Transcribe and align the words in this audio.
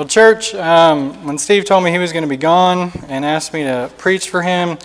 Well, 0.00 0.08
church, 0.08 0.54
um, 0.54 1.26
when 1.26 1.36
Steve 1.36 1.66
told 1.66 1.84
me 1.84 1.90
he 1.90 1.98
was 1.98 2.10
going 2.10 2.22
to 2.22 2.28
be 2.28 2.38
gone 2.38 2.90
and 3.08 3.22
asked 3.22 3.52
me 3.52 3.64
to 3.64 3.90
preach 3.98 4.30
for 4.30 4.40
him, 4.40 4.78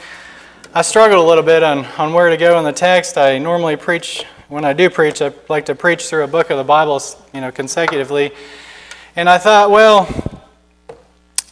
I 0.73 0.81
struggled 0.81 1.23
a 1.23 1.25
little 1.25 1.41
bit 1.41 1.63
on, 1.63 1.85
on 1.97 2.11
where 2.11 2.29
to 2.29 2.35
go 2.35 2.59
in 2.59 2.65
the 2.65 2.73
text. 2.73 3.17
I 3.17 3.37
normally 3.37 3.77
preach, 3.77 4.25
when 4.49 4.65
I 4.65 4.73
do 4.73 4.89
preach, 4.89 5.21
I 5.21 5.31
like 5.47 5.67
to 5.67 5.73
preach 5.73 6.09
through 6.09 6.25
a 6.25 6.27
book 6.27 6.49
of 6.49 6.57
the 6.57 6.65
Bible, 6.65 7.01
you 7.33 7.39
know, 7.39 7.49
consecutively. 7.49 8.33
And 9.15 9.29
I 9.29 9.37
thought, 9.37 9.71
well, 9.71 10.05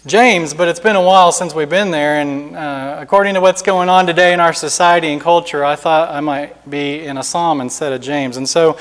James, 0.05 0.53
but 0.53 0.67
it's 0.67 0.81
been 0.81 0.97
a 0.97 1.01
while 1.01 1.31
since 1.31 1.55
we've 1.55 1.69
been 1.69 1.89
there, 1.89 2.19
and 2.19 2.57
uh, 2.57 2.97
according 2.99 3.35
to 3.35 3.39
what's 3.39 3.61
going 3.61 3.87
on 3.87 4.05
today 4.05 4.33
in 4.33 4.41
our 4.41 4.51
society 4.51 5.07
and 5.13 5.21
culture, 5.21 5.63
I 5.63 5.77
thought 5.77 6.13
I 6.13 6.19
might 6.19 6.69
be 6.69 7.05
in 7.05 7.17
a 7.17 7.23
psalm 7.23 7.61
instead 7.61 7.93
of 7.93 8.01
James. 8.01 8.35
And 8.35 8.49
so, 8.49 8.77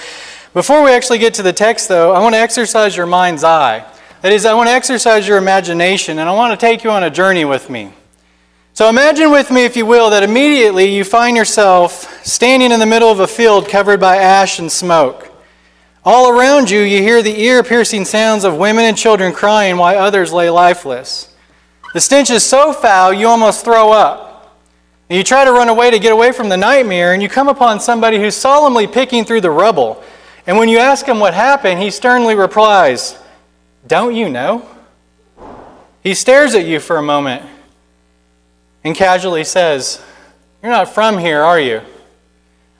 before 0.54 0.82
we 0.82 0.90
actually 0.90 1.18
get 1.18 1.34
to 1.34 1.44
the 1.44 1.52
text, 1.52 1.88
though, 1.88 2.12
I 2.12 2.18
want 2.18 2.34
to 2.34 2.40
exercise 2.40 2.96
your 2.96 3.06
mind's 3.06 3.44
eye. 3.44 3.86
That 4.22 4.32
is, 4.32 4.46
I 4.46 4.54
want 4.54 4.68
to 4.68 4.72
exercise 4.72 5.26
your 5.26 5.36
imagination, 5.36 6.20
and 6.20 6.28
I 6.28 6.32
want 6.32 6.52
to 6.52 6.66
take 6.66 6.84
you 6.84 6.90
on 6.90 7.02
a 7.02 7.10
journey 7.10 7.44
with 7.44 7.68
me. 7.68 7.92
So, 8.72 8.88
imagine 8.88 9.32
with 9.32 9.50
me, 9.50 9.64
if 9.64 9.76
you 9.76 9.84
will, 9.84 10.10
that 10.10 10.22
immediately 10.22 10.84
you 10.94 11.02
find 11.02 11.36
yourself 11.36 12.24
standing 12.24 12.70
in 12.70 12.78
the 12.78 12.86
middle 12.86 13.10
of 13.10 13.18
a 13.18 13.26
field 13.26 13.68
covered 13.68 13.98
by 13.98 14.18
ash 14.18 14.60
and 14.60 14.70
smoke. 14.70 15.28
All 16.04 16.30
around 16.30 16.70
you, 16.70 16.78
you 16.82 17.02
hear 17.02 17.20
the 17.20 17.36
ear 17.42 17.64
piercing 17.64 18.04
sounds 18.04 18.44
of 18.44 18.56
women 18.56 18.84
and 18.84 18.96
children 18.96 19.32
crying 19.32 19.76
while 19.76 19.98
others 19.98 20.32
lay 20.32 20.50
lifeless. 20.50 21.34
The 21.92 22.00
stench 22.00 22.30
is 22.30 22.44
so 22.44 22.72
foul, 22.72 23.12
you 23.12 23.26
almost 23.26 23.64
throw 23.64 23.90
up. 23.90 24.56
And 25.10 25.16
you 25.16 25.24
try 25.24 25.44
to 25.44 25.50
run 25.50 25.68
away 25.68 25.90
to 25.90 25.98
get 25.98 26.12
away 26.12 26.30
from 26.30 26.48
the 26.48 26.56
nightmare, 26.56 27.12
and 27.12 27.20
you 27.20 27.28
come 27.28 27.48
upon 27.48 27.80
somebody 27.80 28.18
who's 28.18 28.36
solemnly 28.36 28.86
picking 28.86 29.24
through 29.24 29.40
the 29.40 29.50
rubble. 29.50 30.00
And 30.46 30.56
when 30.56 30.68
you 30.68 30.78
ask 30.78 31.06
him 31.06 31.18
what 31.18 31.34
happened, 31.34 31.82
he 31.82 31.90
sternly 31.90 32.36
replies, 32.36 33.18
Don't 33.86 34.14
you 34.14 34.28
know? 34.28 34.68
He 36.02 36.14
stares 36.14 36.54
at 36.54 36.66
you 36.66 36.80
for 36.80 36.96
a 36.96 37.02
moment 37.02 37.44
and 38.84 38.94
casually 38.94 39.44
says, 39.44 40.02
You're 40.62 40.72
not 40.72 40.92
from 40.92 41.18
here, 41.18 41.40
are 41.40 41.60
you? 41.60 41.80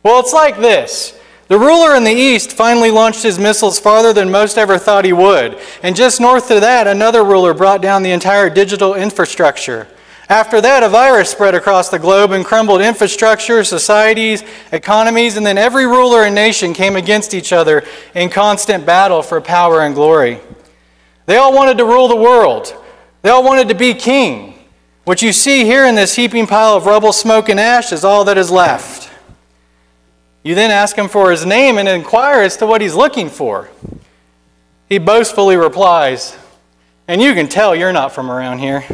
Well, 0.03 0.21
it's 0.21 0.33
like 0.33 0.59
this. 0.59 1.19
The 1.49 1.59
ruler 1.59 1.95
in 1.95 2.05
the 2.05 2.11
east 2.11 2.53
finally 2.53 2.91
launched 2.91 3.23
his 3.23 3.39
missiles 3.39 3.79
farther 3.79 4.13
than 4.13 4.31
most 4.31 4.57
ever 4.57 4.79
thought 4.79 5.05
he 5.05 5.13
would. 5.13 5.59
And 5.83 5.95
just 5.95 6.21
north 6.21 6.51
of 6.51 6.63
that, 6.63 6.87
another 6.87 7.25
ruler 7.25 7.53
brought 7.53 7.83
down 7.83 8.03
the 8.03 8.11
entire 8.11 8.49
digital 8.49 8.95
infrastructure. 8.95 9.87
After 10.29 10.63
that, 10.63 10.83
a 10.83 10.89
virus 10.89 11.31
spread 11.31 11.55
across 11.55 11.91
the 11.91 11.99
globe 11.99 12.31
and 12.31 12.45
crumbled 12.45 12.81
infrastructure, 12.81 13.63
societies, 13.65 14.43
economies, 14.73 15.37
and 15.37 15.45
then 15.45 15.59
every 15.59 15.87
ruler 15.87 16.23
and 16.23 16.35
nation 16.35 16.73
came 16.73 16.97
against 16.97 17.35
each 17.35 17.53
other 17.53 17.85
in 18.15 18.31
constant 18.31 18.87
battle 18.87 19.23
for 19.23 19.41
power 19.41 19.83
and 19.83 19.95
glory. 19.95 20.41
They 21.33 21.39
all 21.39 21.55
wanted 21.55 21.79
to 21.79 21.87
rule 21.87 22.09
the 22.09 22.17
world, 22.17 22.77
they 23.23 23.31
all 23.31 23.43
wanted 23.43 23.69
to 23.69 23.75
be 23.75 23.95
king. 23.95 24.53
What 25.05 25.23
you 25.23 25.33
see 25.33 25.65
here 25.65 25.87
in 25.87 25.95
this 25.95 26.15
heaping 26.15 26.47
pile 26.47 26.77
of 26.77 26.85
rubble, 26.85 27.11
smoke, 27.11 27.49
and 27.49 27.59
ash 27.59 27.91
is 27.91 28.05
all 28.05 28.27
that 28.27 28.37
is 28.37 28.51
left. 28.51 29.11
You 30.43 30.55
then 30.55 30.71
ask 30.71 30.95
him 30.95 31.09
for 31.09 31.31
his 31.31 31.47
name 31.47 31.79
and 31.79 31.89
inquire 31.89 32.43
as 32.43 32.59
to 32.59 32.67
what 32.67 32.83
he's 32.83 32.95
looking 32.95 33.31
for. 33.31 33.71
He 34.91 34.99
boastfully 34.99 35.57
replies, 35.57 36.37
And 37.09 37.23
you 37.23 37.33
can 37.33 37.49
tell 37.49 37.75
you're 37.75 37.95
not 37.95 38.13
from 38.13 38.31
around 38.31 38.59
here. 38.59 38.85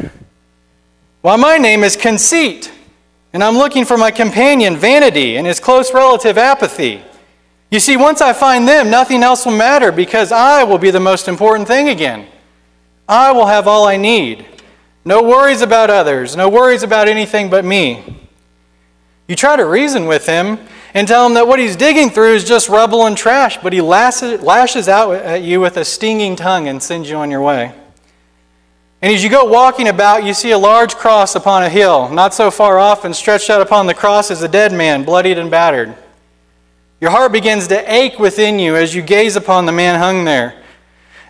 Why, 1.19 1.35
my 1.35 1.57
name 1.57 1.83
is 1.83 1.97
Conceit, 1.97 2.71
and 3.33 3.43
I'm 3.43 3.57
looking 3.57 3.83
for 3.83 3.97
my 3.97 4.11
companion, 4.11 4.77
Vanity, 4.77 5.35
and 5.35 5.45
his 5.45 5.59
close 5.59 5.93
relative, 5.93 6.37
Apathy. 6.37 7.03
You 7.71 7.79
see, 7.79 7.97
once 7.97 8.21
I 8.21 8.33
find 8.33 8.67
them, 8.67 8.89
nothing 8.89 9.21
else 9.21 9.45
will 9.45 9.55
matter 9.55 9.91
because 9.91 10.31
I 10.31 10.63
will 10.63 10.79
be 10.79 10.91
the 10.91 10.99
most 10.99 11.27
important 11.27 11.67
thing 11.67 11.89
again. 11.89 12.27
I 13.07 13.31
will 13.31 13.45
have 13.45 13.67
all 13.67 13.85
I 13.87 13.97
need. 13.97 14.45
No 15.05 15.23
worries 15.23 15.61
about 15.61 15.89
others, 15.89 16.35
no 16.35 16.49
worries 16.49 16.83
about 16.83 17.07
anything 17.07 17.49
but 17.49 17.63
me. 17.63 18.27
You 19.27 19.35
try 19.35 19.55
to 19.55 19.65
reason 19.65 20.07
with 20.07 20.25
him, 20.25 20.57
and 20.95 21.07
tell 21.07 21.25
him 21.25 21.35
that 21.35 21.47
what 21.47 21.59
he's 21.59 21.75
digging 21.75 22.09
through 22.09 22.33
is 22.33 22.43
just 22.43 22.67
rubble 22.67 23.05
and 23.05 23.15
trash, 23.15 23.57
but 23.57 23.73
he 23.73 23.81
lashes 23.81 24.89
out 24.89 25.11
at 25.13 25.43
you 25.43 25.61
with 25.61 25.77
a 25.77 25.85
stinging 25.85 26.35
tongue 26.35 26.67
and 26.67 26.81
sends 26.81 27.09
you 27.09 27.17
on 27.17 27.29
your 27.29 27.41
way. 27.41 27.73
And 29.01 29.13
as 29.13 29.23
you 29.23 29.29
go 29.29 29.45
walking 29.45 29.87
about, 29.87 30.23
you 30.23 30.33
see 30.33 30.51
a 30.51 30.57
large 30.57 30.95
cross 30.95 31.35
upon 31.35 31.63
a 31.63 31.69
hill. 31.69 32.09
Not 32.09 32.33
so 32.33 32.49
far 32.49 32.79
off, 32.79 33.05
and 33.05 33.15
stretched 33.15 33.51
out 33.51 33.61
upon 33.61 33.85
the 33.85 33.93
cross 33.93 34.31
is 34.31 34.41
a 34.41 34.47
dead 34.47 34.73
man, 34.73 35.03
bloodied 35.03 35.37
and 35.37 35.51
battered. 35.51 35.95
Your 37.01 37.11
heart 37.11 37.31
begins 37.31 37.67
to 37.67 37.93
ache 37.93 38.19
within 38.19 38.59
you 38.59 38.75
as 38.75 38.93
you 38.93 39.01
gaze 39.01 39.35
upon 39.35 39.65
the 39.65 39.71
man 39.71 39.99
hung 39.99 40.25
there. 40.25 40.61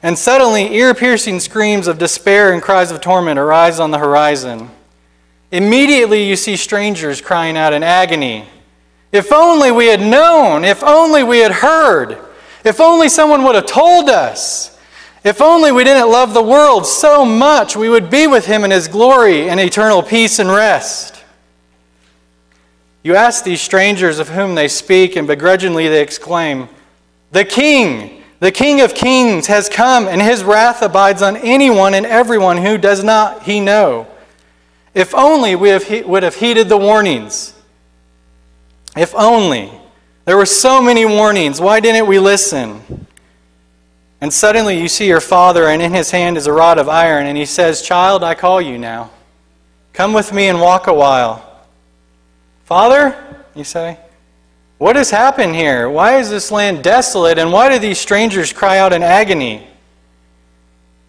And 0.02 0.18
suddenly, 0.18 0.74
ear 0.76 0.94
piercing 0.94 1.40
screams 1.40 1.88
of 1.88 1.98
despair 1.98 2.54
and 2.54 2.62
cries 2.62 2.92
of 2.92 3.02
torment 3.02 3.38
arise 3.38 3.80
on 3.80 3.92
the 3.92 4.00
horizon. 4.00 4.70
Immediately, 5.52 6.28
you 6.28 6.36
see 6.36 6.56
strangers 6.56 7.22
crying 7.22 7.58
out 7.58 7.74
in 7.74 7.84
agony 7.84 8.48
if 9.12 9.32
only 9.32 9.72
we 9.72 9.88
had 9.88 10.02
known. 10.02 10.64
If 10.64 10.84
only 10.84 11.24
we 11.24 11.40
had 11.40 11.52
heard. 11.52 12.18
If 12.64 12.80
only 12.80 13.10
someone 13.10 13.44
would 13.44 13.56
have 13.56 13.66
told 13.66 14.10
us. 14.10 14.78
If 15.24 15.42
only 15.42 15.72
we 15.72 15.84
didn't 15.84 16.12
love 16.12 16.34
the 16.34 16.44
world 16.44 16.86
so 16.86 17.26
much, 17.26 17.76
we 17.76 17.90
would 17.90 18.10
be 18.10 18.28
with 18.28 18.46
him 18.46 18.64
in 18.64 18.72
his 18.72 18.88
glory 18.88 19.50
and 19.50 19.60
eternal 19.60 20.02
peace 20.02 20.40
and 20.40 20.50
rest. 20.50 21.19
You 23.04 23.16
ask 23.16 23.44
these 23.44 23.62
strangers 23.62 24.20
of 24.20 24.30
whom 24.30 24.56
they 24.56 24.68
speak, 24.68 25.16
and 25.16 25.28
begrudgingly 25.28 25.88
they 25.88 26.02
exclaim, 26.02 26.68
The 27.32 27.46
King, 27.46 28.24
the 28.40 28.52
King 28.52 28.82
of 28.82 28.94
kings, 28.94 29.48
has 29.48 29.70
come, 29.70 30.08
and 30.08 30.22
his 30.22 30.44
wrath 30.44 30.82
abides 30.82 31.22
on 31.22 31.38
anyone 31.38 31.94
and 31.94 32.06
everyone 32.06 32.58
who 32.58 32.78
does 32.78 33.04
not 33.04 33.44
he 33.44 33.60
know. 33.60 34.08
If 34.94 35.16
only 35.16 35.56
we 35.56 35.70
have, 35.70 35.90
would 36.06 36.24
have 36.24 36.36
heeded 36.36 36.68
the 36.68 36.78
warnings. 36.78 37.54
If 38.98 39.16
only. 39.16 39.72
There 40.26 40.38
were 40.38 40.46
so 40.46 40.82
many 40.82 41.06
warnings. 41.06 41.62
Why 41.62 41.80
didn't 41.80 42.08
we 42.08 42.20
listen? 42.20 43.08
And 44.22 44.34
suddenly 44.34 44.80
you 44.80 44.90
see 44.90 45.08
your 45.08 45.22
father, 45.22 45.68
and 45.68 45.82
in 45.82 45.94
his 45.94 46.12
hand 46.12 46.38
is 46.38 46.48
a 46.48 46.54
rod 46.54 46.78
of 46.78 46.90
iron, 46.90 47.26
and 47.28 47.38
he 47.38 47.46
says, 47.46 47.82
Child, 47.82 48.24
I 48.24 48.36
call 48.36 48.62
you 48.62 48.78
now. 48.78 49.12
Come 49.94 50.12
with 50.12 50.34
me 50.34 50.48
and 50.48 50.60
walk 50.60 50.88
a 50.88 50.94
while. 50.94 51.49
Father, 52.70 53.18
you 53.56 53.64
say, 53.64 53.98
what 54.78 54.96
has 54.96 55.10
happened 55.10 55.56
here? 55.56 55.90
Why 55.90 56.20
is 56.20 56.30
this 56.30 56.52
land 56.52 56.84
desolate, 56.84 57.40
and 57.40 57.52
why 57.52 57.68
do 57.68 57.80
these 57.80 57.98
strangers 57.98 58.54
cry 58.54 58.78
out 58.78 58.94
in 58.94 59.02
agony? 59.02 59.66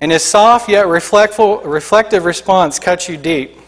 And 0.00 0.10
his 0.10 0.22
soft 0.22 0.70
yet 0.70 0.86
reflective 0.86 2.24
response 2.24 2.78
cuts 2.78 3.10
you 3.10 3.18
deep. 3.18 3.58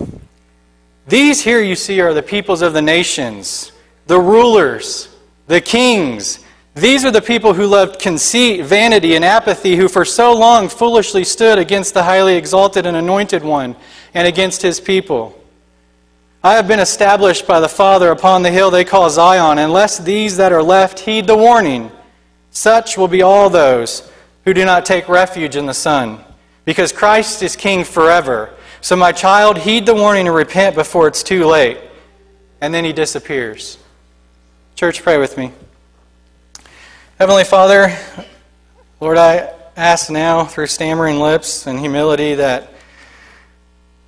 These 1.06 1.42
here 1.42 1.60
you 1.60 1.76
see 1.76 2.00
are 2.00 2.14
the 2.14 2.22
peoples 2.22 2.62
of 2.62 2.72
the 2.72 2.80
nations 2.80 3.72
the 4.06 4.18
rulers, 4.18 5.14
the 5.46 5.60
kings. 5.60 6.38
These 6.74 7.04
are 7.04 7.10
the 7.10 7.20
people 7.20 7.52
who 7.52 7.66
loved 7.66 8.00
conceit, 8.00 8.64
vanity, 8.64 9.16
and 9.16 9.22
apathy, 9.22 9.76
who 9.76 9.86
for 9.86 10.06
so 10.06 10.32
long 10.32 10.70
foolishly 10.70 11.24
stood 11.24 11.58
against 11.58 11.92
the 11.92 12.04
highly 12.04 12.36
exalted 12.36 12.86
and 12.86 12.96
anointed 12.96 13.44
one 13.44 13.76
and 14.14 14.26
against 14.26 14.62
his 14.62 14.80
people. 14.80 15.38
I 16.44 16.54
have 16.54 16.66
been 16.66 16.80
established 16.80 17.46
by 17.46 17.60
the 17.60 17.68
Father 17.68 18.10
upon 18.10 18.42
the 18.42 18.50
hill 18.50 18.72
they 18.72 18.84
call 18.84 19.08
Zion. 19.08 19.58
Unless 19.58 19.98
these 19.98 20.36
that 20.38 20.52
are 20.52 20.62
left 20.62 20.98
heed 20.98 21.28
the 21.28 21.36
warning, 21.36 21.92
such 22.50 22.98
will 22.98 23.06
be 23.06 23.22
all 23.22 23.48
those 23.48 24.10
who 24.44 24.52
do 24.52 24.64
not 24.64 24.84
take 24.84 25.08
refuge 25.08 25.54
in 25.54 25.66
the 25.66 25.74
Son, 25.74 26.18
because 26.64 26.90
Christ 26.92 27.44
is 27.44 27.54
King 27.54 27.84
forever. 27.84 28.50
So, 28.80 28.96
my 28.96 29.12
child, 29.12 29.58
heed 29.58 29.86
the 29.86 29.94
warning 29.94 30.26
and 30.26 30.34
repent 30.34 30.74
before 30.74 31.06
it's 31.06 31.22
too 31.22 31.44
late. 31.44 31.78
And 32.60 32.74
then 32.74 32.84
he 32.84 32.92
disappears. 32.92 33.78
Church, 34.74 35.00
pray 35.00 35.18
with 35.18 35.38
me. 35.38 35.52
Heavenly 37.20 37.44
Father, 37.44 37.96
Lord, 39.00 39.16
I 39.16 39.54
ask 39.76 40.10
now 40.10 40.44
through 40.44 40.66
stammering 40.66 41.20
lips 41.20 41.68
and 41.68 41.78
humility 41.78 42.34
that 42.34 42.71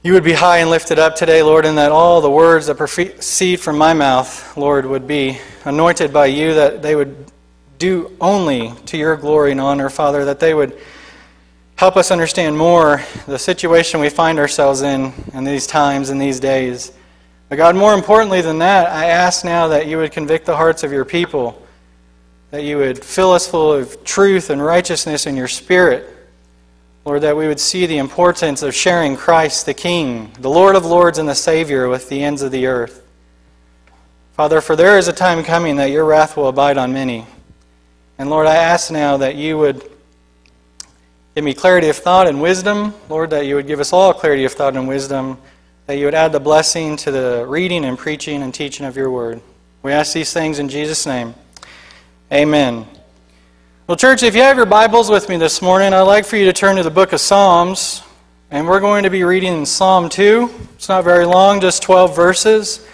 you 0.05 0.13
would 0.13 0.23
be 0.23 0.35
high 0.35 0.59
and 0.59 0.69
lifted 0.69 0.99
up 0.99 1.17
today, 1.17 1.43
Lord, 1.43 1.65
and 1.65 1.79
that 1.79 1.91
all 1.91 2.21
the 2.21 2.31
words 2.31 2.67
that 2.67 2.77
proceed 2.77 3.59
from 3.59 3.79
my 3.79 3.95
mouth, 3.95 4.55
Lord, 4.55 4.85
would 4.85 5.07
be 5.07 5.39
anointed 5.65 6.13
by 6.13 6.27
you, 6.27 6.53
that 6.53 6.83
they 6.83 6.95
would 6.95 7.17
do 7.79 8.15
only 8.21 8.75
to 8.85 8.99
your 8.99 9.17
glory 9.17 9.53
and 9.53 9.61
honor, 9.63 9.89
Father, 9.89 10.27
that 10.27 10.41
they 10.41 10.53
would 10.53 10.79
help 11.77 11.97
us 11.97 12.11
understand 12.11 12.57
more 12.57 13.03
the 13.27 13.39
situation 13.39 13.99
we 13.99 14.11
find 14.11 14.39
ourselves 14.39 14.83
in 14.83 15.11
in 15.33 15.43
these 15.43 15.67
times 15.67 16.11
and 16.11 16.21
these 16.21 16.39
days. 16.39 16.93
But 17.49 17.57
God, 17.57 17.75
more 17.75 17.95
importantly 17.95 18.43
than 18.43 18.59
that, 18.59 18.91
I 18.91 19.07
ask 19.07 19.43
now 19.43 19.69
that 19.69 19.87
you 19.87 19.97
would 19.97 20.13
convict 20.13 20.45
the 20.45 20.57
hearts 20.57 20.83
of 20.83 20.93
your 20.93 21.07
people, 21.07 21.63
that 22.51 22.63
you 22.63 22.77
would 22.77 23.03
fill 23.03 23.33
us 23.33 23.49
full 23.49 23.73
of 23.73 24.05
truth 24.05 24.51
and 24.51 24.63
righteousness 24.63 25.27
in 25.27 25.35
your 25.35 25.49
spirit. 25.49 26.14
Lord, 27.05 27.23
that 27.23 27.37
we 27.37 27.49
would 27.49 27.61
see 27.61 27.87
the 27.87 27.99
importance 27.99 28.63
of 28.63 28.75
sharing 28.75 29.17
Christ, 29.17 29.67
the 29.67 29.75
King, 29.75 30.33
the 30.41 30.51
Lord 30.51 30.75
of 30.75 30.87
Lords, 30.87 31.19
and 31.19 31.29
the 31.29 31.35
Savior 31.35 31.89
with 31.89 32.09
the 32.09 32.23
ends 32.23 32.43
of 32.43 32.51
the 32.51 32.67
earth. 32.67 33.07
Father, 34.33 34.61
for 34.61 34.75
there 34.75 34.99
is 34.99 35.07
a 35.09 35.13
time 35.13 35.45
coming 35.45 35.77
that 35.77 35.91
your 35.91 36.05
wrath 36.05 36.37
will 36.37 36.49
abide 36.49 36.79
on 36.79 36.93
many. 36.93 37.27
And 38.19 38.31
Lord, 38.31 38.47
I 38.47 38.57
ask 38.57 38.91
now 38.91 39.17
that 39.19 39.37
you 39.37 39.59
would 39.59 39.83
Give 41.35 41.43
me 41.43 41.53
clarity 41.53 41.89
of 41.89 41.97
thought 41.97 42.29
and 42.29 42.41
wisdom. 42.41 42.95
Lord, 43.09 43.31
that 43.31 43.45
you 43.45 43.57
would 43.57 43.67
give 43.67 43.81
us 43.81 43.93
all 43.93 44.15
clarity 44.15 44.45
of 44.45 44.53
thought 44.53 44.77
and 44.77 44.87
wisdom, 44.87 45.37
that 45.87 45.95
you 45.95 46.05
would 46.05 46.15
add 46.15 46.31
the 46.31 46.39
blessing 46.39 46.97
to 46.99 47.11
the 47.11 47.45
reading 47.49 47.85
and 47.85 47.99
preaching 47.99 48.45
and 48.45 48.55
teaching 48.55 48.87
of 48.87 48.97
your 48.97 49.11
word. 49.11 49.41
We 49.83 49.91
ask 49.91 50.13
these 50.13 50.33
things 50.33 50.61
in 50.61 50.69
Jesus' 50.69 51.07
name. 51.07 51.35
Amen. 52.33 52.87
Well, 53.87 53.99
church, 53.99 54.23
if 54.23 54.35
you 54.35 54.41
have 54.41 54.57
your 54.57 54.65
Bibles 54.65 55.11
with 55.11 55.29
me 55.29 55.37
this 55.37 55.61
morning, 55.61 55.93
I'd 55.93 56.01
like 56.01 56.25
for 56.25 56.39
you 56.39 56.47
to 56.47 56.55
turn 56.55 56.77
to 56.77 56.83
the 56.83 56.91
book 56.91 57.13
of 57.13 57.21
Psalms. 57.21 58.03
And 58.51 58.67
we're 58.67 58.81
going 58.81 59.03
to 59.03 59.11
be 59.11 59.25
reading 59.25 59.67
Psalm 59.67 60.09
2. 60.09 60.51
It's 60.73 60.89
not 60.89 61.05
very 61.05 61.27
long, 61.27 61.61
just 61.61 61.83
12 61.83 62.17
verses. 62.17 62.89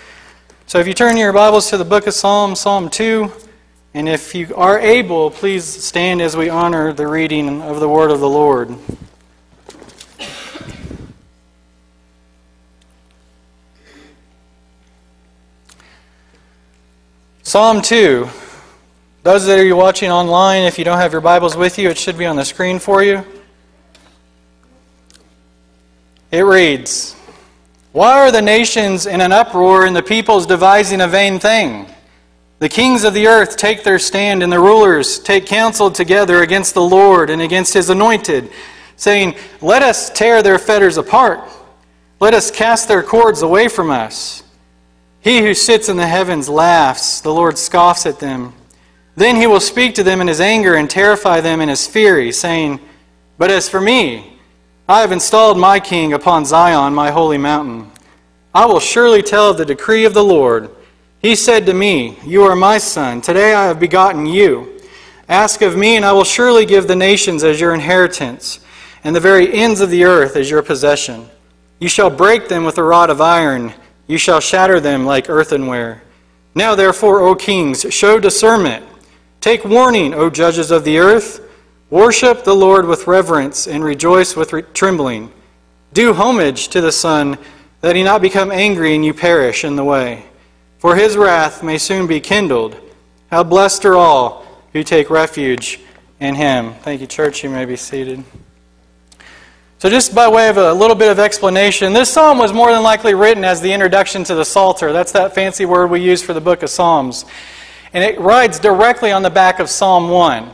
So 0.66 0.80
if 0.80 0.88
you 0.88 0.92
turn 0.92 1.16
your 1.16 1.32
Bibles 1.32 1.70
to 1.70 1.76
the 1.76 1.84
book 1.84 2.08
of 2.08 2.14
Psalms, 2.14 2.58
Psalm 2.58 2.90
2, 2.90 3.30
and 3.94 4.08
if 4.08 4.34
you 4.34 4.52
are 4.56 4.80
able, 4.80 5.30
please 5.30 5.64
stand 5.64 6.20
as 6.20 6.36
we 6.36 6.48
honor 6.48 6.92
the 6.92 7.06
reading 7.06 7.62
of 7.62 7.78
the 7.78 7.88
word 7.88 8.10
of 8.10 8.18
the 8.18 8.28
Lord. 8.28 8.76
Psalm 17.44 17.80
2. 17.80 18.28
Those 19.22 19.44
that 19.46 19.58
are 19.58 19.76
watching 19.76 20.10
online, 20.10 20.62
if 20.62 20.78
you 20.78 20.84
don't 20.84 20.96
have 20.96 21.12
your 21.12 21.20
Bibles 21.20 21.54
with 21.54 21.78
you, 21.78 21.90
it 21.90 21.98
should 21.98 22.16
be 22.16 22.24
on 22.24 22.36
the 22.36 22.44
screen 22.44 22.78
for 22.78 23.02
you. 23.02 23.22
It 26.30 26.40
reads 26.40 27.14
Why 27.92 28.18
are 28.18 28.32
the 28.32 28.40
nations 28.40 29.04
in 29.04 29.20
an 29.20 29.30
uproar 29.30 29.84
and 29.84 29.94
the 29.94 30.02
peoples 30.02 30.46
devising 30.46 31.02
a 31.02 31.08
vain 31.08 31.38
thing? 31.38 31.86
The 32.60 32.70
kings 32.70 33.04
of 33.04 33.12
the 33.12 33.26
earth 33.26 33.58
take 33.58 33.84
their 33.84 33.98
stand, 33.98 34.42
and 34.42 34.50
the 34.50 34.58
rulers 34.58 35.18
take 35.18 35.44
counsel 35.44 35.90
together 35.90 36.42
against 36.42 36.72
the 36.72 36.82
Lord 36.82 37.28
and 37.28 37.42
against 37.42 37.74
his 37.74 37.90
anointed, 37.90 38.50
saying, 38.96 39.34
Let 39.60 39.82
us 39.82 40.08
tear 40.08 40.42
their 40.42 40.58
fetters 40.58 40.96
apart. 40.96 41.40
Let 42.20 42.32
us 42.32 42.50
cast 42.50 42.88
their 42.88 43.02
cords 43.02 43.42
away 43.42 43.68
from 43.68 43.90
us. 43.90 44.44
He 45.20 45.40
who 45.40 45.52
sits 45.52 45.90
in 45.90 45.98
the 45.98 46.06
heavens 46.06 46.48
laughs, 46.48 47.20
the 47.20 47.34
Lord 47.34 47.58
scoffs 47.58 48.06
at 48.06 48.18
them. 48.18 48.54
Then 49.20 49.36
he 49.36 49.46
will 49.46 49.60
speak 49.60 49.94
to 49.96 50.02
them 50.02 50.22
in 50.22 50.28
his 50.28 50.40
anger 50.40 50.76
and 50.76 50.88
terrify 50.88 51.42
them 51.42 51.60
in 51.60 51.68
his 51.68 51.86
fury, 51.86 52.32
saying, 52.32 52.80
But 53.36 53.50
as 53.50 53.68
for 53.68 53.78
me, 53.78 54.38
I 54.88 55.02
have 55.02 55.12
installed 55.12 55.58
my 55.58 55.78
king 55.78 56.14
upon 56.14 56.46
Zion, 56.46 56.94
my 56.94 57.10
holy 57.10 57.36
mountain. 57.36 57.92
I 58.54 58.64
will 58.64 58.80
surely 58.80 59.20
tell 59.20 59.50
of 59.50 59.58
the 59.58 59.66
decree 59.66 60.06
of 60.06 60.14
the 60.14 60.24
Lord. 60.24 60.70
He 61.18 61.36
said 61.36 61.66
to 61.66 61.74
me, 61.74 62.16
You 62.24 62.44
are 62.44 62.56
my 62.56 62.78
son. 62.78 63.20
Today 63.20 63.52
I 63.52 63.66
have 63.66 63.78
begotten 63.78 64.24
you. 64.24 64.80
Ask 65.28 65.60
of 65.60 65.76
me, 65.76 65.96
and 65.96 66.04
I 66.06 66.12
will 66.12 66.24
surely 66.24 66.64
give 66.64 66.88
the 66.88 66.96
nations 66.96 67.44
as 67.44 67.60
your 67.60 67.74
inheritance, 67.74 68.60
and 69.04 69.14
the 69.14 69.20
very 69.20 69.52
ends 69.52 69.82
of 69.82 69.90
the 69.90 70.04
earth 70.04 70.34
as 70.34 70.48
your 70.48 70.62
possession. 70.62 71.28
You 71.78 71.90
shall 71.90 72.08
break 72.08 72.48
them 72.48 72.64
with 72.64 72.78
a 72.78 72.82
rod 72.82 73.10
of 73.10 73.20
iron, 73.20 73.74
you 74.06 74.16
shall 74.16 74.40
shatter 74.40 74.80
them 74.80 75.04
like 75.04 75.28
earthenware. 75.28 76.04
Now, 76.54 76.74
therefore, 76.74 77.20
O 77.20 77.34
kings, 77.34 77.84
show 77.90 78.18
discernment. 78.18 78.86
Take 79.40 79.64
warning, 79.64 80.12
O 80.12 80.28
judges 80.28 80.70
of 80.70 80.84
the 80.84 80.98
earth. 80.98 81.40
Worship 81.88 82.44
the 82.44 82.54
Lord 82.54 82.86
with 82.86 83.06
reverence 83.06 83.66
and 83.66 83.82
rejoice 83.82 84.36
with 84.36 84.52
re- 84.52 84.62
trembling. 84.74 85.32
Do 85.92 86.12
homage 86.12 86.68
to 86.68 86.80
the 86.80 86.92
Son, 86.92 87.38
that 87.80 87.96
he 87.96 88.02
not 88.02 88.22
become 88.22 88.52
angry 88.52 88.94
and 88.94 89.04
you 89.04 89.14
perish 89.14 89.64
in 89.64 89.76
the 89.76 89.84
way. 89.84 90.26
For 90.78 90.96
his 90.96 91.16
wrath 91.16 91.62
may 91.62 91.78
soon 91.78 92.06
be 92.06 92.20
kindled. 92.20 92.76
How 93.30 93.42
blessed 93.42 93.84
are 93.86 93.96
all 93.96 94.46
who 94.72 94.82
take 94.82 95.10
refuge 95.10 95.80
in 96.20 96.34
him. 96.34 96.74
Thank 96.82 97.00
you, 97.00 97.06
church. 97.06 97.42
You 97.42 97.50
may 97.50 97.64
be 97.64 97.76
seated. 97.76 98.22
So, 99.78 99.88
just 99.88 100.14
by 100.14 100.28
way 100.28 100.50
of 100.50 100.58
a 100.58 100.74
little 100.74 100.94
bit 100.94 101.10
of 101.10 101.18
explanation, 101.18 101.94
this 101.94 102.12
psalm 102.12 102.36
was 102.36 102.52
more 102.52 102.70
than 102.70 102.82
likely 102.82 103.14
written 103.14 103.44
as 103.44 103.62
the 103.62 103.72
introduction 103.72 104.22
to 104.24 104.34
the 104.34 104.44
Psalter. 104.44 104.92
That's 104.92 105.12
that 105.12 105.34
fancy 105.34 105.64
word 105.64 105.90
we 105.90 106.00
use 106.00 106.22
for 106.22 106.34
the 106.34 106.40
book 106.40 106.62
of 106.62 106.68
Psalms. 106.68 107.24
And 107.92 108.04
it 108.04 108.20
rides 108.20 108.58
directly 108.58 109.10
on 109.10 109.22
the 109.22 109.30
back 109.30 109.58
of 109.58 109.68
Psalm 109.68 110.10
1. 110.10 110.50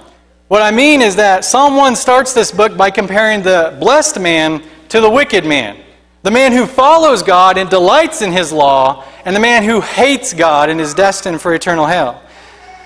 What 0.49 0.63
I 0.63 0.71
mean 0.71 1.03
is 1.03 1.17
that 1.17 1.45
Psalm 1.45 1.77
1 1.77 1.97
starts 1.97 2.33
this 2.33 2.51
book 2.51 2.77
by 2.77 2.91
comparing 2.91 3.43
the 3.43 3.77
blessed 3.79 4.21
man 4.21 4.63
to 4.89 5.01
the 5.01 5.11
wicked 5.11 5.45
man. 5.45 5.77
The 6.23 6.31
man 6.31 6.53
who 6.53 6.67
follows 6.67 7.23
God 7.23 7.59
and 7.59 7.69
delights 7.69 8.23
in 8.23 8.33
his 8.33 8.53
law, 8.53 9.05
and 9.25 9.37
the 9.37 9.41
man 9.41 9.65
who 9.65 9.81
hates 9.81 10.33
God 10.33 10.71
and 10.71 10.81
is 10.81 10.95
destined 10.95 11.41
for 11.41 11.55
eternal 11.55 11.87
hell. 11.87 12.23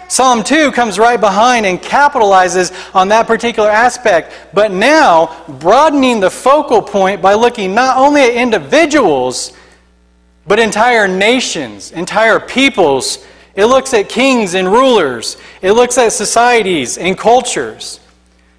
Psalm 0.08 0.42
2 0.42 0.72
comes 0.72 0.98
right 0.98 1.20
behind 1.20 1.64
and 1.64 1.80
capitalizes 1.80 2.72
on 2.94 3.08
that 3.08 3.28
particular 3.28 3.70
aspect, 3.70 4.32
but 4.52 4.72
now 4.72 5.44
broadening 5.46 6.18
the 6.18 6.30
focal 6.30 6.82
point 6.82 7.22
by 7.22 7.34
looking 7.34 7.74
not 7.74 7.96
only 7.96 8.22
at 8.22 8.34
individuals, 8.34 9.52
but 10.46 10.58
entire 10.58 11.06
nations, 11.06 11.92
entire 11.92 12.40
peoples 12.40 13.24
it 13.54 13.66
looks 13.66 13.92
at 13.94 14.08
kings 14.08 14.54
and 14.54 14.68
rulers. 14.68 15.36
It 15.62 15.72
looks 15.72 15.98
at 15.98 16.12
societies 16.12 16.98
and 16.98 17.18
cultures. 17.18 18.00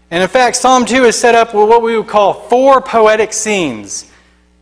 And 0.10 0.22
in 0.22 0.30
fact, 0.30 0.58
Psalm 0.58 0.86
2 0.86 1.06
is 1.06 1.16
set 1.16 1.36
up 1.36 1.54
with 1.54 1.70
what 1.70 1.82
we 1.82 1.98
would 1.98 2.08
call 2.08 2.34
four 2.34 2.82
poetic 2.82 3.34
scenes 3.34 4.08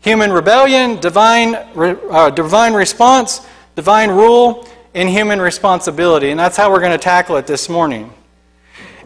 human 0.00 0.32
rebellion, 0.32 0.98
divine, 0.98 1.54
uh, 1.54 2.30
divine 2.30 2.72
response, 2.72 3.46
divine 3.76 4.10
rule, 4.10 4.66
and 4.94 5.08
human 5.08 5.40
responsibility. 5.40 6.30
And 6.30 6.40
that's 6.40 6.56
how 6.56 6.70
we're 6.70 6.80
going 6.80 6.92
to 6.92 6.98
tackle 6.98 7.36
it 7.36 7.46
this 7.46 7.68
morning. 7.68 8.12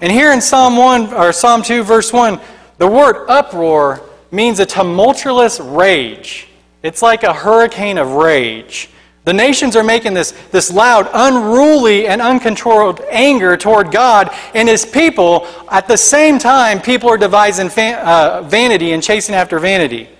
And 0.00 0.12
here 0.12 0.32
in 0.32 0.40
Psalm 0.40 0.76
1 0.76 1.12
or 1.12 1.32
Psalm 1.32 1.62
2 1.62 1.82
verse 1.82 2.12
1, 2.12 2.40
the 2.78 2.86
word 2.86 3.26
uproar 3.28 4.02
means 4.30 4.58
a 4.60 4.66
tumultuous 4.66 5.60
rage. 5.60 6.48
It's 6.82 7.02
like 7.02 7.22
a 7.22 7.32
hurricane 7.32 7.98
of 7.98 8.12
rage. 8.12 8.90
The 9.24 9.32
nations 9.32 9.74
are 9.74 9.82
making 9.82 10.12
this, 10.12 10.32
this 10.50 10.70
loud, 10.70 11.08
unruly, 11.14 12.06
and 12.06 12.20
uncontrolled 12.20 13.00
anger 13.08 13.56
toward 13.56 13.90
God 13.90 14.30
and 14.54 14.68
His 14.68 14.84
people. 14.84 15.46
At 15.70 15.88
the 15.88 15.96
same 15.96 16.38
time, 16.38 16.80
people 16.80 17.08
are 17.08 17.16
devising 17.16 17.70
uh, 17.94 18.42
vanity 18.42 18.92
and 18.92 19.02
chasing 19.02 19.34
after 19.34 19.58
vanity. 19.58 20.10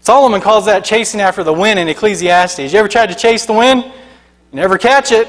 Solomon 0.00 0.40
calls 0.40 0.64
that 0.66 0.84
chasing 0.84 1.20
after 1.20 1.42
the 1.42 1.52
wind 1.52 1.78
in 1.78 1.88
Ecclesiastes. 1.88 2.72
You 2.72 2.78
ever 2.78 2.88
tried 2.88 3.08
to 3.08 3.16
chase 3.16 3.46
the 3.46 3.52
wind? 3.52 3.84
You 3.84 3.92
never 4.52 4.78
catch 4.78 5.10
it. 5.10 5.28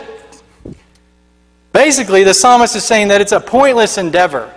Basically, 1.74 2.24
the 2.24 2.34
psalmist 2.34 2.76
is 2.76 2.84
saying 2.84 3.08
that 3.08 3.20
it's 3.20 3.32
a 3.32 3.40
pointless 3.40 3.98
endeavor. 3.98 4.54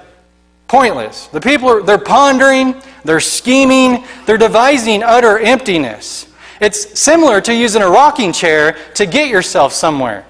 Pointless. 0.69 1.29
The 1.29 1.41
people 1.41 1.69
are 1.69 1.82
they're 1.82 1.99
pondering, 1.99 2.75
they're 3.05 3.20
scheming, 3.20 4.05
they're 4.26 4.38
devising 4.38 5.03
utter 5.03 5.39
emptiness. 5.39 6.27
It's 6.64 6.98
similar 6.98 7.42
to 7.42 7.54
using 7.54 7.82
a 7.82 7.88
rocking 7.88 8.32
chair 8.32 8.78
to 8.94 9.04
get 9.04 9.28
yourself 9.28 9.74
somewhere. 9.74 10.24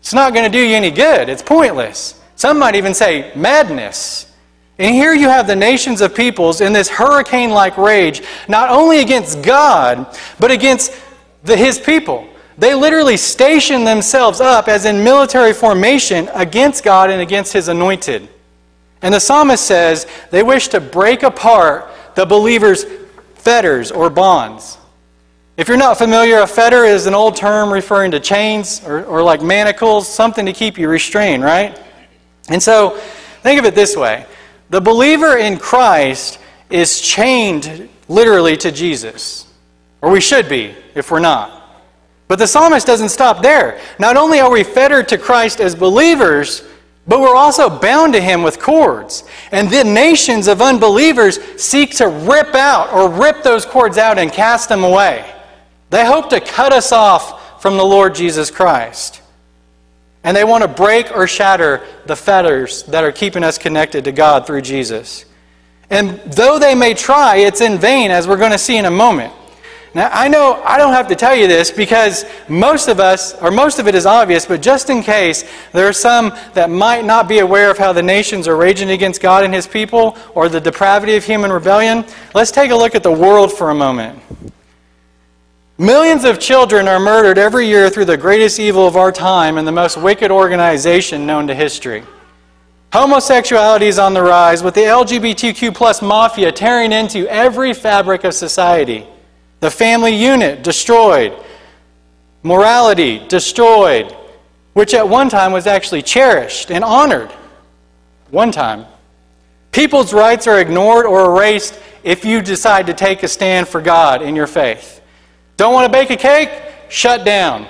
It's 0.00 0.12
not 0.12 0.34
going 0.34 0.44
to 0.44 0.50
do 0.50 0.58
you 0.58 0.74
any 0.74 0.90
good. 0.90 1.28
It's 1.28 1.42
pointless. 1.42 2.20
Some 2.34 2.58
might 2.58 2.74
even 2.74 2.92
say 2.92 3.32
madness. 3.36 4.32
And 4.78 4.92
here 4.92 5.14
you 5.14 5.28
have 5.28 5.46
the 5.46 5.54
nations 5.54 6.00
of 6.00 6.12
peoples 6.12 6.60
in 6.60 6.72
this 6.72 6.88
hurricane 6.88 7.50
like 7.50 7.78
rage, 7.78 8.22
not 8.48 8.68
only 8.68 8.98
against 8.98 9.42
God, 9.42 10.18
but 10.40 10.50
against 10.50 10.92
the, 11.44 11.56
his 11.56 11.78
people. 11.78 12.26
They 12.58 12.74
literally 12.74 13.16
station 13.16 13.84
themselves 13.84 14.40
up 14.40 14.66
as 14.66 14.86
in 14.86 15.04
military 15.04 15.52
formation 15.52 16.28
against 16.34 16.82
God 16.82 17.10
and 17.10 17.22
against 17.22 17.52
his 17.52 17.68
anointed. 17.68 18.28
And 19.02 19.14
the 19.14 19.20
psalmist 19.20 19.64
says 19.64 20.08
they 20.32 20.42
wish 20.42 20.66
to 20.68 20.80
break 20.80 21.22
apart 21.22 21.88
the 22.16 22.26
believer's 22.26 22.84
fetters 23.36 23.92
or 23.92 24.10
bonds. 24.10 24.78
If 25.56 25.68
you're 25.68 25.78
not 25.78 25.96
familiar, 25.96 26.40
a 26.40 26.46
fetter 26.46 26.84
is 26.84 27.06
an 27.06 27.14
old 27.14 27.34
term 27.34 27.72
referring 27.72 28.10
to 28.10 28.20
chains 28.20 28.84
or, 28.84 29.04
or 29.06 29.22
like 29.22 29.40
manacles, 29.40 30.06
something 30.06 30.44
to 30.44 30.52
keep 30.52 30.76
you 30.76 30.86
restrained, 30.86 31.42
right? 31.42 31.80
And 32.50 32.62
so, 32.62 32.98
think 33.42 33.58
of 33.58 33.64
it 33.64 33.74
this 33.74 33.96
way 33.96 34.26
the 34.68 34.80
believer 34.80 35.38
in 35.38 35.56
Christ 35.58 36.38
is 36.68 37.00
chained 37.00 37.88
literally 38.08 38.56
to 38.58 38.70
Jesus, 38.70 39.46
or 40.02 40.10
we 40.10 40.20
should 40.20 40.48
be 40.48 40.74
if 40.94 41.10
we're 41.10 41.20
not. 41.20 41.56
But 42.28 42.38
the 42.38 42.46
psalmist 42.46 42.86
doesn't 42.86 43.08
stop 43.08 43.40
there. 43.40 43.80
Not 43.98 44.16
only 44.16 44.40
are 44.40 44.50
we 44.50 44.62
fettered 44.62 45.08
to 45.08 45.18
Christ 45.18 45.60
as 45.60 45.74
believers, 45.74 46.64
but 47.06 47.20
we're 47.20 47.36
also 47.36 47.70
bound 47.70 48.12
to 48.14 48.20
him 48.20 48.42
with 48.42 48.58
cords. 48.58 49.24
And 49.52 49.70
the 49.70 49.84
nations 49.84 50.48
of 50.48 50.60
unbelievers 50.60 51.38
seek 51.56 51.96
to 51.96 52.08
rip 52.08 52.54
out 52.56 52.92
or 52.92 53.08
rip 53.08 53.44
those 53.44 53.64
cords 53.64 53.96
out 53.96 54.18
and 54.18 54.32
cast 54.32 54.68
them 54.68 54.82
away. 54.82 55.32
They 55.90 56.04
hope 56.04 56.30
to 56.30 56.40
cut 56.40 56.72
us 56.72 56.92
off 56.92 57.62
from 57.62 57.76
the 57.76 57.84
Lord 57.84 58.14
Jesus 58.14 58.50
Christ. 58.50 59.22
And 60.24 60.36
they 60.36 60.44
want 60.44 60.62
to 60.62 60.68
break 60.68 61.16
or 61.16 61.26
shatter 61.26 61.86
the 62.06 62.16
fetters 62.16 62.82
that 62.84 63.04
are 63.04 63.12
keeping 63.12 63.44
us 63.44 63.58
connected 63.58 64.04
to 64.04 64.12
God 64.12 64.46
through 64.46 64.62
Jesus. 64.62 65.24
And 65.88 66.20
though 66.32 66.58
they 66.58 66.74
may 66.74 66.94
try, 66.94 67.36
it's 67.36 67.60
in 67.60 67.78
vain, 67.78 68.10
as 68.10 68.26
we're 68.26 68.36
going 68.36 68.52
to 68.52 68.58
see 68.58 68.76
in 68.76 68.86
a 68.86 68.90
moment. 68.90 69.32
Now, 69.94 70.10
I 70.12 70.28
know 70.28 70.62
I 70.64 70.76
don't 70.76 70.92
have 70.92 71.08
to 71.08 71.14
tell 71.14 71.34
you 71.34 71.46
this 71.46 71.70
because 71.70 72.26
most 72.48 72.88
of 72.88 73.00
us, 73.00 73.34
or 73.40 73.50
most 73.50 73.78
of 73.78 73.88
it 73.88 73.94
is 73.94 74.04
obvious, 74.04 74.44
but 74.44 74.60
just 74.60 74.90
in 74.90 75.02
case 75.02 75.48
there 75.72 75.88
are 75.88 75.92
some 75.92 76.36
that 76.52 76.68
might 76.68 77.04
not 77.04 77.28
be 77.28 77.38
aware 77.38 77.70
of 77.70 77.78
how 77.78 77.94
the 77.94 78.02
nations 78.02 78.46
are 78.46 78.56
raging 78.56 78.90
against 78.90 79.22
God 79.22 79.44
and 79.44 79.54
His 79.54 79.66
people 79.66 80.18
or 80.34 80.48
the 80.50 80.60
depravity 80.60 81.16
of 81.16 81.24
human 81.24 81.50
rebellion, 81.50 82.04
let's 82.34 82.50
take 82.50 82.72
a 82.72 82.76
look 82.76 82.94
at 82.94 83.02
the 83.02 83.12
world 83.12 83.52
for 83.52 83.70
a 83.70 83.74
moment. 83.74 84.20
Millions 85.78 86.24
of 86.24 86.40
children 86.40 86.88
are 86.88 86.98
murdered 86.98 87.36
every 87.36 87.66
year 87.66 87.90
through 87.90 88.06
the 88.06 88.16
greatest 88.16 88.58
evil 88.58 88.86
of 88.86 88.96
our 88.96 89.12
time 89.12 89.58
and 89.58 89.68
the 89.68 89.72
most 89.72 89.98
wicked 89.98 90.30
organization 90.30 91.26
known 91.26 91.46
to 91.46 91.54
history. 91.54 92.02
Homosexuality 92.94 93.86
is 93.86 93.98
on 93.98 94.14
the 94.14 94.22
rise, 94.22 94.62
with 94.62 94.72
the 94.72 94.80
LGBTQ 94.80 95.74
plus 95.74 96.00
mafia 96.00 96.50
tearing 96.50 96.92
into 96.92 97.28
every 97.28 97.74
fabric 97.74 98.24
of 98.24 98.32
society. 98.32 99.06
The 99.60 99.70
family 99.70 100.14
unit 100.14 100.62
destroyed. 100.62 101.36
Morality 102.42 103.18
destroyed, 103.28 104.16
which 104.72 104.94
at 104.94 105.06
one 105.06 105.28
time 105.28 105.52
was 105.52 105.66
actually 105.66 106.00
cherished 106.00 106.70
and 106.70 106.82
honored. 106.82 107.30
One 108.30 108.50
time. 108.50 108.86
People's 109.72 110.14
rights 110.14 110.46
are 110.46 110.58
ignored 110.58 111.04
or 111.04 111.36
erased 111.36 111.78
if 112.02 112.24
you 112.24 112.40
decide 112.40 112.86
to 112.86 112.94
take 112.94 113.22
a 113.22 113.28
stand 113.28 113.68
for 113.68 113.82
God 113.82 114.22
in 114.22 114.34
your 114.34 114.46
faith. 114.46 115.02
Don't 115.56 115.72
want 115.72 115.90
to 115.90 115.92
bake 115.92 116.10
a 116.10 116.16
cake? 116.16 116.50
Shut 116.88 117.24
down. 117.24 117.66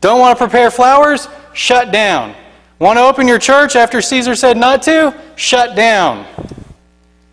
Don't 0.00 0.20
want 0.20 0.38
to 0.38 0.44
prepare 0.44 0.70
flowers? 0.70 1.28
Shut 1.52 1.92
down. 1.92 2.34
Want 2.78 2.98
to 2.98 3.02
open 3.02 3.26
your 3.26 3.38
church 3.38 3.76
after 3.76 4.02
Caesar 4.02 4.34
said 4.34 4.56
not 4.56 4.82
to? 4.82 5.14
Shut 5.36 5.74
down. 5.74 6.26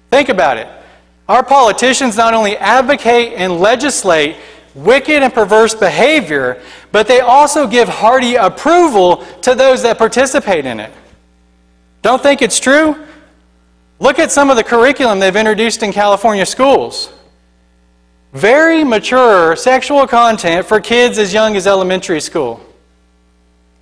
Think 0.10 0.29
about 0.29 0.57
it. 0.57 0.67
Our 1.27 1.43
politicians 1.43 2.17
not 2.17 2.33
only 2.33 2.57
advocate 2.57 3.33
and 3.33 3.60
legislate 3.60 4.36
wicked 4.75 5.24
and 5.24 5.33
perverse 5.33 5.75
behavior, 5.75 6.62
but 6.91 7.07
they 7.07 7.19
also 7.19 7.67
give 7.67 7.88
hearty 7.88 8.36
approval 8.36 9.17
to 9.41 9.55
those 9.55 9.83
that 9.83 9.98
participate 9.98 10.65
in 10.65 10.79
it. 10.79 10.91
Don't 12.01 12.22
think 12.22 12.41
it's 12.41 12.60
true? 12.60 12.95
Look 14.00 14.19
at 14.19 14.31
some 14.31 14.50
of 14.50 14.57
the 14.57 14.63
curriculum 14.63 15.19
they've 15.19 15.36
introduced 15.36 15.83
in 15.83 15.93
California 15.93 16.45
schools. 16.45 17.12
Very 18.33 18.83
mature 18.83 19.55
sexual 19.55 20.07
content 20.07 20.65
for 20.65 20.81
kids 20.81 21.19
as 21.19 21.31
young 21.31 21.55
as 21.55 21.67
elementary 21.67 22.19
school. 22.19 22.59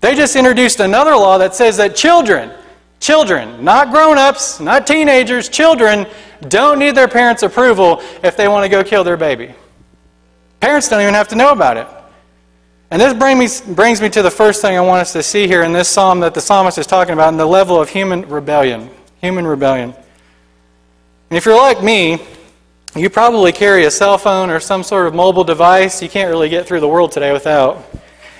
They 0.02 0.14
just 0.14 0.36
introduced 0.36 0.82
another 0.82 1.12
law 1.12 1.38
that 1.38 1.56
says 1.56 1.78
that 1.78 1.96
children, 1.96 2.52
children, 3.00 3.64
not 3.64 3.92
grown 3.92 4.18
ups, 4.18 4.60
not 4.60 4.86
teenagers, 4.86 5.48
children, 5.48 6.06
don't 6.50 6.80
need 6.80 6.96
their 6.96 7.08
parents' 7.08 7.44
approval 7.44 8.02
if 8.24 8.36
they 8.36 8.48
want 8.48 8.66
to 8.66 8.70
go 8.70 8.84
kill 8.84 9.04
their 9.04 9.16
baby. 9.16 9.54
Parents 10.60 10.90
don't 10.90 11.02
even 11.02 11.14
have 11.14 11.30
to 11.30 11.36
know 11.36 11.52
about 11.52 11.78
it. 11.78 11.88
And 12.90 13.02
this 13.02 13.14
bring 13.14 13.40
me, 13.40 13.48
brings 13.74 14.02
me 14.02 14.10
to 14.10 14.22
the 14.22 14.30
first 14.30 14.62
thing 14.62 14.76
I 14.78 14.82
want 14.82 15.02
us 15.02 15.14
to 15.14 15.24
see 15.24 15.48
here 15.48 15.64
in 15.64 15.72
this 15.72 15.88
psalm 15.88 16.20
that 16.20 16.34
the 16.34 16.42
psalmist 16.42 16.78
is 16.78 16.86
talking 16.86 17.14
about 17.14 17.30
in 17.30 17.38
the 17.38 17.46
level 17.46 17.80
of 17.80 17.90
human 17.90 18.28
rebellion. 18.28 18.90
Human 19.22 19.48
rebellion. 19.48 19.94
And 21.30 21.38
if 21.38 21.46
you're 21.46 21.56
like 21.56 21.82
me, 21.82 22.20
you 22.96 23.10
probably 23.10 23.52
carry 23.52 23.86
a 23.86 23.92
cell 23.92 24.18
phone 24.18 24.50
or 24.50 24.60
some 24.60 24.84
sort 24.84 25.08
of 25.08 25.16
mobile 25.16 25.44
device 25.44 26.02
you 26.02 26.10
can't 26.10 26.30
really 26.30 26.50
get 26.50 26.68
through 26.68 26.82
the 26.82 26.88
world 26.88 27.12
today 27.12 27.32
without. 27.32 27.86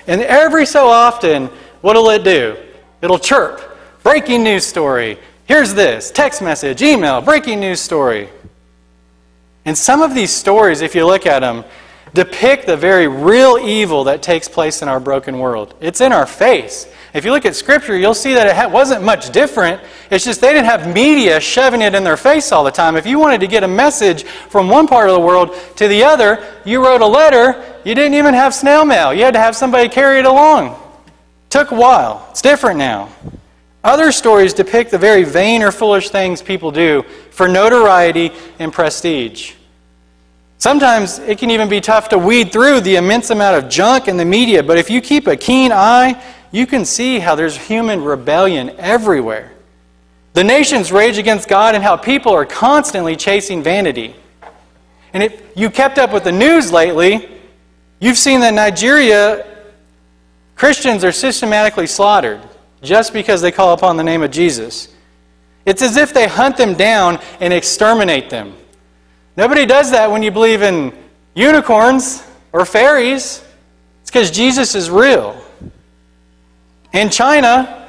And 0.06 0.20
every 0.20 0.66
so 0.66 0.88
often, 0.88 1.46
what'll 1.80 2.10
it 2.10 2.22
do? 2.22 2.56
It'll 3.00 3.18
chirp. 3.18 3.78
Breaking 4.02 4.42
news 4.42 4.66
story. 4.66 5.18
Here's 5.46 5.74
this 5.74 6.10
text 6.10 6.42
message, 6.42 6.82
email, 6.82 7.20
breaking 7.20 7.60
news 7.60 7.80
story. 7.80 8.28
And 9.64 9.78
some 9.78 10.02
of 10.02 10.14
these 10.14 10.32
stories, 10.32 10.80
if 10.80 10.94
you 10.94 11.06
look 11.06 11.24
at 11.24 11.40
them, 11.40 11.64
depict 12.14 12.66
the 12.66 12.76
very 12.76 13.08
real 13.08 13.58
evil 13.58 14.04
that 14.04 14.22
takes 14.22 14.48
place 14.48 14.82
in 14.82 14.88
our 14.88 15.00
broken 15.00 15.38
world. 15.38 15.74
It's 15.80 16.00
in 16.00 16.12
our 16.12 16.26
face. 16.26 16.86
If 17.14 17.24
you 17.24 17.30
look 17.30 17.44
at 17.44 17.54
Scripture, 17.54 17.96
you'll 17.96 18.14
see 18.14 18.34
that 18.34 18.46
it 18.46 18.70
wasn't 18.70 19.02
much 19.02 19.30
different. 19.30 19.80
It's 20.10 20.24
just 20.24 20.40
they 20.40 20.52
didn't 20.52 20.66
have 20.66 20.92
media 20.94 21.40
shoving 21.40 21.82
it 21.82 21.94
in 21.94 22.04
their 22.04 22.16
face 22.16 22.52
all 22.52 22.64
the 22.64 22.70
time. 22.70 22.96
If 22.96 23.06
you 23.06 23.18
wanted 23.18 23.40
to 23.40 23.46
get 23.46 23.64
a 23.64 23.68
message 23.68 24.24
from 24.24 24.68
one 24.68 24.86
part 24.86 25.08
of 25.08 25.14
the 25.14 25.20
world 25.20 25.54
to 25.76 25.88
the 25.88 26.04
other, 26.04 26.42
you 26.64 26.82
wrote 26.82 27.02
a 27.02 27.06
letter. 27.06 27.62
You 27.84 27.94
didn't 27.94 28.14
even 28.14 28.34
have 28.34 28.54
snail 28.54 28.84
mail. 28.84 29.12
You 29.12 29.24
had 29.24 29.34
to 29.34 29.40
have 29.40 29.56
somebody 29.56 29.88
carry 29.88 30.18
it 30.20 30.26
along. 30.26 30.78
Took 31.50 31.70
a 31.70 31.74
while. 31.74 32.26
It's 32.30 32.40
different 32.40 32.78
now. 32.78 33.10
Other 33.84 34.12
stories 34.12 34.54
depict 34.54 34.90
the 34.90 34.98
very 34.98 35.24
vain 35.24 35.62
or 35.62 35.72
foolish 35.72 36.10
things 36.10 36.40
people 36.40 36.70
do 36.70 37.04
for 37.30 37.48
notoriety 37.48 38.30
and 38.58 38.72
prestige. 38.72 39.54
Sometimes 40.62 41.18
it 41.18 41.38
can 41.38 41.50
even 41.50 41.68
be 41.68 41.80
tough 41.80 42.08
to 42.10 42.18
weed 42.18 42.52
through 42.52 42.82
the 42.82 42.94
immense 42.94 43.30
amount 43.30 43.56
of 43.56 43.68
junk 43.68 44.06
in 44.06 44.16
the 44.16 44.24
media, 44.24 44.62
but 44.62 44.78
if 44.78 44.88
you 44.88 45.00
keep 45.00 45.26
a 45.26 45.36
keen 45.36 45.72
eye, 45.72 46.22
you 46.52 46.68
can 46.68 46.84
see 46.84 47.18
how 47.18 47.34
there's 47.34 47.56
human 47.56 48.04
rebellion 48.04 48.70
everywhere. 48.78 49.50
The 50.34 50.44
nations 50.44 50.92
rage 50.92 51.18
against 51.18 51.48
God 51.48 51.74
and 51.74 51.82
how 51.82 51.96
people 51.96 52.32
are 52.32 52.46
constantly 52.46 53.16
chasing 53.16 53.60
vanity. 53.60 54.14
And 55.12 55.24
if 55.24 55.42
you 55.56 55.68
kept 55.68 55.98
up 55.98 56.12
with 56.12 56.22
the 56.22 56.30
news 56.30 56.70
lately, 56.70 57.28
you've 57.98 58.16
seen 58.16 58.38
that 58.42 58.54
Nigeria 58.54 59.44
Christians 60.54 61.02
are 61.02 61.10
systematically 61.10 61.88
slaughtered 61.88 62.40
just 62.82 63.12
because 63.12 63.42
they 63.42 63.50
call 63.50 63.74
upon 63.74 63.96
the 63.96 64.04
name 64.04 64.22
of 64.22 64.30
Jesus. 64.30 64.94
It's 65.66 65.82
as 65.82 65.96
if 65.96 66.14
they 66.14 66.28
hunt 66.28 66.56
them 66.56 66.74
down 66.74 67.18
and 67.40 67.52
exterminate 67.52 68.30
them. 68.30 68.54
Nobody 69.36 69.64
does 69.64 69.90
that 69.92 70.10
when 70.10 70.22
you 70.22 70.30
believe 70.30 70.62
in 70.62 70.92
unicorns 71.34 72.22
or 72.52 72.64
fairies. 72.64 73.42
It's 74.02 74.10
because 74.10 74.30
Jesus 74.30 74.74
is 74.74 74.90
real. 74.90 75.42
In 76.92 77.08
China, 77.08 77.88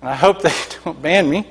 and 0.00 0.08
I 0.08 0.14
hope 0.14 0.42
they 0.42 0.54
don't 0.84 1.00
ban 1.02 1.28
me, 1.28 1.46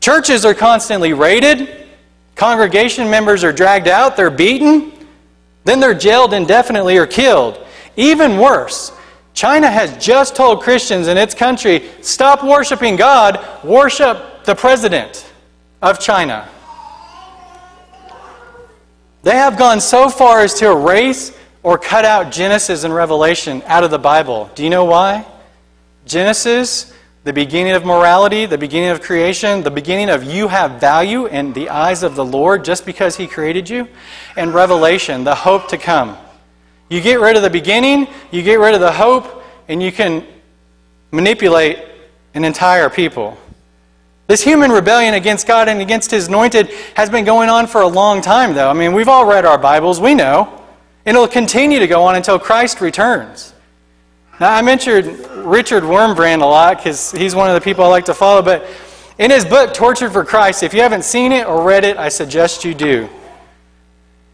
churches 0.00 0.44
are 0.44 0.54
constantly 0.54 1.12
raided, 1.12 1.86
congregation 2.34 3.08
members 3.08 3.42
are 3.44 3.52
dragged 3.52 3.88
out, 3.88 4.16
they're 4.16 4.30
beaten, 4.30 4.92
then 5.64 5.80
they're 5.80 5.94
jailed 5.94 6.34
indefinitely 6.34 6.98
or 6.98 7.06
killed. 7.06 7.64
Even 7.96 8.38
worse, 8.38 8.92
China 9.32 9.70
has 9.70 9.96
just 10.04 10.36
told 10.36 10.62
Christians 10.62 11.08
in 11.08 11.16
its 11.16 11.34
country 11.34 11.90
stop 12.02 12.44
worshiping 12.44 12.96
God, 12.96 13.42
worship 13.64 14.44
the 14.44 14.54
president 14.54 15.30
of 15.80 15.98
China. 15.98 16.48
They 19.24 19.36
have 19.36 19.56
gone 19.56 19.80
so 19.80 20.10
far 20.10 20.40
as 20.40 20.52
to 20.54 20.70
erase 20.70 21.32
or 21.62 21.78
cut 21.78 22.04
out 22.04 22.30
Genesis 22.30 22.84
and 22.84 22.94
Revelation 22.94 23.62
out 23.64 23.82
of 23.82 23.90
the 23.90 23.98
Bible. 23.98 24.50
Do 24.54 24.62
you 24.62 24.68
know 24.68 24.84
why? 24.84 25.24
Genesis, 26.04 26.92
the 27.24 27.32
beginning 27.32 27.72
of 27.72 27.86
morality, 27.86 28.44
the 28.44 28.58
beginning 28.58 28.90
of 28.90 29.00
creation, 29.00 29.62
the 29.62 29.70
beginning 29.70 30.10
of 30.10 30.24
you 30.24 30.48
have 30.48 30.78
value 30.78 31.24
in 31.24 31.54
the 31.54 31.70
eyes 31.70 32.02
of 32.02 32.16
the 32.16 32.24
Lord 32.24 32.66
just 32.66 32.84
because 32.84 33.16
He 33.16 33.26
created 33.26 33.70
you, 33.70 33.88
and 34.36 34.52
Revelation, 34.52 35.24
the 35.24 35.34
hope 35.34 35.68
to 35.68 35.78
come. 35.78 36.18
You 36.90 37.00
get 37.00 37.18
rid 37.18 37.34
of 37.34 37.42
the 37.42 37.48
beginning, 37.48 38.08
you 38.30 38.42
get 38.42 38.56
rid 38.56 38.74
of 38.74 38.82
the 38.82 38.92
hope, 38.92 39.42
and 39.68 39.82
you 39.82 39.90
can 39.90 40.26
manipulate 41.12 41.78
an 42.34 42.44
entire 42.44 42.90
people. 42.90 43.38
This 44.26 44.42
human 44.42 44.70
rebellion 44.70 45.14
against 45.14 45.46
God 45.46 45.68
and 45.68 45.80
against 45.80 46.10
His 46.10 46.28
anointed 46.28 46.70
has 46.94 47.10
been 47.10 47.24
going 47.24 47.50
on 47.50 47.66
for 47.66 47.82
a 47.82 47.86
long 47.86 48.22
time, 48.22 48.54
though. 48.54 48.70
I 48.70 48.72
mean, 48.72 48.94
we've 48.94 49.08
all 49.08 49.26
read 49.26 49.44
our 49.44 49.58
Bibles, 49.58 50.00
we 50.00 50.14
know. 50.14 50.62
And 51.06 51.14
it'll 51.14 51.28
continue 51.28 51.78
to 51.78 51.86
go 51.86 52.02
on 52.04 52.16
until 52.16 52.38
Christ 52.38 52.80
returns. 52.80 53.52
Now, 54.40 54.54
I 54.54 54.62
mentioned 54.62 55.06
Richard 55.44 55.82
Wurmbrand 55.82 56.40
a 56.40 56.46
lot 56.46 56.78
because 56.78 57.12
he's 57.12 57.34
one 57.34 57.48
of 57.48 57.54
the 57.54 57.60
people 57.60 57.84
I 57.84 57.88
like 57.88 58.06
to 58.06 58.14
follow, 58.14 58.40
but 58.40 58.66
in 59.18 59.30
his 59.30 59.44
book, 59.44 59.74
Tortured 59.74 60.10
for 60.10 60.24
Christ, 60.24 60.62
if 60.62 60.74
you 60.74 60.80
haven't 60.80 61.04
seen 61.04 61.30
it 61.30 61.46
or 61.46 61.62
read 61.62 61.84
it, 61.84 61.98
I 61.98 62.08
suggest 62.08 62.64
you 62.64 62.74
do. 62.74 63.08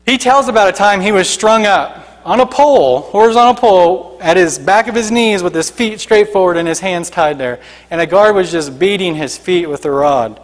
He 0.07 0.17
tells 0.17 0.49
about 0.49 0.69
a 0.69 0.73
time 0.73 1.01
he 1.01 1.13
was 1.13 1.29
strung 1.29 1.67
up 1.67 2.07
on 2.25 2.41
a 2.41 2.47
pole, 2.47 3.01
horizontal 3.01 3.55
pole, 3.55 4.19
at 4.21 4.37
his 4.37 4.59
back 4.59 4.89
of 4.89 4.95
his 4.95 5.11
knees 5.11 5.43
with 5.43 5.55
his 5.55 5.71
feet 5.71 6.01
straight 6.01 6.29
forward 6.29 6.57
and 6.57 6.69
his 6.69 6.81
hands 6.81 7.11
tied 7.11 7.39
there. 7.39 7.61
And 7.91 8.01
a 8.01 8.07
guard 8.07 8.35
was 8.35 8.51
just 8.51 8.79
beating 8.79 9.15
his 9.15 9.39
feet 9.39 9.67
with 9.67 9.85
a 9.85 9.91
rod. 9.91 10.41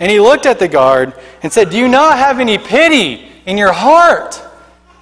And 0.00 0.10
he 0.10 0.20
looked 0.20 0.46
at 0.46 0.58
the 0.58 0.68
guard 0.68 1.14
and 1.42 1.52
said, 1.52 1.70
Do 1.70 1.78
you 1.78 1.88
not 1.88 2.18
have 2.18 2.40
any 2.40 2.58
pity 2.58 3.30
in 3.46 3.58
your 3.58 3.72
heart? 3.72 4.42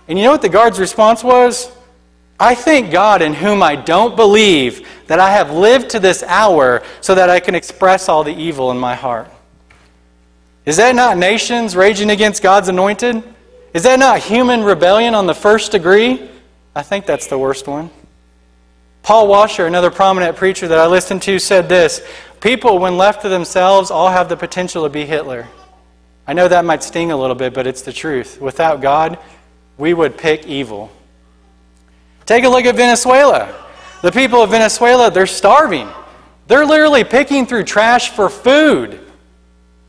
And 0.09 0.19
you 0.19 0.25
know 0.25 0.33
what 0.33 0.43
the 0.43 0.49
guard's 0.49 0.79
response 0.79 1.25
was? 1.25 1.71
I 2.39 2.55
thank 2.55 2.91
God 2.91 3.23
in 3.23 3.33
whom 3.33 3.63
I 3.63 3.77
don't 3.77 4.15
believe 4.15 4.87
that 5.07 5.19
I 5.19 5.31
have 5.31 5.51
lived 5.53 5.91
to 5.91 5.99
this 5.99 6.23
hour 6.23 6.83
so 7.01 7.15
that 7.15 7.31
I 7.31 7.41
can 7.41 7.55
express 7.55 8.09
all 8.09 8.25
the 8.25 8.35
evil 8.35 8.71
in 8.71 8.79
my 8.79 8.95
heart. 8.95 9.31
Is 10.67 10.77
that 10.77 10.95
not 10.95 11.17
nations 11.17 11.77
raging 11.77 12.11
against 12.11 12.43
God's 12.43 12.69
anointed? 12.69 13.23
Is 13.76 13.83
that 13.83 13.99
not 13.99 14.21
human 14.21 14.64
rebellion 14.64 15.14
on 15.14 15.26
the 15.26 15.35
first 15.35 15.71
degree? 15.71 16.30
I 16.75 16.83
think 16.83 17.04
that's 17.04 17.26
the 17.26 17.37
worst 17.37 17.68
one. 17.68 17.90
Paul 19.02 19.28
Washer, 19.28 19.66
another 19.66 19.90
prominent 19.90 20.35
preacher 20.35 20.66
that 20.66 20.78
I 20.78 20.87
listened 20.87 21.21
to, 21.25 21.38
said 21.38 21.68
this 21.68 22.00
People, 22.40 22.78
when 22.78 22.97
left 22.97 23.21
to 23.21 23.28
themselves, 23.28 23.90
all 23.90 24.09
have 24.09 24.30
the 24.30 24.37
potential 24.37 24.85
to 24.85 24.88
be 24.88 25.04
Hitler. 25.04 25.47
I 26.26 26.33
know 26.33 26.49
that 26.49 26.64
might 26.64 26.83
sting 26.83 27.12
a 27.12 27.16
little 27.18 27.37
bit, 27.37 27.52
but 27.52 27.66
it's 27.66 27.83
the 27.83 27.92
truth. 27.92 28.40
Without 28.40 28.80
God, 28.80 29.18
we 29.76 29.92
would 29.92 30.16
pick 30.16 30.47
evil. 30.47 30.90
Take 32.25 32.45
a 32.45 32.49
look 32.49 32.64
at 32.64 32.76
Venezuela. 32.76 33.62
The 34.00 34.11
people 34.11 34.42
of 34.42 34.52
Venezuela, 34.52 35.11
they're 35.11 35.26
starving. 35.26 35.90
They're 36.47 36.64
literally 36.64 37.04
picking 37.04 37.45
through 37.45 37.64
trash 37.64 38.09
for 38.09 38.30
food 38.30 39.00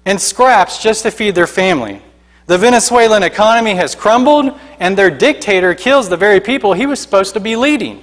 and 0.03 0.19
scraps 0.19 0.83
just 0.83 1.03
to 1.03 1.09
feed 1.09 1.35
their 1.35 1.47
family. 1.47 2.01
The 2.47 2.57
Venezuelan 2.57 3.23
economy 3.23 3.75
has 3.75 3.93
crumbled, 3.93 4.57
and 4.79 4.97
their 4.97 5.11
dictator 5.11 5.75
kills 5.75 6.07
the 6.07 6.17
very 6.17 6.39
people 6.39 6.73
he 6.73 6.85
was 6.85 6.99
supposed 6.99 7.33
to 7.33 7.41
be 7.41 7.55
leading. 7.57 8.01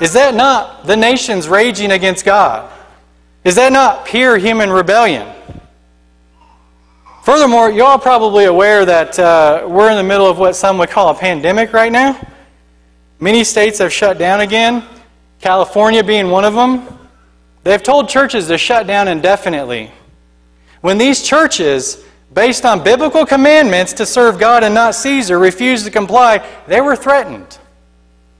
Is 0.00 0.12
that 0.12 0.34
not 0.34 0.86
the 0.86 0.96
nations 0.96 1.48
raging 1.48 1.90
against 1.90 2.24
God? 2.24 2.72
Is 3.42 3.56
that 3.56 3.72
not 3.72 4.06
pure 4.06 4.38
human 4.38 4.70
rebellion? 4.70 5.26
Furthermore, 7.24 7.70
you're 7.70 7.86
all 7.86 7.98
probably 7.98 8.44
aware 8.44 8.86
that 8.86 9.18
uh, 9.18 9.66
we're 9.68 9.90
in 9.90 9.96
the 9.96 10.04
middle 10.04 10.26
of 10.26 10.38
what 10.38 10.54
some 10.54 10.78
would 10.78 10.88
call 10.88 11.08
a 11.08 11.14
pandemic 11.14 11.72
right 11.72 11.90
now. 11.90 12.18
Many 13.18 13.42
states 13.42 13.80
have 13.80 13.92
shut 13.92 14.16
down 14.16 14.40
again, 14.40 14.84
California 15.40 16.04
being 16.04 16.30
one 16.30 16.44
of 16.44 16.54
them. 16.54 16.86
They've 17.64 17.82
told 17.82 18.08
churches 18.08 18.46
to 18.46 18.56
shut 18.56 18.86
down 18.86 19.08
indefinitely. 19.08 19.90
When 20.80 20.96
these 20.96 21.22
churches, 21.22 22.04
based 22.32 22.64
on 22.64 22.82
biblical 22.82 23.24
commandments 23.24 23.92
to 23.94 24.06
serve 24.06 24.38
God 24.38 24.62
and 24.62 24.74
not 24.74 24.94
Caesar, 24.94 25.38
refused 25.38 25.84
to 25.86 25.90
comply, 25.90 26.46
they 26.66 26.80
were 26.80 26.96
threatened. 26.96 27.58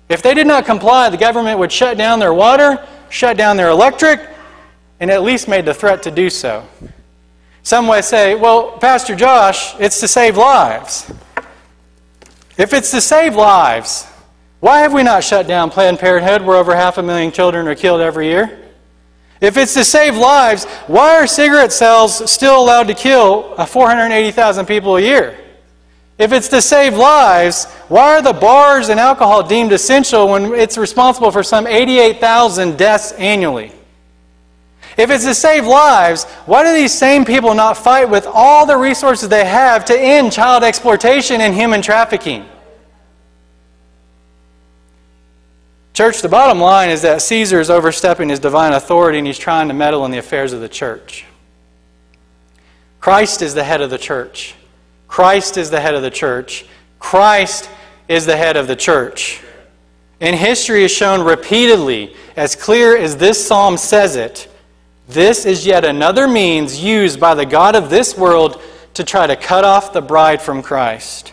If 0.08 0.22
they 0.22 0.34
did 0.34 0.46
not 0.46 0.64
comply, 0.64 1.10
the 1.10 1.16
government 1.16 1.58
would 1.58 1.72
shut 1.72 1.98
down 1.98 2.18
their 2.18 2.34
water, 2.34 2.86
shut 3.10 3.36
down 3.36 3.56
their 3.56 3.68
electric, 3.68 4.20
and 5.00 5.10
at 5.10 5.22
least 5.22 5.48
made 5.48 5.64
the 5.64 5.74
threat 5.74 6.02
to 6.04 6.10
do 6.10 6.30
so. 6.30 6.66
Some 7.62 7.86
might 7.86 8.04
say, 8.04 8.34
well, 8.34 8.78
Pastor 8.78 9.14
Josh, 9.14 9.78
it's 9.78 10.00
to 10.00 10.08
save 10.08 10.36
lives. 10.36 11.12
If 12.56 12.72
it's 12.72 12.90
to 12.92 13.00
save 13.00 13.36
lives, 13.36 14.06
why 14.60 14.80
have 14.80 14.92
we 14.92 15.02
not 15.02 15.22
shut 15.22 15.46
down 15.46 15.70
Planned 15.70 15.98
Parenthood 15.98 16.42
where 16.42 16.56
over 16.56 16.74
half 16.74 16.98
a 16.98 17.02
million 17.02 17.30
children 17.30 17.68
are 17.68 17.74
killed 17.74 18.00
every 18.00 18.26
year? 18.26 18.67
If 19.40 19.56
it's 19.56 19.74
to 19.74 19.84
save 19.84 20.16
lives, 20.16 20.64
why 20.86 21.16
are 21.16 21.26
cigarette 21.26 21.72
sales 21.72 22.30
still 22.30 22.60
allowed 22.60 22.88
to 22.88 22.94
kill 22.94 23.54
uh, 23.56 23.66
480,000 23.66 24.66
people 24.66 24.96
a 24.96 25.00
year? 25.00 25.38
If 26.18 26.32
it's 26.32 26.48
to 26.48 26.60
save 26.60 26.96
lives, 26.96 27.66
why 27.88 28.16
are 28.16 28.22
the 28.22 28.32
bars 28.32 28.88
and 28.88 28.98
alcohol 28.98 29.44
deemed 29.44 29.72
essential 29.72 30.28
when 30.28 30.52
it's 30.54 30.76
responsible 30.76 31.30
for 31.30 31.44
some 31.44 31.68
88,000 31.68 32.76
deaths 32.76 33.12
annually? 33.12 33.72
If 34.96 35.10
it's 35.10 35.24
to 35.24 35.34
save 35.34 35.64
lives, 35.64 36.24
why 36.46 36.64
do 36.64 36.74
these 36.74 36.92
same 36.92 37.24
people 37.24 37.54
not 37.54 37.76
fight 37.76 38.10
with 38.10 38.26
all 38.26 38.66
the 38.66 38.76
resources 38.76 39.28
they 39.28 39.44
have 39.44 39.84
to 39.84 39.98
end 39.98 40.32
child 40.32 40.64
exploitation 40.64 41.40
and 41.40 41.54
human 41.54 41.80
trafficking? 41.80 42.44
Church, 45.98 46.22
the 46.22 46.28
bottom 46.28 46.60
line 46.60 46.90
is 46.90 47.02
that 47.02 47.22
Caesar 47.22 47.58
is 47.58 47.70
overstepping 47.70 48.28
his 48.28 48.38
divine 48.38 48.72
authority 48.72 49.18
and 49.18 49.26
he's 49.26 49.36
trying 49.36 49.66
to 49.66 49.74
meddle 49.74 50.04
in 50.04 50.12
the 50.12 50.18
affairs 50.18 50.52
of 50.52 50.60
the 50.60 50.68
church. 50.68 51.24
Christ 53.00 53.42
is 53.42 53.52
the 53.52 53.64
head 53.64 53.80
of 53.80 53.90
the 53.90 53.98
church. 53.98 54.54
Christ 55.08 55.56
is 55.56 55.70
the 55.70 55.80
head 55.80 55.96
of 55.96 56.02
the 56.02 56.10
church. 56.12 56.66
Christ 57.00 57.68
is 58.06 58.26
the 58.26 58.36
head 58.36 58.56
of 58.56 58.68
the 58.68 58.76
church. 58.76 59.42
And 60.20 60.36
history 60.36 60.82
has 60.82 60.92
shown 60.92 61.26
repeatedly, 61.26 62.14
as 62.36 62.54
clear 62.54 62.96
as 62.96 63.16
this 63.16 63.44
psalm 63.44 63.76
says 63.76 64.14
it, 64.14 64.46
this 65.08 65.44
is 65.44 65.66
yet 65.66 65.84
another 65.84 66.28
means 66.28 66.80
used 66.80 67.18
by 67.18 67.34
the 67.34 67.44
God 67.44 67.74
of 67.74 67.90
this 67.90 68.16
world 68.16 68.62
to 68.94 69.02
try 69.02 69.26
to 69.26 69.34
cut 69.34 69.64
off 69.64 69.92
the 69.92 70.00
bride 70.00 70.40
from 70.40 70.62
Christ. 70.62 71.32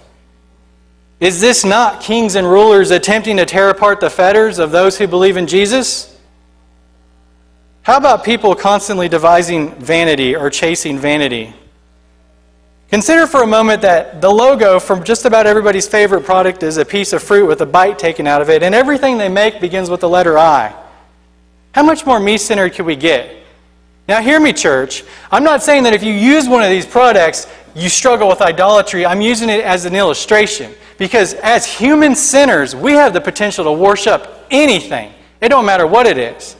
Is 1.19 1.39
this 1.39 1.63
not 1.63 2.01
kings 2.01 2.35
and 2.35 2.45
rulers 2.45 2.91
attempting 2.91 3.37
to 3.37 3.45
tear 3.45 3.69
apart 3.69 3.99
the 3.99 4.09
fetters 4.09 4.59
of 4.59 4.71
those 4.71 4.97
who 4.97 5.07
believe 5.07 5.37
in 5.37 5.47
Jesus? 5.47 6.11
How 7.83 7.97
about 7.97 8.23
people 8.23 8.55
constantly 8.55 9.07
devising 9.07 9.75
vanity 9.75 10.35
or 10.35 10.49
chasing 10.49 10.99
vanity? 10.99 11.53
Consider 12.89 13.27
for 13.27 13.43
a 13.43 13.47
moment 13.47 13.81
that 13.81 14.21
the 14.21 14.29
logo 14.29 14.79
from 14.79 15.03
just 15.03 15.25
about 15.25 15.47
everybody's 15.47 15.87
favorite 15.87 16.23
product 16.23 16.63
is 16.63 16.77
a 16.77 16.85
piece 16.85 17.13
of 17.13 17.23
fruit 17.23 17.47
with 17.47 17.61
a 17.61 17.65
bite 17.65 17.97
taken 17.97 18.27
out 18.27 18.41
of 18.41 18.49
it, 18.49 18.61
and 18.61 18.75
everything 18.75 19.17
they 19.17 19.29
make 19.29 19.61
begins 19.61 19.89
with 19.89 20.01
the 20.01 20.09
letter 20.09 20.37
I. 20.37 20.75
How 21.73 21.83
much 21.83 22.05
more 22.05 22.19
me 22.19 22.37
centered 22.37 22.73
could 22.73 22.85
we 22.85 22.95
get? 22.95 23.44
Now, 24.07 24.21
hear 24.21 24.39
me, 24.39 24.53
church. 24.53 25.03
I'm 25.31 25.43
not 25.43 25.63
saying 25.63 25.83
that 25.83 25.93
if 25.93 26.03
you 26.03 26.13
use 26.13 26.47
one 26.47 26.63
of 26.63 26.69
these 26.69 26.85
products, 26.85 27.47
you 27.75 27.89
struggle 27.89 28.27
with 28.27 28.41
idolatry. 28.41 29.05
I'm 29.05 29.21
using 29.21 29.49
it 29.49 29.61
as 29.61 29.85
an 29.85 29.95
illustration. 29.95 30.73
Because 30.97 31.33
as 31.35 31.65
human 31.65 32.15
sinners, 32.15 32.75
we 32.75 32.93
have 32.93 33.13
the 33.13 33.21
potential 33.21 33.65
to 33.65 33.71
worship 33.71 34.45
anything. 34.51 35.11
It 35.41 35.49
don't 35.49 35.65
matter 35.65 35.87
what 35.87 36.07
it 36.07 36.17
is. 36.17 36.55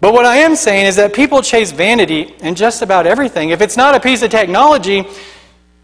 But 0.00 0.14
what 0.14 0.26
I 0.26 0.38
am 0.38 0.56
saying 0.56 0.86
is 0.86 0.96
that 0.96 1.14
people 1.14 1.42
chase 1.42 1.70
vanity 1.70 2.34
in 2.40 2.56
just 2.56 2.82
about 2.82 3.06
everything. 3.06 3.50
If 3.50 3.60
it's 3.60 3.76
not 3.76 3.94
a 3.94 4.00
piece 4.00 4.22
of 4.22 4.30
technology, 4.30 5.04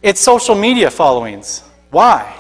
it's 0.03 0.21
social 0.21 0.57
media 0.57 0.91
followings. 0.91 1.63
Why? 1.91 2.35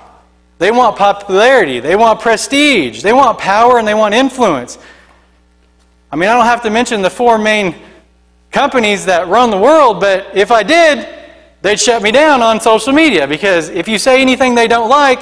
They 0.58 0.72
want 0.72 0.96
popularity, 0.96 1.78
they 1.78 1.94
want 1.94 2.18
prestige, 2.18 3.02
they 3.02 3.12
want 3.12 3.38
power, 3.38 3.78
and 3.78 3.86
they 3.86 3.94
want 3.94 4.12
influence. 4.12 4.76
I 6.10 6.16
mean, 6.16 6.28
I 6.28 6.34
don't 6.34 6.46
have 6.46 6.62
to 6.62 6.70
mention 6.70 7.02
the 7.02 7.10
four 7.10 7.38
main 7.38 7.74
companies 8.50 9.04
that 9.06 9.28
run 9.28 9.50
the 9.50 9.58
world, 9.58 10.00
but 10.00 10.34
if 10.34 10.50
I 10.50 10.62
did, 10.62 11.06
they'd 11.60 11.78
shut 11.78 12.02
me 12.02 12.10
down 12.10 12.40
on 12.42 12.60
social 12.60 12.92
media 12.92 13.26
because 13.26 13.68
if 13.68 13.88
you 13.88 13.98
say 13.98 14.22
anything 14.22 14.54
they 14.54 14.68
don't 14.68 14.88
like, 14.88 15.20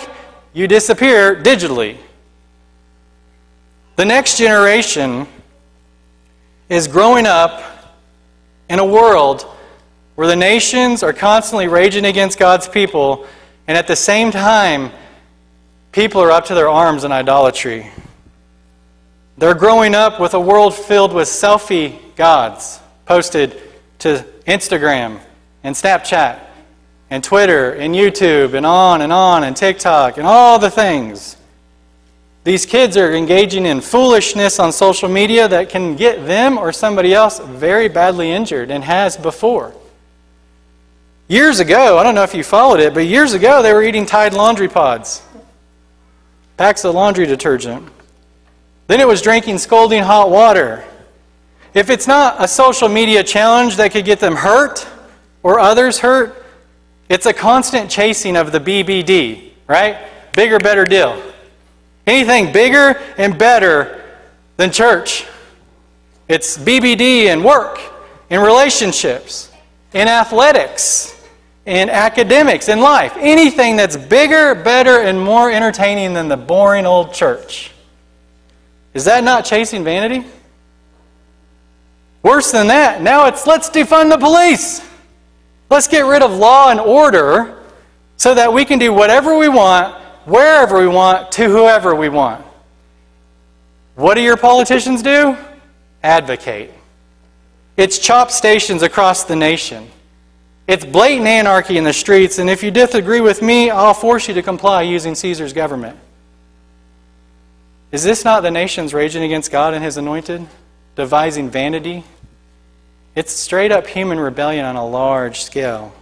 you 0.52 0.68
disappear 0.68 1.36
digitally. 1.36 1.98
The 3.96 4.04
next 4.04 4.38
generation 4.38 5.26
is 6.68 6.86
growing 6.86 7.26
up 7.26 7.62
in 8.68 8.78
a 8.78 8.84
world 8.84 9.42
where 10.14 10.26
the 10.26 10.36
nations 10.36 11.02
are 11.02 11.12
constantly 11.12 11.68
raging 11.68 12.06
against 12.06 12.38
God's 12.38 12.68
people, 12.68 13.26
and 13.68 13.76
at 13.76 13.86
the 13.86 13.96
same 13.96 14.30
time, 14.30 14.90
people 15.92 16.20
are 16.22 16.30
up 16.30 16.46
to 16.46 16.54
their 16.54 16.68
arms 16.68 17.04
in 17.04 17.12
idolatry. 17.12 17.90
They're 19.38 19.54
growing 19.54 19.94
up 19.94 20.18
with 20.18 20.32
a 20.34 20.40
world 20.40 20.74
filled 20.74 21.12
with 21.12 21.28
selfie 21.28 21.98
gods 22.16 22.80
posted 23.04 23.60
to 23.98 24.24
Instagram 24.46 25.20
and 25.62 25.74
Snapchat 25.74 26.40
and 27.10 27.22
Twitter 27.22 27.72
and 27.72 27.94
YouTube 27.94 28.54
and 28.54 28.64
on 28.64 29.02
and 29.02 29.12
on 29.12 29.44
and 29.44 29.56
TikTok 29.56 30.16
and 30.16 30.26
all 30.26 30.58
the 30.58 30.70
things. 30.70 31.36
These 32.44 32.64
kids 32.64 32.96
are 32.96 33.12
engaging 33.12 33.66
in 33.66 33.80
foolishness 33.80 34.58
on 34.58 34.72
social 34.72 35.08
media 35.08 35.48
that 35.48 35.68
can 35.68 35.96
get 35.96 36.26
them 36.26 36.58
or 36.58 36.72
somebody 36.72 37.12
else 37.12 37.38
very 37.40 37.88
badly 37.88 38.30
injured 38.30 38.70
and 38.70 38.84
has 38.84 39.16
before. 39.16 39.74
Years 41.28 41.58
ago, 41.58 41.98
I 41.98 42.04
don't 42.04 42.14
know 42.14 42.22
if 42.22 42.34
you 42.34 42.44
followed 42.44 42.78
it, 42.78 42.94
but 42.94 43.00
years 43.00 43.32
ago 43.32 43.62
they 43.62 43.74
were 43.74 43.82
eating 43.82 44.06
Tide 44.06 44.32
laundry 44.32 44.68
pods, 44.68 45.22
packs 46.56 46.84
of 46.84 46.94
laundry 46.94 47.26
detergent. 47.26 47.86
Then 48.86 49.00
it 49.00 49.08
was 49.08 49.22
drinking 49.22 49.58
scalding 49.58 50.02
hot 50.02 50.30
water. 50.30 50.84
If 51.74 51.90
it's 51.90 52.06
not 52.06 52.36
a 52.38 52.48
social 52.48 52.88
media 52.88 53.22
challenge 53.22 53.76
that 53.76 53.92
could 53.92 54.04
get 54.04 54.20
them 54.20 54.36
hurt, 54.36 54.86
or 55.42 55.60
others 55.60 55.98
hurt, 55.98 56.44
it's 57.08 57.26
a 57.26 57.32
constant 57.32 57.90
chasing 57.90 58.36
of 58.36 58.50
the 58.50 58.58
BBD, 58.58 59.50
right? 59.66 59.96
Bigger, 60.34 60.58
better 60.58 60.84
deal. 60.84 61.22
Anything 62.06 62.52
bigger 62.52 63.00
and 63.16 63.38
better 63.38 64.02
than 64.56 64.72
church. 64.72 65.26
It's 66.28 66.58
BBD 66.58 67.26
in 67.26 67.44
work, 67.44 67.78
in 68.30 68.40
relationships, 68.40 69.50
in 69.92 70.08
athletics, 70.08 71.14
in 71.64 71.88
academics, 71.90 72.68
in 72.68 72.80
life. 72.80 73.12
Anything 73.18 73.76
that's 73.76 73.96
bigger, 73.96 74.54
better, 74.54 75.00
and 75.00 75.20
more 75.20 75.50
entertaining 75.50 76.14
than 76.14 76.28
the 76.28 76.36
boring 76.36 76.86
old 76.86 77.12
church. 77.12 77.70
Is 78.96 79.04
that 79.04 79.22
not 79.24 79.44
chasing 79.44 79.84
vanity? 79.84 80.24
Worse 82.22 82.50
than 82.50 82.68
that, 82.68 83.02
now 83.02 83.26
it's 83.26 83.46
let's 83.46 83.68
defund 83.68 84.08
the 84.08 84.16
police. 84.16 84.80
Let's 85.68 85.86
get 85.86 86.06
rid 86.06 86.22
of 86.22 86.32
law 86.32 86.70
and 86.70 86.80
order 86.80 87.62
so 88.16 88.32
that 88.32 88.50
we 88.50 88.64
can 88.64 88.78
do 88.78 88.94
whatever 88.94 89.36
we 89.36 89.50
want, 89.50 89.94
wherever 90.24 90.80
we 90.80 90.88
want, 90.88 91.30
to 91.32 91.44
whoever 91.44 91.94
we 91.94 92.08
want. 92.08 92.42
What 93.96 94.14
do 94.14 94.22
your 94.22 94.38
politicians 94.38 95.02
do? 95.02 95.36
Advocate. 96.02 96.72
It's 97.76 97.98
chop 97.98 98.30
stations 98.30 98.82
across 98.82 99.24
the 99.24 99.36
nation. 99.36 99.90
It's 100.66 100.86
blatant 100.86 101.28
anarchy 101.28 101.76
in 101.76 101.84
the 101.84 101.92
streets, 101.92 102.38
and 102.38 102.48
if 102.48 102.62
you 102.62 102.70
disagree 102.70 103.20
with 103.20 103.42
me, 103.42 103.68
I'll 103.68 103.92
force 103.92 104.26
you 104.26 104.32
to 104.32 104.42
comply 104.42 104.82
using 104.82 105.14
Caesar's 105.14 105.52
government. 105.52 105.98
Is 107.96 108.04
this 108.04 108.24
not 108.24 108.42
the 108.42 108.50
nations 108.50 108.92
raging 108.92 109.24
against 109.24 109.50
God 109.50 109.74
and 109.74 109.82
his 109.82 109.96
anointed, 109.96 110.46
devising 110.94 111.50
vanity 111.50 112.04
it's 113.16 113.32
straight 113.32 113.72
up 113.72 113.86
human 113.86 114.20
rebellion 114.20 114.66
on 114.66 114.76
a 114.76 114.86
large 114.86 115.40
scale. 115.40 115.92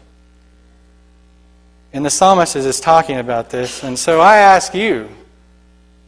And 1.92 2.04
the 2.04 2.10
psalmist 2.10 2.56
is 2.56 2.80
talking 2.80 3.18
about 3.18 3.50
this. 3.50 3.84
And 3.84 3.96
so 3.96 4.20
I 4.20 4.38
ask 4.38 4.74
you, 4.74 5.08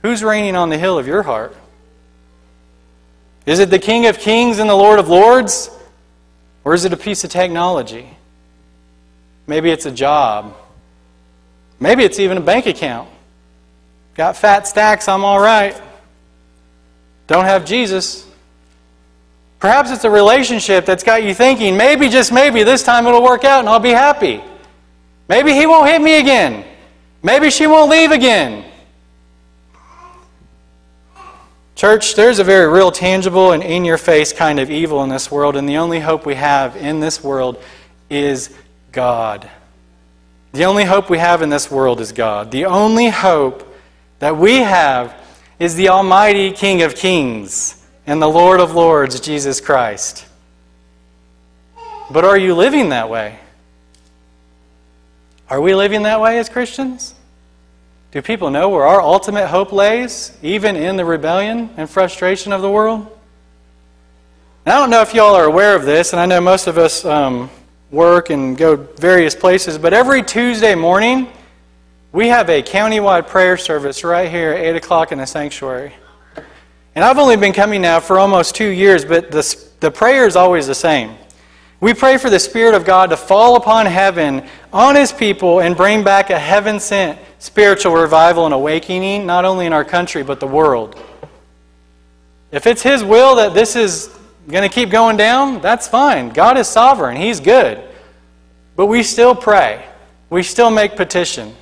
who's 0.02 0.24
reigning 0.24 0.56
on 0.56 0.68
the 0.68 0.76
hill 0.76 0.98
of 0.98 1.06
your 1.06 1.22
heart? 1.22 1.56
Is 3.46 3.60
it 3.60 3.70
the 3.70 3.78
King 3.78 4.06
of 4.06 4.18
Kings 4.18 4.58
and 4.58 4.68
the 4.68 4.74
Lord 4.74 4.98
of 4.98 5.08
Lords? 5.08 5.70
Or 6.64 6.74
is 6.74 6.84
it 6.84 6.92
a 6.92 6.96
piece 6.96 7.22
of 7.22 7.30
technology? 7.30 8.10
Maybe 9.46 9.70
it's 9.70 9.86
a 9.86 9.92
job. 9.92 10.56
Maybe 11.78 12.02
it's 12.02 12.18
even 12.18 12.36
a 12.36 12.40
bank 12.40 12.66
account. 12.66 13.08
Got 14.16 14.36
fat 14.36 14.66
stacks, 14.66 15.08
I'm 15.08 15.24
all 15.24 15.40
right. 15.40 15.80
Don't 17.26 17.44
have 17.44 17.64
Jesus. 17.64 18.26
Perhaps 19.58 19.90
it's 19.90 20.04
a 20.04 20.10
relationship 20.10 20.86
that's 20.86 21.04
got 21.04 21.22
you 21.22 21.34
thinking, 21.34 21.76
maybe, 21.76 22.08
just 22.08 22.32
maybe, 22.32 22.62
this 22.62 22.82
time 22.82 23.06
it'll 23.06 23.22
work 23.22 23.44
out 23.44 23.60
and 23.60 23.68
I'll 23.68 23.78
be 23.78 23.90
happy. 23.90 24.42
Maybe 25.28 25.52
he 25.52 25.66
won't 25.66 25.88
hit 25.88 26.00
me 26.00 26.18
again. 26.18 26.64
Maybe 27.22 27.50
she 27.50 27.66
won't 27.66 27.90
leave 27.90 28.10
again. 28.10 28.64
Church, 31.74 32.14
there's 32.14 32.38
a 32.38 32.44
very 32.44 32.72
real, 32.72 32.90
tangible, 32.90 33.52
and 33.52 33.62
in 33.62 33.84
your 33.84 33.98
face 33.98 34.32
kind 34.32 34.58
of 34.58 34.70
evil 34.70 35.02
in 35.02 35.10
this 35.10 35.30
world, 35.30 35.56
and 35.56 35.68
the 35.68 35.76
only 35.76 36.00
hope 36.00 36.24
we 36.24 36.34
have 36.34 36.74
in 36.76 37.00
this 37.00 37.22
world 37.22 37.62
is 38.08 38.56
God. 38.92 39.50
The 40.52 40.64
only 40.64 40.84
hope 40.84 41.10
we 41.10 41.18
have 41.18 41.42
in 41.42 41.50
this 41.50 41.70
world 41.70 42.00
is 42.00 42.12
God. 42.12 42.50
The 42.50 42.64
only 42.64 43.08
hope 43.10 43.65
that 44.18 44.36
we 44.36 44.56
have 44.58 45.14
is 45.58 45.74
the 45.74 45.88
Almighty 45.88 46.52
King 46.52 46.82
of 46.82 46.94
Kings 46.94 47.86
and 48.06 48.20
the 48.20 48.28
Lord 48.28 48.60
of 48.60 48.74
Lords, 48.74 49.20
Jesus 49.20 49.60
Christ. 49.60 50.26
But 52.10 52.24
are 52.24 52.38
you 52.38 52.54
living 52.54 52.90
that 52.90 53.10
way? 53.10 53.38
Are 55.48 55.60
we 55.60 55.74
living 55.74 56.02
that 56.04 56.20
way 56.20 56.38
as 56.38 56.48
Christians? 56.48 57.14
Do 58.12 58.22
people 58.22 58.50
know 58.50 58.68
where 58.68 58.86
our 58.86 59.00
ultimate 59.00 59.48
hope 59.48 59.72
lays, 59.72 60.36
even 60.42 60.76
in 60.76 60.96
the 60.96 61.04
rebellion 61.04 61.70
and 61.76 61.88
frustration 61.88 62.52
of 62.52 62.62
the 62.62 62.70
world? 62.70 63.00
And 64.64 64.72
I 64.72 64.80
don't 64.80 64.90
know 64.90 65.02
if 65.02 65.14
y'all 65.14 65.34
are 65.34 65.44
aware 65.44 65.76
of 65.76 65.84
this, 65.84 66.12
and 66.12 66.20
I 66.20 66.26
know 66.26 66.40
most 66.40 66.66
of 66.66 66.78
us 66.78 67.04
um, 67.04 67.50
work 67.90 68.30
and 68.30 68.56
go 68.56 68.76
various 68.76 69.34
places, 69.34 69.78
but 69.78 69.92
every 69.92 70.22
Tuesday 70.22 70.74
morning, 70.74 71.28
we 72.16 72.28
have 72.28 72.48
a 72.48 72.62
countywide 72.62 73.28
prayer 73.28 73.58
service 73.58 74.02
right 74.02 74.30
here 74.30 74.50
at 74.52 74.64
8 74.64 74.76
o'clock 74.76 75.12
in 75.12 75.18
the 75.18 75.26
sanctuary. 75.26 75.92
And 76.94 77.04
I've 77.04 77.18
only 77.18 77.36
been 77.36 77.52
coming 77.52 77.82
now 77.82 78.00
for 78.00 78.18
almost 78.18 78.54
two 78.54 78.70
years, 78.70 79.04
but 79.04 79.30
the, 79.30 79.68
the 79.80 79.90
prayer 79.90 80.26
is 80.26 80.34
always 80.34 80.66
the 80.66 80.74
same. 80.74 81.14
We 81.78 81.92
pray 81.92 82.16
for 82.16 82.30
the 82.30 82.38
Spirit 82.38 82.74
of 82.74 82.86
God 82.86 83.10
to 83.10 83.18
fall 83.18 83.56
upon 83.56 83.84
heaven, 83.84 84.48
on 84.72 84.96
His 84.96 85.12
people, 85.12 85.60
and 85.60 85.76
bring 85.76 86.02
back 86.02 86.30
a 86.30 86.38
heaven 86.38 86.80
sent 86.80 87.18
spiritual 87.38 87.92
revival 87.92 88.46
and 88.46 88.54
awakening, 88.54 89.26
not 89.26 89.44
only 89.44 89.66
in 89.66 89.74
our 89.74 89.84
country, 89.84 90.22
but 90.22 90.40
the 90.40 90.46
world. 90.46 90.98
If 92.50 92.66
it's 92.66 92.82
His 92.82 93.04
will 93.04 93.34
that 93.34 93.52
this 93.52 93.76
is 93.76 94.08
going 94.48 94.66
to 94.66 94.74
keep 94.74 94.88
going 94.88 95.18
down, 95.18 95.60
that's 95.60 95.86
fine. 95.86 96.30
God 96.30 96.56
is 96.56 96.66
sovereign, 96.66 97.18
He's 97.18 97.40
good. 97.40 97.86
But 98.74 98.86
we 98.86 99.02
still 99.02 99.34
pray, 99.34 99.84
we 100.30 100.42
still 100.42 100.70
make 100.70 100.96
petition. 100.96 101.54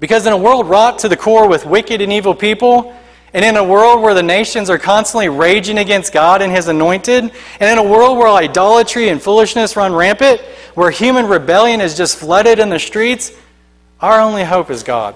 Because 0.00 0.26
in 0.26 0.32
a 0.32 0.36
world 0.36 0.68
wrought 0.68 0.98
to 1.00 1.08
the 1.08 1.16
core 1.16 1.48
with 1.48 1.66
wicked 1.66 2.00
and 2.00 2.12
evil 2.12 2.34
people, 2.34 2.94
and 3.34 3.44
in 3.44 3.56
a 3.56 3.64
world 3.64 4.00
where 4.00 4.14
the 4.14 4.22
nations 4.22 4.70
are 4.70 4.78
constantly 4.78 5.28
raging 5.28 5.78
against 5.78 6.12
God 6.12 6.40
and 6.40 6.52
His 6.52 6.68
anointed, 6.68 7.24
and 7.60 7.70
in 7.70 7.78
a 7.78 7.82
world 7.82 8.16
where 8.16 8.28
idolatry 8.28 9.08
and 9.08 9.20
foolishness 9.20 9.76
run 9.76 9.94
rampant, 9.94 10.40
where 10.74 10.90
human 10.90 11.26
rebellion 11.26 11.80
is 11.80 11.96
just 11.96 12.16
flooded 12.16 12.58
in 12.58 12.70
the 12.70 12.78
streets, 12.78 13.32
our 14.00 14.20
only 14.20 14.44
hope 14.44 14.70
is 14.70 14.82
God. 14.82 15.14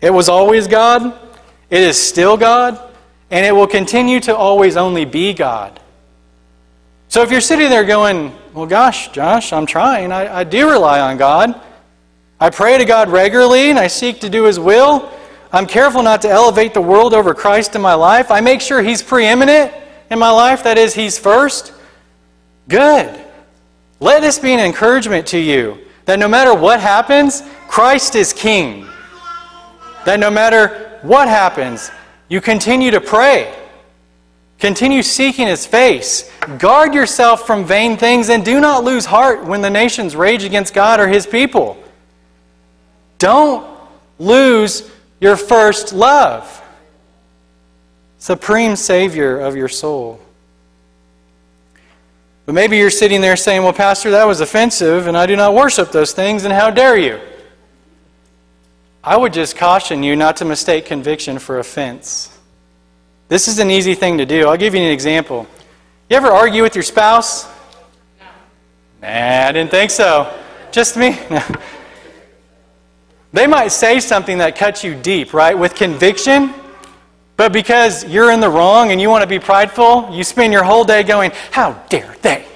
It 0.00 0.12
was 0.12 0.28
always 0.28 0.68
God, 0.68 1.18
it 1.70 1.82
is 1.82 2.00
still 2.00 2.36
God, 2.36 2.78
and 3.30 3.44
it 3.44 3.52
will 3.52 3.66
continue 3.66 4.20
to 4.20 4.36
always 4.36 4.76
only 4.76 5.04
be 5.04 5.32
God. 5.32 5.80
So 7.08 7.22
if 7.22 7.30
you're 7.30 7.40
sitting 7.40 7.70
there 7.70 7.84
going, 7.84 8.32
Well, 8.52 8.66
gosh, 8.66 9.10
Josh, 9.10 9.52
I'm 9.52 9.66
trying, 9.66 10.12
I, 10.12 10.40
I 10.40 10.44
do 10.44 10.70
rely 10.70 11.00
on 11.00 11.16
God. 11.16 11.60
I 12.38 12.50
pray 12.50 12.76
to 12.76 12.84
God 12.84 13.08
regularly 13.08 13.70
and 13.70 13.78
I 13.78 13.86
seek 13.86 14.20
to 14.20 14.28
do 14.28 14.44
His 14.44 14.60
will. 14.60 15.10
I'm 15.52 15.66
careful 15.66 16.02
not 16.02 16.20
to 16.22 16.28
elevate 16.28 16.74
the 16.74 16.82
world 16.82 17.14
over 17.14 17.32
Christ 17.32 17.74
in 17.74 17.80
my 17.80 17.94
life. 17.94 18.30
I 18.30 18.40
make 18.40 18.60
sure 18.60 18.82
He's 18.82 19.02
preeminent 19.02 19.72
in 20.10 20.18
my 20.18 20.30
life, 20.30 20.62
that 20.64 20.76
is, 20.76 20.94
He's 20.94 21.18
first. 21.18 21.72
Good. 22.68 23.24
Let 24.00 24.20
this 24.20 24.38
be 24.38 24.52
an 24.52 24.60
encouragement 24.60 25.26
to 25.28 25.38
you 25.38 25.78
that 26.04 26.18
no 26.18 26.28
matter 26.28 26.54
what 26.54 26.80
happens, 26.80 27.42
Christ 27.68 28.14
is 28.14 28.32
King. 28.32 28.86
That 30.04 30.20
no 30.20 30.30
matter 30.30 30.98
what 31.02 31.28
happens, 31.28 31.90
you 32.28 32.40
continue 32.40 32.90
to 32.90 33.00
pray. 33.00 33.52
Continue 34.58 35.02
seeking 35.02 35.46
His 35.46 35.66
face. 35.66 36.30
Guard 36.58 36.94
yourself 36.94 37.46
from 37.46 37.64
vain 37.64 37.96
things 37.96 38.28
and 38.28 38.44
do 38.44 38.60
not 38.60 38.84
lose 38.84 39.06
heart 39.06 39.44
when 39.44 39.62
the 39.62 39.70
nations 39.70 40.14
rage 40.14 40.44
against 40.44 40.74
God 40.74 41.00
or 41.00 41.08
His 41.08 41.26
people. 41.26 41.76
Don't 43.18 43.66
lose 44.18 44.90
your 45.20 45.36
first 45.36 45.92
love, 45.92 46.62
supreme 48.18 48.76
Savior 48.76 49.40
of 49.40 49.56
your 49.56 49.68
soul. 49.68 50.20
But 52.44 52.54
maybe 52.54 52.76
you're 52.76 52.90
sitting 52.90 53.20
there 53.20 53.36
saying, 53.36 53.62
Well, 53.62 53.72
Pastor, 53.72 54.10
that 54.12 54.26
was 54.26 54.40
offensive, 54.40 55.06
and 55.08 55.16
I 55.16 55.26
do 55.26 55.34
not 55.34 55.54
worship 55.54 55.90
those 55.90 56.12
things, 56.12 56.44
and 56.44 56.52
how 56.52 56.70
dare 56.70 56.96
you? 56.96 57.20
I 59.02 59.16
would 59.16 59.32
just 59.32 59.56
caution 59.56 60.02
you 60.02 60.16
not 60.16 60.36
to 60.38 60.44
mistake 60.44 60.84
conviction 60.84 61.38
for 61.38 61.58
offense. 61.58 62.36
This 63.28 63.48
is 63.48 63.58
an 63.58 63.70
easy 63.70 63.94
thing 63.94 64.18
to 64.18 64.26
do. 64.26 64.48
I'll 64.48 64.56
give 64.56 64.74
you 64.74 64.80
an 64.80 64.92
example. 64.92 65.46
You 66.08 66.16
ever 66.16 66.28
argue 66.28 66.62
with 66.62 66.76
your 66.76 66.84
spouse? 66.84 67.46
No. 68.20 68.26
Nah, 69.02 69.48
I 69.48 69.52
didn't 69.52 69.70
think 69.70 69.90
so. 69.90 70.32
Just 70.70 70.96
me? 70.96 71.18
They 73.32 73.46
might 73.46 73.68
say 73.68 74.00
something 74.00 74.38
that 74.38 74.56
cuts 74.56 74.82
you 74.82 74.94
deep, 74.94 75.34
right? 75.34 75.58
With 75.58 75.74
conviction, 75.74 76.54
but 77.36 77.52
because 77.52 78.04
you're 78.04 78.30
in 78.30 78.40
the 78.40 78.48
wrong 78.48 78.92
and 78.92 79.00
you 79.00 79.10
want 79.10 79.22
to 79.22 79.28
be 79.28 79.38
prideful, 79.38 80.08
you 80.10 80.24
spend 80.24 80.52
your 80.52 80.64
whole 80.64 80.84
day 80.84 81.02
going, 81.02 81.32
How 81.50 81.72
dare 81.88 82.14
they? 82.22 82.46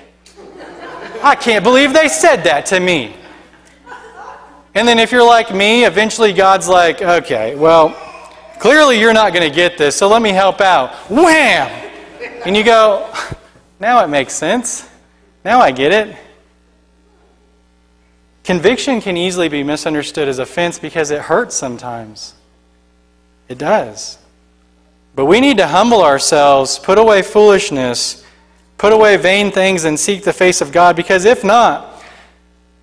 I 1.22 1.34
can't 1.34 1.62
believe 1.62 1.92
they 1.92 2.08
said 2.08 2.42
that 2.44 2.64
to 2.66 2.80
me. 2.80 3.14
And 4.74 4.88
then 4.88 4.98
if 4.98 5.12
you're 5.12 5.26
like 5.26 5.54
me, 5.54 5.84
eventually 5.84 6.32
God's 6.32 6.66
like, 6.66 7.02
Okay, 7.02 7.56
well, 7.56 7.90
clearly 8.58 8.98
you're 8.98 9.12
not 9.12 9.34
going 9.34 9.46
to 9.48 9.54
get 9.54 9.76
this, 9.76 9.96
so 9.96 10.08
let 10.08 10.22
me 10.22 10.30
help 10.30 10.62
out. 10.62 10.94
Wham! 11.10 11.68
And 12.46 12.56
you 12.56 12.64
go, 12.64 13.12
Now 13.80 14.02
it 14.02 14.08
makes 14.08 14.32
sense. 14.32 14.88
Now 15.44 15.60
I 15.60 15.72
get 15.72 15.92
it. 15.92 16.16
Conviction 18.50 19.00
can 19.00 19.16
easily 19.16 19.48
be 19.48 19.62
misunderstood 19.62 20.26
as 20.26 20.40
offense 20.40 20.76
because 20.76 21.12
it 21.12 21.20
hurts 21.20 21.54
sometimes. 21.54 22.34
It 23.48 23.58
does. 23.58 24.18
But 25.14 25.26
we 25.26 25.40
need 25.40 25.58
to 25.58 25.68
humble 25.68 26.02
ourselves, 26.02 26.76
put 26.76 26.98
away 26.98 27.22
foolishness, 27.22 28.24
put 28.76 28.92
away 28.92 29.16
vain 29.18 29.52
things, 29.52 29.84
and 29.84 29.96
seek 29.96 30.24
the 30.24 30.32
face 30.32 30.60
of 30.60 30.72
God 30.72 30.96
because 30.96 31.26
if 31.26 31.44
not, 31.44 32.02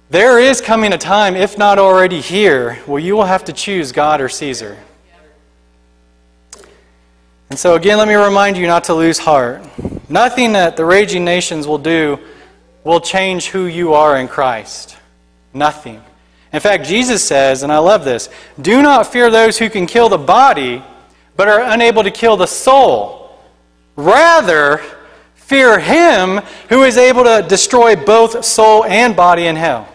there 0.09 0.39
is 0.39 0.61
coming 0.61 0.93
a 0.93 0.97
time, 0.97 1.35
if 1.35 1.57
not 1.57 1.77
already 1.77 2.21
here, 2.21 2.75
where 2.85 3.01
you 3.01 3.17
will 3.17 3.25
have 3.25 3.43
to 3.43 3.51
choose 3.51 3.91
God 3.91 4.21
or 4.21 4.29
Caesar. 4.29 4.77
And 7.49 7.59
so, 7.59 7.75
again, 7.75 7.97
let 7.97 8.07
me 8.07 8.15
remind 8.15 8.55
you 8.55 8.67
not 8.67 8.85
to 8.85 8.93
lose 8.93 9.19
heart. 9.19 9.67
Nothing 10.09 10.53
that 10.53 10.77
the 10.77 10.85
raging 10.85 11.25
nations 11.25 11.67
will 11.67 11.77
do 11.77 12.19
will 12.85 13.01
change 13.01 13.47
who 13.47 13.65
you 13.65 13.95
are 13.95 14.15
in 14.15 14.29
Christ. 14.29 14.93
Nothing. 15.53 16.01
In 16.53 16.59
fact, 16.59 16.85
Jesus 16.85 17.23
says, 17.23 17.63
and 17.63 17.71
I 17.71 17.77
love 17.77 18.03
this 18.03 18.29
do 18.59 18.81
not 18.81 19.07
fear 19.07 19.29
those 19.29 19.57
who 19.57 19.69
can 19.69 19.85
kill 19.85 20.09
the 20.09 20.17
body, 20.17 20.83
but 21.35 21.47
are 21.47 21.61
unable 21.61 22.03
to 22.03 22.11
kill 22.11 22.37
the 22.37 22.47
soul. 22.47 23.37
Rather, 23.95 24.81
fear 25.35 25.79
him 25.79 26.37
who 26.69 26.83
is 26.83 26.97
able 26.97 27.23
to 27.23 27.45
destroy 27.47 27.95
both 27.95 28.43
soul 28.45 28.85
and 28.85 29.15
body 29.15 29.47
in 29.47 29.55
hell. 29.55 29.87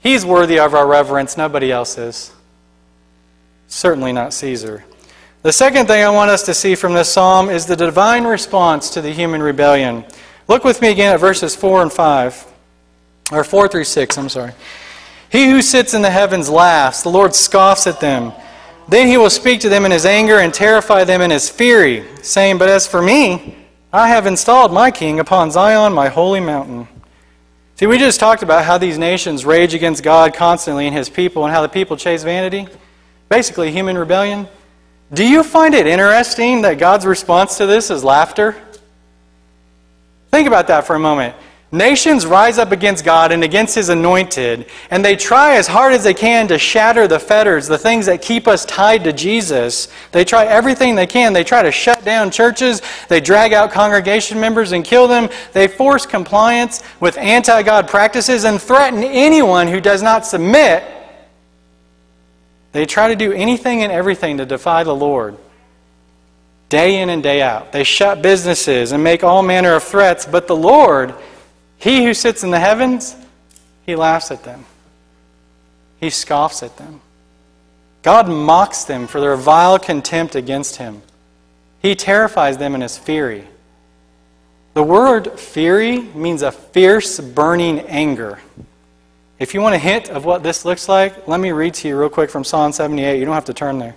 He's 0.00 0.26
worthy 0.26 0.58
of 0.58 0.74
our 0.74 0.86
reverence, 0.86 1.36
nobody 1.36 1.70
else 1.70 1.96
is. 1.96 2.32
Certainly 3.68 4.12
not 4.12 4.34
Caesar. 4.34 4.84
The 5.42 5.52
second 5.52 5.86
thing 5.86 6.04
I 6.04 6.10
want 6.10 6.30
us 6.30 6.44
to 6.44 6.54
see 6.54 6.74
from 6.74 6.92
this 6.92 7.08
psalm 7.08 7.50
is 7.50 7.66
the 7.66 7.76
divine 7.76 8.24
response 8.24 8.90
to 8.90 9.00
the 9.00 9.10
human 9.10 9.42
rebellion. 9.42 10.04
Look 10.46 10.64
with 10.64 10.80
me 10.80 10.90
again 10.90 11.14
at 11.14 11.20
verses 11.20 11.56
4 11.56 11.82
and 11.82 11.92
5. 11.92 12.51
Or 13.30 13.44
4 13.44 13.68
through 13.68 13.84
6, 13.84 14.18
I'm 14.18 14.28
sorry. 14.28 14.52
He 15.30 15.50
who 15.50 15.62
sits 15.62 15.94
in 15.94 16.02
the 16.02 16.10
heavens 16.10 16.50
laughs, 16.50 17.02
the 17.02 17.08
Lord 17.08 17.34
scoffs 17.34 17.86
at 17.86 18.00
them. 18.00 18.32
Then 18.88 19.06
he 19.06 19.16
will 19.16 19.30
speak 19.30 19.60
to 19.60 19.68
them 19.68 19.84
in 19.84 19.90
his 19.90 20.04
anger 20.04 20.40
and 20.40 20.52
terrify 20.52 21.04
them 21.04 21.20
in 21.20 21.30
his 21.30 21.48
fury, 21.48 22.04
saying, 22.22 22.58
But 22.58 22.68
as 22.68 22.86
for 22.86 23.00
me, 23.00 23.56
I 23.92 24.08
have 24.08 24.26
installed 24.26 24.72
my 24.72 24.90
king 24.90 25.20
upon 25.20 25.50
Zion, 25.50 25.92
my 25.92 26.08
holy 26.08 26.40
mountain. 26.40 26.88
See, 27.76 27.86
we 27.86 27.98
just 27.98 28.20
talked 28.20 28.42
about 28.42 28.64
how 28.64 28.78
these 28.78 28.98
nations 28.98 29.44
rage 29.44 29.74
against 29.74 30.02
God 30.02 30.34
constantly 30.34 30.86
and 30.86 30.94
his 30.94 31.08
people 31.08 31.44
and 31.44 31.52
how 31.52 31.62
the 31.62 31.68
people 31.68 31.96
chase 31.96 32.22
vanity. 32.22 32.68
Basically, 33.28 33.72
human 33.72 33.96
rebellion. 33.96 34.48
Do 35.12 35.26
you 35.26 35.42
find 35.42 35.74
it 35.74 35.86
interesting 35.86 36.62
that 36.62 36.78
God's 36.78 37.06
response 37.06 37.58
to 37.58 37.66
this 37.66 37.90
is 37.90 38.04
laughter? 38.04 38.56
Think 40.30 40.46
about 40.46 40.68
that 40.68 40.86
for 40.86 40.96
a 40.96 40.98
moment. 40.98 41.34
Nations 41.74 42.26
rise 42.26 42.58
up 42.58 42.70
against 42.70 43.02
God 43.02 43.32
and 43.32 43.42
against 43.42 43.74
His 43.74 43.88
anointed, 43.88 44.66
and 44.90 45.02
they 45.02 45.16
try 45.16 45.56
as 45.56 45.66
hard 45.66 45.94
as 45.94 46.04
they 46.04 46.12
can 46.12 46.46
to 46.48 46.58
shatter 46.58 47.08
the 47.08 47.18
fetters, 47.18 47.66
the 47.66 47.78
things 47.78 48.04
that 48.04 48.20
keep 48.20 48.46
us 48.46 48.66
tied 48.66 49.04
to 49.04 49.12
Jesus. 49.14 49.88
They 50.12 50.22
try 50.22 50.44
everything 50.44 50.94
they 50.94 51.06
can. 51.06 51.32
They 51.32 51.44
try 51.44 51.62
to 51.62 51.72
shut 51.72 52.04
down 52.04 52.30
churches, 52.30 52.82
they 53.08 53.20
drag 53.20 53.54
out 53.54 53.70
congregation 53.70 54.38
members 54.38 54.72
and 54.72 54.84
kill 54.84 55.08
them, 55.08 55.30
they 55.54 55.66
force 55.66 56.04
compliance 56.04 56.82
with 57.00 57.16
anti 57.16 57.62
God 57.62 57.88
practices 57.88 58.44
and 58.44 58.60
threaten 58.60 59.02
anyone 59.02 59.66
who 59.66 59.80
does 59.80 60.02
not 60.02 60.26
submit. 60.26 60.84
They 62.72 62.84
try 62.84 63.08
to 63.08 63.16
do 63.16 63.32
anything 63.32 63.82
and 63.82 63.90
everything 63.90 64.36
to 64.36 64.44
defy 64.44 64.84
the 64.84 64.94
Lord 64.94 65.38
day 66.68 67.00
in 67.00 67.08
and 67.08 67.22
day 67.22 67.40
out. 67.40 67.72
They 67.72 67.84
shut 67.84 68.20
businesses 68.20 68.92
and 68.92 69.02
make 69.02 69.24
all 69.24 69.42
manner 69.42 69.74
of 69.74 69.82
threats, 69.82 70.26
but 70.26 70.46
the 70.46 70.56
Lord 70.56 71.14
he 71.82 72.04
who 72.04 72.14
sits 72.14 72.44
in 72.44 72.52
the 72.52 72.60
heavens, 72.60 73.16
he 73.84 73.96
laughs 73.96 74.30
at 74.30 74.44
them. 74.44 74.64
He 75.98 76.10
scoffs 76.10 76.62
at 76.62 76.76
them. 76.76 77.00
God 78.02 78.28
mocks 78.28 78.84
them 78.84 79.08
for 79.08 79.20
their 79.20 79.34
vile 79.34 79.80
contempt 79.80 80.36
against 80.36 80.76
him. 80.76 81.02
He 81.80 81.96
terrifies 81.96 82.56
them 82.56 82.76
in 82.76 82.82
his 82.82 82.96
fury. 82.96 83.48
The 84.74 84.82
word 84.84 85.40
fury 85.40 85.98
means 85.98 86.42
a 86.42 86.52
fierce, 86.52 87.18
burning 87.18 87.80
anger. 87.80 88.38
If 89.40 89.52
you 89.52 89.60
want 89.60 89.74
a 89.74 89.78
hint 89.78 90.08
of 90.08 90.24
what 90.24 90.44
this 90.44 90.64
looks 90.64 90.88
like, 90.88 91.26
let 91.26 91.40
me 91.40 91.50
read 91.50 91.74
to 91.74 91.88
you 91.88 91.98
real 91.98 92.08
quick 92.08 92.30
from 92.30 92.44
Psalm 92.44 92.70
78. 92.70 93.18
You 93.18 93.24
don't 93.24 93.34
have 93.34 93.44
to 93.46 93.54
turn 93.54 93.80
there. 93.80 93.96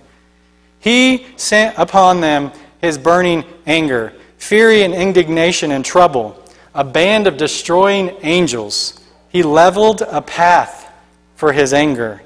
He 0.80 1.24
sent 1.36 1.78
upon 1.78 2.20
them 2.20 2.50
his 2.80 2.98
burning 2.98 3.44
anger, 3.64 4.12
fury 4.38 4.82
and 4.82 4.92
indignation 4.92 5.70
and 5.70 5.84
trouble 5.84 6.42
a 6.76 6.84
band 6.84 7.26
of 7.26 7.38
destroying 7.38 8.14
angels. 8.20 9.00
He 9.30 9.42
leveled 9.42 10.02
a 10.02 10.20
path 10.20 10.92
for 11.34 11.52
his 11.52 11.72
anger. 11.72 12.22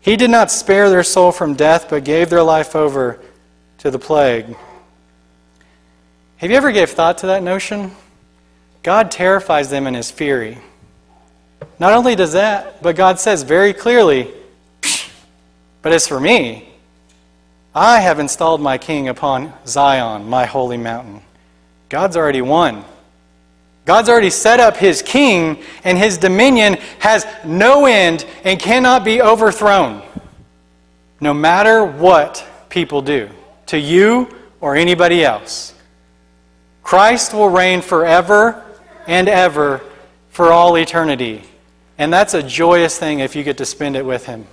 He 0.00 0.16
did 0.16 0.30
not 0.30 0.52
spare 0.52 0.88
their 0.88 1.02
soul 1.02 1.32
from 1.32 1.54
death, 1.54 1.88
but 1.90 2.04
gave 2.04 2.30
their 2.30 2.42
life 2.42 2.76
over 2.76 3.18
to 3.78 3.90
the 3.90 3.98
plague. 3.98 4.56
Have 6.36 6.50
you 6.50 6.56
ever 6.56 6.70
gave 6.70 6.90
thought 6.90 7.18
to 7.18 7.26
that 7.26 7.42
notion? 7.42 7.90
God 8.84 9.10
terrifies 9.10 9.70
them 9.70 9.88
in 9.88 9.94
his 9.94 10.10
fury. 10.10 10.58
Not 11.80 11.92
only 11.92 12.14
does 12.14 12.32
that, 12.32 12.82
but 12.82 12.94
God 12.94 13.18
says 13.18 13.42
very 13.42 13.74
clearly, 13.74 14.30
but 15.82 15.92
as 15.92 16.06
for 16.06 16.20
me, 16.20 16.72
I 17.74 17.98
have 17.98 18.20
installed 18.20 18.60
my 18.60 18.78
king 18.78 19.08
upon 19.08 19.52
Zion, 19.66 20.28
my 20.28 20.46
holy 20.46 20.76
mountain. 20.76 21.22
God's 21.88 22.16
already 22.16 22.42
won. 22.42 22.84
God's 23.90 24.08
already 24.08 24.30
set 24.30 24.60
up 24.60 24.76
his 24.76 25.02
king, 25.02 25.58
and 25.82 25.98
his 25.98 26.16
dominion 26.16 26.74
has 27.00 27.26
no 27.44 27.86
end 27.86 28.24
and 28.44 28.56
cannot 28.56 29.04
be 29.04 29.20
overthrown, 29.20 30.00
no 31.20 31.34
matter 31.34 31.84
what 31.84 32.46
people 32.68 33.02
do 33.02 33.28
to 33.66 33.76
you 33.76 34.32
or 34.60 34.76
anybody 34.76 35.24
else. 35.24 35.74
Christ 36.84 37.34
will 37.34 37.48
reign 37.48 37.82
forever 37.82 38.64
and 39.08 39.28
ever 39.28 39.80
for 40.28 40.52
all 40.52 40.78
eternity. 40.78 41.42
And 41.98 42.12
that's 42.12 42.34
a 42.34 42.44
joyous 42.44 42.96
thing 42.96 43.18
if 43.18 43.34
you 43.34 43.42
get 43.42 43.58
to 43.58 43.66
spend 43.66 43.96
it 43.96 44.06
with 44.06 44.24
him. 44.24 44.46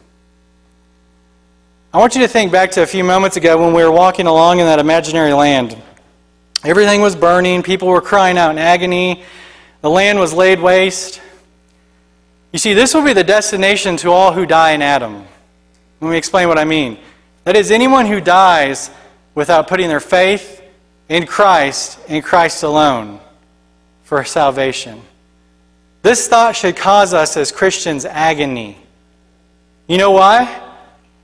I 1.94 2.00
want 2.00 2.16
you 2.16 2.22
to 2.22 2.28
think 2.28 2.52
back 2.52 2.72
to 2.72 2.82
a 2.82 2.88
few 2.88 3.04
moments 3.04 3.38
ago 3.38 3.64
when 3.64 3.76
we 3.76 3.84
were 3.84 3.92
walking 3.92 4.26
along 4.26 4.62
in 4.62 4.66
that 4.66 4.80
imaginary 4.80 5.34
land. 5.34 5.80
Everything 6.64 7.02
was 7.02 7.16
burning. 7.16 7.64
People 7.64 7.88
were 7.88 8.02
crying 8.02 8.38
out 8.38 8.52
in 8.52 8.58
agony. 8.58 9.24
The 9.82 9.90
land 9.90 10.20
was 10.20 10.34
laid 10.34 10.60
waste. 10.60 11.22
You 12.52 12.60
see, 12.60 12.74
this 12.74 12.94
will 12.94 13.04
be 13.04 13.14
the 13.14 13.24
destination 13.24 13.98
to 13.98 14.12
all 14.12 14.34
who 14.34 14.46
die 14.46 14.72
in 14.72 14.82
Adam. 14.82 15.26
Let 16.02 16.12
me 16.12 16.18
explain 16.18 16.48
what 16.48 16.58
I 16.58 16.66
mean. 16.66 16.98
That 17.44 17.56
is, 17.56 17.72
anyone 17.72 18.06
who 18.06 18.20
dies 18.20 18.90
without 19.36 19.68
putting 19.68 19.88
their 19.88 20.00
faith 20.00 20.62
in 21.10 21.26
Christ, 21.26 22.00
in 22.08 22.22
Christ 22.22 22.64
alone, 22.64 23.20
for 24.04 24.24
salvation. 24.24 25.02
This 26.02 26.28
thought 26.28 26.56
should 26.56 26.76
cause 26.76 27.14
us 27.14 27.38
as 27.38 27.52
Christians 27.52 28.06
agony. 28.06 28.78
You 29.88 29.98
know 29.98 30.12
why? 30.12 30.46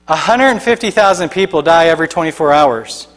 150,000 0.06 1.30
people 1.30 1.62
die 1.62 1.88
every 1.88 2.08
24 2.08 2.54
hours. 2.54 3.08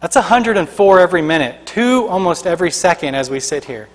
That's 0.00 0.16
104 0.16 1.00
every 1.00 1.22
minute, 1.22 1.66
two 1.66 2.06
almost 2.08 2.46
every 2.46 2.70
second 2.70 3.14
as 3.14 3.30
we 3.30 3.40
sit 3.40 3.64
here. 3.64 3.88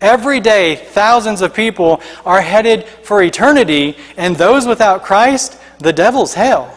Every 0.00 0.40
day, 0.40 0.76
thousands 0.76 1.40
of 1.40 1.54
people 1.54 2.00
are 2.26 2.40
headed 2.40 2.84
for 2.84 3.22
eternity, 3.22 3.96
and 4.16 4.36
those 4.36 4.66
without 4.66 5.02
Christ, 5.02 5.58
the 5.78 5.92
devil's 5.92 6.34
hell. 6.34 6.76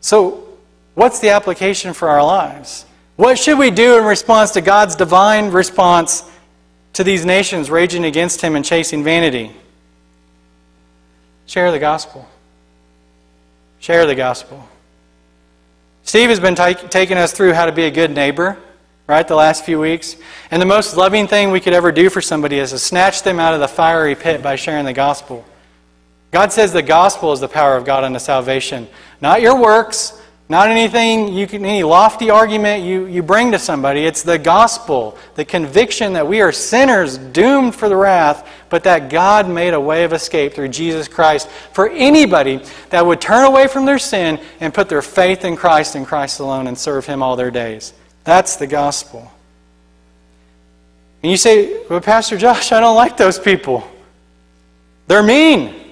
So, 0.00 0.46
what's 0.94 1.18
the 1.20 1.30
application 1.30 1.92
for 1.92 2.08
our 2.08 2.24
lives? 2.24 2.86
What 3.16 3.38
should 3.38 3.58
we 3.58 3.70
do 3.70 3.98
in 3.98 4.04
response 4.04 4.52
to 4.52 4.60
God's 4.60 4.94
divine 4.94 5.50
response 5.50 6.30
to 6.92 7.02
these 7.04 7.26
nations 7.26 7.68
raging 7.68 8.04
against 8.04 8.40
Him 8.40 8.54
and 8.54 8.64
chasing 8.64 9.02
vanity? 9.02 9.52
Share 11.46 11.72
the 11.72 11.78
gospel. 11.78 12.28
Share 13.80 14.06
the 14.06 14.14
gospel. 14.14 14.68
Steve 16.08 16.30
has 16.30 16.40
been 16.40 16.54
t- 16.54 16.72
taking 16.88 17.18
us 17.18 17.32
through 17.32 17.52
how 17.52 17.66
to 17.66 17.72
be 17.72 17.84
a 17.84 17.90
good 17.90 18.10
neighbor, 18.10 18.56
right, 19.06 19.28
the 19.28 19.34
last 19.34 19.66
few 19.66 19.78
weeks. 19.78 20.16
And 20.50 20.62
the 20.62 20.64
most 20.64 20.96
loving 20.96 21.26
thing 21.26 21.50
we 21.50 21.60
could 21.60 21.74
ever 21.74 21.92
do 21.92 22.08
for 22.08 22.22
somebody 22.22 22.58
is 22.58 22.70
to 22.70 22.78
snatch 22.78 23.24
them 23.24 23.38
out 23.38 23.52
of 23.52 23.60
the 23.60 23.68
fiery 23.68 24.14
pit 24.14 24.42
by 24.42 24.56
sharing 24.56 24.86
the 24.86 24.94
gospel. 24.94 25.44
God 26.30 26.50
says 26.50 26.72
the 26.72 26.80
gospel 26.80 27.30
is 27.34 27.40
the 27.40 27.46
power 27.48 27.76
of 27.76 27.84
God 27.84 28.04
unto 28.04 28.18
salvation, 28.20 28.88
not 29.20 29.42
your 29.42 29.60
works, 29.60 30.18
not 30.50 30.70
anything 30.70 31.34
you 31.34 31.46
can, 31.46 31.62
any 31.64 31.82
lofty 31.82 32.30
argument 32.30 32.82
you, 32.82 33.04
you 33.04 33.22
bring 33.22 33.52
to 33.52 33.58
somebody. 33.58 34.06
It's 34.06 34.22
the 34.22 34.38
gospel, 34.38 35.18
the 35.34 35.44
conviction 35.44 36.14
that 36.14 36.26
we 36.26 36.40
are 36.40 36.52
sinners 36.52 37.18
doomed 37.18 37.74
for 37.74 37.90
the 37.90 37.96
wrath, 37.96 38.48
but 38.70 38.84
that 38.84 39.10
God 39.10 39.46
made 39.46 39.74
a 39.74 39.80
way 39.80 40.04
of 40.04 40.14
escape 40.14 40.54
through 40.54 40.68
Jesus 40.68 41.06
Christ 41.06 41.50
for 41.72 41.90
anybody 41.90 42.62
that 42.88 43.04
would 43.04 43.20
turn 43.20 43.44
away 43.44 43.68
from 43.68 43.84
their 43.84 43.98
sin 43.98 44.40
and 44.60 44.72
put 44.72 44.88
their 44.88 45.02
faith 45.02 45.44
in 45.44 45.54
Christ 45.54 45.96
and 45.96 46.06
Christ 46.06 46.40
alone 46.40 46.66
and 46.66 46.78
serve 46.78 47.04
Him 47.04 47.22
all 47.22 47.36
their 47.36 47.50
days. 47.50 47.92
That's 48.24 48.56
the 48.56 48.66
gospel. 48.66 49.30
And 51.22 51.30
you 51.30 51.36
say, 51.36 51.84
But 51.88 52.04
Pastor 52.04 52.38
Josh, 52.38 52.72
I 52.72 52.80
don't 52.80 52.96
like 52.96 53.18
those 53.18 53.38
people. 53.38 53.86
They're 55.08 55.22
mean. 55.22 55.87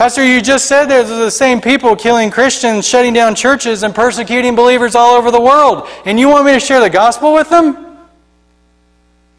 Pastor, 0.00 0.24
you 0.24 0.40
just 0.40 0.64
said 0.64 0.86
those 0.86 1.10
are 1.10 1.18
the 1.18 1.30
same 1.30 1.60
people 1.60 1.94
killing 1.94 2.30
Christians, 2.30 2.88
shutting 2.88 3.12
down 3.12 3.34
churches, 3.34 3.82
and 3.82 3.94
persecuting 3.94 4.56
believers 4.56 4.94
all 4.94 5.14
over 5.14 5.30
the 5.30 5.38
world. 5.38 5.86
And 6.06 6.18
you 6.18 6.26
want 6.26 6.46
me 6.46 6.52
to 6.52 6.58
share 6.58 6.80
the 6.80 6.88
gospel 6.88 7.34
with 7.34 7.50
them? 7.50 7.98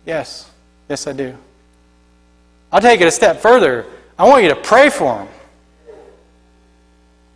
Yes. 0.06 0.52
Yes, 0.88 1.08
I 1.08 1.14
do. 1.14 1.36
I'll 2.72 2.80
take 2.80 3.02
it 3.02 3.08
a 3.08 3.12
step 3.12 3.42
further. 3.42 3.88
I 4.20 4.30
want 4.30 4.44
you 4.44 4.50
to 4.50 4.56
pray 4.56 4.92
for 4.92 5.16
them. 5.16 5.28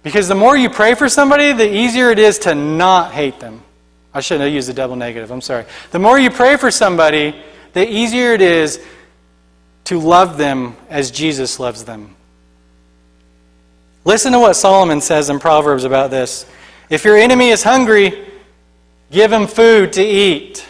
Because 0.03 0.27
the 0.27 0.35
more 0.35 0.55
you 0.55 0.69
pray 0.69 0.93
for 0.93 1.09
somebody, 1.09 1.51
the 1.51 1.67
easier 1.67 2.11
it 2.11 2.19
is 2.19 2.37
to 2.37 2.53
not 2.53 3.11
hate 3.11 3.39
them. 3.39 3.63
I 4.13 4.21
shouldn't 4.21 4.43
have 4.43 4.53
used 4.53 4.69
the 4.69 4.73
double 4.75 4.95
negative. 4.95 5.31
I'm 5.31 5.41
sorry. 5.41 5.65
The 5.89 5.97
more 5.97 6.19
you 6.19 6.29
pray 6.29 6.57
for 6.57 6.69
somebody, 6.69 7.35
the 7.73 7.91
easier 7.91 8.33
it 8.33 8.41
is 8.41 8.85
to 9.85 9.99
love 9.99 10.37
them 10.37 10.77
as 10.91 11.09
Jesus 11.09 11.59
loves 11.59 11.85
them. 11.85 12.15
Listen 14.05 14.31
to 14.33 14.39
what 14.39 14.53
Solomon 14.53 15.01
says 15.01 15.29
in 15.31 15.39
Proverbs 15.39 15.83
about 15.83 16.11
this. 16.11 16.45
If 16.91 17.03
your 17.03 17.17
enemy 17.17 17.49
is 17.49 17.63
hungry, 17.63 18.27
give 19.11 19.33
him 19.33 19.47
food 19.47 19.91
to 19.93 20.03
eat. 20.03 20.65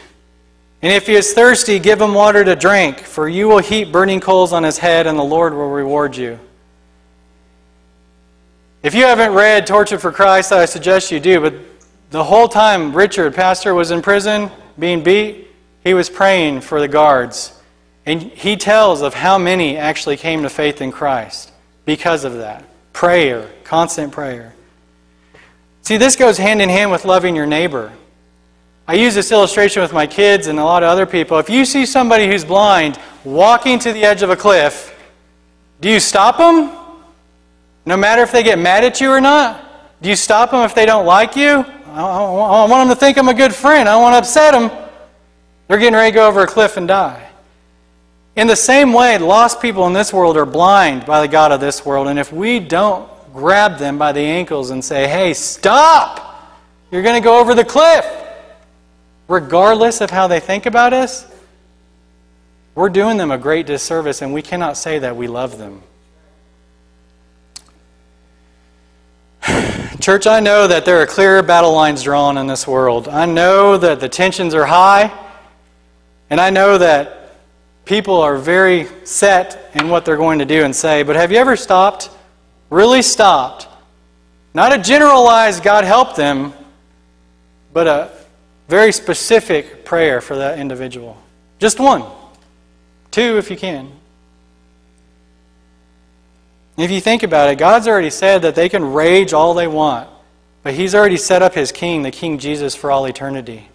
And 0.81 0.93
if 0.93 1.07
he 1.07 1.15
is 1.15 1.33
thirsty, 1.33 1.77
give 1.77 1.99
him 1.99 2.13
water 2.13 2.45
to 2.45 2.55
drink, 2.55 2.99
for 2.99 3.27
you 3.27 3.49
will 3.49 3.59
heap 3.59 3.91
burning 3.91 4.21
coals 4.21 4.53
on 4.53 4.63
his 4.63 4.77
head, 4.77 5.05
and 5.05 5.19
the 5.19 5.23
Lord 5.23 5.53
will 5.53 5.69
reward 5.69 6.15
you. 6.15 6.39
If 8.81 8.95
you 8.95 9.03
haven't 9.03 9.33
read 9.33 9.67
Tortured 9.67 9.99
for 9.99 10.11
Christ, 10.11 10.53
I 10.53 10.65
suggest 10.65 11.11
you 11.11 11.19
do, 11.19 11.41
but 11.41 11.55
the 12.11 12.23
whole 12.23 12.47
time 12.47 12.95
Richard, 12.95 13.33
pastor, 13.33 13.73
was 13.73 13.91
in 13.91 14.01
prison, 14.01 14.49
being 14.79 15.03
beat, 15.03 15.47
he 15.83 15.93
was 15.93 16.09
praying 16.09 16.61
for 16.61 16.79
the 16.79 16.87
guards. 16.87 17.59
And 18.05 18.21
he 18.21 18.55
tells 18.55 19.01
of 19.01 19.13
how 19.13 19.37
many 19.37 19.75
actually 19.75 20.15
came 20.15 20.43
to 20.43 20.49
faith 20.49 20.81
in 20.81 20.91
Christ 20.91 21.51
because 21.83 22.23
of 22.23 22.35
that. 22.35 22.63
Prayer, 22.95 23.51
constant 23.65 24.13
prayer. 24.13 24.53
See, 25.81 25.97
this 25.97 26.15
goes 26.15 26.37
hand 26.37 26.61
in 26.61 26.69
hand 26.69 26.91
with 26.91 27.03
loving 27.03 27.35
your 27.35 27.45
neighbor. 27.45 27.91
I 28.87 28.93
use 28.93 29.13
this 29.13 29.33
illustration 29.33 29.81
with 29.81 29.91
my 29.91 30.07
kids 30.07 30.47
and 30.47 30.57
a 30.57 30.63
lot 30.63 30.81
of 30.81 30.87
other 30.87 31.05
people. 31.05 31.37
If 31.37 31.49
you 31.49 31.65
see 31.65 31.85
somebody 31.85 32.25
who's 32.25 32.45
blind, 32.45 32.97
walking 33.25 33.79
to 33.79 33.91
the 33.91 34.05
edge 34.05 34.21
of 34.21 34.29
a 34.29 34.35
cliff, 34.37 34.97
do 35.81 35.89
you 35.89 35.99
stop 35.99 36.37
them? 36.37 36.71
No 37.85 37.97
matter 37.97 38.21
if 38.21 38.31
they 38.31 38.43
get 38.43 38.57
mad 38.57 38.85
at 38.85 39.01
you 39.01 39.09
or 39.09 39.19
not? 39.19 39.61
Do 40.01 40.07
you 40.07 40.15
stop 40.15 40.51
them 40.51 40.61
if 40.61 40.73
they 40.73 40.85
don't 40.85 41.05
like 41.05 41.35
you? 41.35 41.65
I 41.87 42.65
want 42.69 42.87
them 42.87 42.87
to 42.87 42.95
think 42.95 43.17
I'm 43.17 43.27
a 43.27 43.33
good 43.33 43.53
friend. 43.53 43.89
I 43.89 43.91
don't 43.91 44.03
want 44.03 44.13
to 44.13 44.19
upset 44.19 44.53
them. 44.53 44.71
They're 45.67 45.79
getting 45.79 45.95
ready 45.95 46.11
to 46.11 46.15
go 46.15 46.29
over 46.29 46.43
a 46.43 46.47
cliff 46.47 46.77
and 46.77 46.87
die. 46.87 47.29
In 48.35 48.47
the 48.47 48.55
same 48.55 48.91
way, 48.91 49.17
lost 49.17 49.61
people 49.61 49.87
in 49.87 49.93
this 49.93 50.11
world 50.11 50.35
are 50.35 50.45
blind 50.45 51.05
by 51.05 51.21
the 51.21 51.27
God 51.27 51.51
of 51.53 51.61
this 51.61 51.85
world. 51.85 52.07
And 52.07 52.19
if 52.19 52.33
we 52.33 52.59
don't 52.59 53.09
grab 53.33 53.77
them 53.77 53.97
by 53.97 54.11
the 54.11 54.19
ankles 54.21 54.71
and 54.71 54.83
say, 54.83 55.07
hey, 55.07 55.33
stop! 55.33 56.21
You're 56.91 57.01
going 57.01 57.21
to 57.21 57.23
go 57.23 57.39
over 57.39 57.55
the 57.55 57.63
cliff. 57.63 58.05
Regardless 59.27 60.01
of 60.01 60.09
how 60.09 60.27
they 60.27 60.39
think 60.39 60.65
about 60.65 60.93
us, 60.93 61.25
we're 62.75 62.89
doing 62.89 63.17
them 63.17 63.31
a 63.31 63.37
great 63.37 63.65
disservice, 63.65 64.21
and 64.21 64.33
we 64.33 64.41
cannot 64.41 64.75
say 64.77 64.99
that 64.99 65.15
we 65.15 65.27
love 65.27 65.57
them. 65.57 65.81
Church, 70.01 70.27
I 70.27 70.41
know 70.41 70.67
that 70.67 70.83
there 70.83 71.01
are 71.01 71.07
clear 71.07 71.41
battle 71.41 71.73
lines 71.73 72.03
drawn 72.03 72.37
in 72.37 72.47
this 72.47 72.67
world. 72.67 73.07
I 73.07 73.25
know 73.25 73.77
that 73.77 74.01
the 74.01 74.09
tensions 74.09 74.53
are 74.53 74.65
high, 74.65 75.11
and 76.29 76.39
I 76.39 76.49
know 76.49 76.77
that 76.77 77.24
people 77.85 78.19
are 78.21 78.37
very 78.37 78.87
set 79.05 79.71
in 79.75 79.89
what 79.89 80.03
they're 80.03 80.17
going 80.17 80.39
to 80.39 80.45
do 80.45 80.63
and 80.63 80.75
say. 80.75 81.03
But 81.03 81.15
have 81.15 81.31
you 81.31 81.37
ever 81.37 81.55
stopped, 81.55 82.09
really 82.69 83.01
stopped, 83.01 83.67
not 84.53 84.73
a 84.73 84.77
generalized 84.77 85.63
God 85.63 85.83
help 85.83 86.15
them, 86.15 86.53
but 87.71 87.87
a 87.87 88.11
very 88.67 88.91
specific 88.91 89.85
prayer 89.85 90.19
for 90.19 90.35
that 90.37 90.59
individual? 90.59 91.21
Just 91.59 91.79
one. 91.79 92.03
Two, 93.11 93.37
if 93.37 93.49
you 93.49 93.57
can. 93.57 93.91
If 96.77 96.91
you 96.91 96.99
think 96.99 97.23
about 97.23 97.49
it, 97.49 97.57
God's 97.57 97.87
already 97.87 98.09
said 98.09 98.41
that 98.41 98.55
they 98.55 98.67
can 98.67 98.93
rage 98.93 99.31
all 99.31 99.53
they 99.53 99.67
want, 99.67 100.09
but 100.63 100.73
He's 100.73 100.93
already 100.93 101.15
set 101.17 101.41
up 101.41 101.53
His 101.53 101.71
King, 101.71 102.01
the 102.01 102.11
King 102.11 102.37
Jesus, 102.37 102.75
for 102.75 102.91
all 102.91 103.05
eternity. 103.05 103.69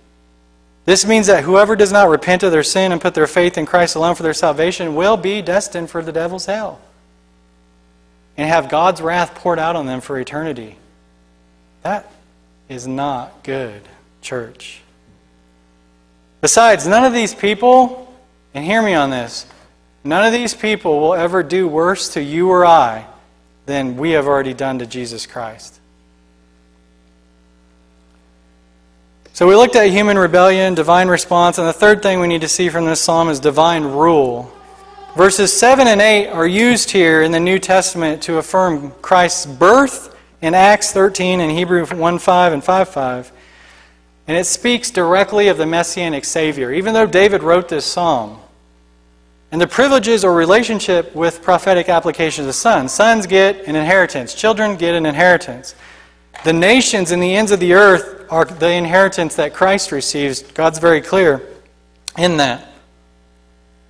This 0.85 1.07
means 1.07 1.27
that 1.27 1.45
whoever 1.45 1.77
does 1.77 1.93
not 1.93 2.09
repent 2.09 2.43
of 2.43 2.53
their 2.53 2.62
sin 2.62 2.93
and 2.93 3.01
put 3.01 3.14
their 3.14 3.27
faith 3.27 3.59
in 3.59 3.66
Christ 3.66 3.95
alone 3.95 4.14
for 4.14 4.23
their 4.23 4.35
salvation 4.35 4.95
will 4.95 5.16
be 5.16 5.43
destined 5.43 5.90
for 5.90 6.03
the 6.03 6.12
devil's 6.12 6.47
hell 6.47 6.81
and 8.37 8.49
have 8.49 8.69
God's 8.69 9.01
wrath 9.01 9.35
poured 9.35 9.59
out 9.59 9.77
on 9.77 9.87
them 9.87 10.01
for 10.01 10.19
eternity. 10.19 10.77
That 11.83 12.11
is 12.69 12.87
not 12.87 13.43
good, 13.43 13.83
church. 14.23 14.81
Besides, 16.40 16.87
none 16.87 17.05
of 17.05 17.12
these 17.12 17.35
people, 17.35 18.12
and 18.55 18.64
hear 18.64 18.81
me 18.83 18.95
on 18.95 19.11
this, 19.11 19.47
None 20.03 20.25
of 20.25 20.33
these 20.33 20.55
people 20.55 21.01
will 21.01 21.14
ever 21.14 21.43
do 21.43 21.69
worse 21.69 22.11
to 22.11 22.23
you 22.23 22.51
or 22.51 22.64
I 22.64 23.07
than 23.66 23.97
we 23.97 24.12
have 24.12 24.27
already 24.27 24.55
done 24.55 24.79
to 24.79 24.87
Jesus 24.87 25.27
Christ. 25.27 25.80
So 29.40 29.46
we 29.46 29.57
looked 29.57 29.74
at 29.74 29.88
human 29.88 30.18
rebellion, 30.18 30.74
divine 30.74 31.09
response, 31.09 31.57
and 31.57 31.66
the 31.66 31.72
third 31.72 32.03
thing 32.03 32.20
we 32.20 32.26
need 32.26 32.42
to 32.42 32.46
see 32.46 32.68
from 32.68 32.85
this 32.85 33.00
psalm 33.00 33.31
is 33.31 33.40
divine 33.40 33.85
rule. 33.85 34.53
Verses 35.16 35.50
7 35.50 35.88
and 35.88 35.98
8 35.98 36.29
are 36.29 36.46
used 36.46 36.90
here 36.90 37.22
in 37.22 37.33
the 37.33 37.40
New 37.40 37.59
Testament 37.59 38.22
to 38.24 38.37
affirm 38.37 38.90
Christ's 39.00 39.46
birth 39.46 40.14
in 40.42 40.53
Acts 40.53 40.92
13 40.92 41.40
and 41.40 41.50
Hebrew 41.50 41.87
1 41.87 42.18
5 42.18 42.53
and 42.53 42.62
5 42.62 42.88
5. 42.90 43.33
And 44.29 44.37
it 44.37 44.44
speaks 44.44 44.90
directly 44.90 45.48
of 45.48 45.57
the 45.57 45.64
Messianic 45.64 46.26
Savior. 46.26 46.70
Even 46.74 46.92
though 46.92 47.07
David 47.07 47.42
wrote 47.42 47.70
this 47.70 47.87
psalm, 47.87 48.40
and 49.53 49.59
the 49.59 49.66
privileges 49.66 50.22
or 50.22 50.35
relationship 50.35 51.14
with 51.14 51.40
prophetic 51.40 51.88
applications 51.88 52.46
of 52.46 52.55
sons. 52.55 52.92
Sons 52.92 53.26
get 53.26 53.66
an 53.66 53.74
inheritance, 53.74 54.35
children 54.35 54.76
get 54.76 54.94
an 54.94 55.07
inheritance. 55.07 55.74
The 56.44 56.53
nations 56.53 57.11
and 57.11 57.22
the 57.22 57.35
ends 57.35 57.53
of 57.53 57.61
the 57.61 57.74
earth 57.74 58.26
are 58.31 58.44
the 58.44 58.70
inheritance 58.70 59.37
that 59.37 59.53
Christ 59.53 59.92
receives. 59.92 60.42
God's 60.42 60.79
very 60.79 61.00
clear 61.00 61.42
in 62.16 62.38
that. 62.38 62.66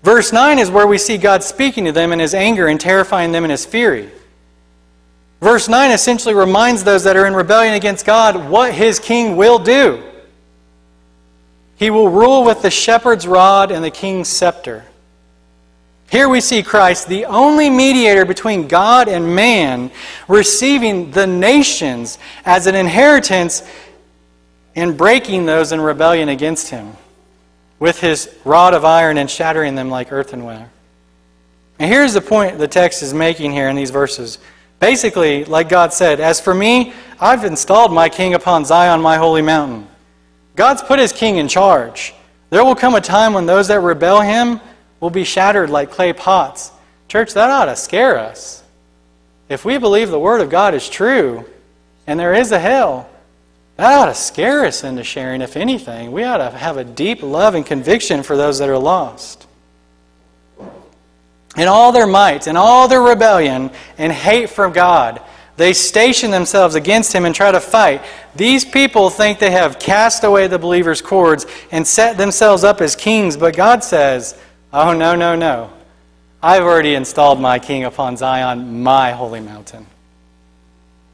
Verse 0.03 0.33
9 0.33 0.59
is 0.59 0.71
where 0.71 0.87
we 0.87 0.99
see 0.99 1.19
God 1.19 1.43
speaking 1.43 1.85
to 1.85 1.93
them 1.93 2.13
in 2.13 2.19
his 2.19 2.35
anger 2.35 2.67
and 2.67 2.81
terrifying 2.81 3.33
them 3.33 3.45
in 3.45 3.51
his 3.51 3.67
fury. 3.67 4.11
Verse 5.41 5.69
9 5.69 5.91
essentially 5.91 6.35
reminds 6.35 6.85
those 6.85 7.05
that 7.05 7.17
are 7.17 7.27
in 7.27 7.35
rebellion 7.35 7.75
against 7.75 8.05
God 8.05 8.51
what 8.51 8.75
his 8.75 8.99
king 8.99 9.37
will 9.37 9.59
do. 9.59 10.03
He 11.77 11.91
will 11.91 12.11
rule 12.11 12.45
with 12.45 12.63
the 12.63 12.71
shepherd's 12.71 13.27
rod 13.27 13.71
and 13.71 13.83
the 13.85 13.91
king's 13.91 14.29
scepter. 14.29 14.85
Here 16.11 16.29
we 16.29 16.41
see 16.41 16.65
Christ, 16.65 17.07
the 17.07 17.27
only 17.27 17.71
mediator 17.71 18.25
between 18.25 18.67
God 18.67 19.09
and 19.09 19.37
man, 19.37 19.93
receiving 20.27 21.13
the 21.13 21.27
nations 21.27 22.19
as 22.45 22.67
an 22.67 22.75
inheritance 22.75 23.63
and 24.75 24.99
breaking 24.99 25.47
those 25.47 25.71
in 25.71 25.81
rebellion 25.81 26.29
against 26.29 26.69
him 26.69 26.97
with 27.79 28.01
his 28.01 28.29
rod 28.45 28.75
of 28.75 28.85
iron 28.85 29.19
and 29.19 29.31
shattering 29.31 29.77
them 29.77 29.89
like 29.89 30.11
earthenware. 30.11 30.69
And 31.79 31.89
here's 31.89 32.13
the 32.13 32.21
point 32.21 32.59
the 32.59 32.69
text 32.69 33.05
is 33.05 33.15
making 33.15 33.53
here 33.53 33.69
in 33.69 33.77
these 33.77 33.91
verses. 33.91 34.39
Basically, 34.81 35.45
like 35.45 35.69
God 35.69 35.93
said, 35.93 36.19
As 36.19 36.41
for 36.41 36.55
me, 36.55 36.93
I've 37.21 37.45
installed 37.45 37.93
my 37.93 38.09
king 38.09 38.35
upon 38.35 38.65
Zion, 38.65 39.01
my 39.01 39.17
holy 39.17 39.43
mountain. 39.43 39.87
God's 40.57 40.83
put 40.83 40.99
his 40.99 41.13
king 41.13 41.37
in 41.37 41.47
charge. 41.47 42.15
There 42.51 42.65
will 42.65 42.75
come 42.75 42.97
a 42.97 43.01
time 43.01 43.33
when 43.33 43.47
those 43.47 43.69
that 43.69 43.79
rebel 43.81 44.21
him 44.21 44.61
will 45.01 45.11
be 45.11 45.25
shattered 45.25 45.71
like 45.71 45.91
clay 45.91 46.13
pots. 46.13 46.71
Church, 47.09 47.35
that 47.35 47.51
ought 47.51 47.65
to 47.65 47.77
scare 47.77 48.19
us. 48.19 48.63
If 49.49 49.65
we 49.65 49.79
believe 49.79 50.11
the 50.11 50.19
Word 50.19 50.41
of 50.41 50.51
God 50.51 50.75
is 50.75 50.89
true 50.89 51.45
and 52.07 52.21
there 52.21 52.35
is 52.35 52.53
a 52.53 52.59
hell, 52.59 53.11
that 53.77 53.99
ought 53.99 54.07
to 54.07 54.15
scare 54.15 54.67
us 54.67 54.85
into 54.85 55.03
sharing, 55.03 55.41
if 55.41 55.57
anything. 55.57 56.13
We 56.13 56.23
ought 56.23 56.37
to 56.37 56.51
have 56.51 56.77
a 56.77 56.85
deep 56.85 57.23
love 57.23 57.55
and 57.55 57.65
conviction 57.65 58.23
for 58.23 58.37
those 58.37 58.59
that 58.59 58.69
are 58.69 58.79
lost. 58.79 59.47
In 61.57 61.67
all 61.67 61.91
their 61.91 62.07
might, 62.07 62.47
in 62.47 62.57
all 62.57 62.89
their 62.89 63.03
rebellion 63.03 63.71
and 63.97 64.13
hate 64.13 64.51
for 64.51 64.69
God, 64.69 65.23
they 65.57 65.73
station 65.73 66.31
themselves 66.31 66.75
against 66.75 67.13
him 67.13 67.25
and 67.25 67.35
try 67.35 67.51
to 67.51 67.61
fight. 67.61 68.03
These 68.37 68.65
people 68.65 69.11
think 69.11 69.39
they 69.39 69.51
have 69.51 69.79
cast 69.79 70.25
away 70.25 70.47
the 70.47 70.59
believer's 70.59 71.03
cords 71.03 71.47
and 71.71 71.87
set 71.87 72.17
themselves 72.17 72.65
up 72.65 72.81
as 72.81 72.95
kings, 72.95 73.37
but 73.37 73.57
God 73.57 73.83
says, 73.83 74.39
Oh, 74.73 74.93
no, 74.93 75.15
no, 75.15 75.35
no. 75.35 75.71
I've 76.43 76.63
already 76.63 76.95
installed 76.95 77.41
my 77.41 77.59
king 77.59 77.85
upon 77.85 78.17
Zion, 78.17 78.83
my 78.83 79.13
holy 79.13 79.41
mountain. 79.41 79.87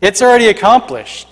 It's 0.00 0.22
already 0.22 0.48
accomplished. 0.48 1.26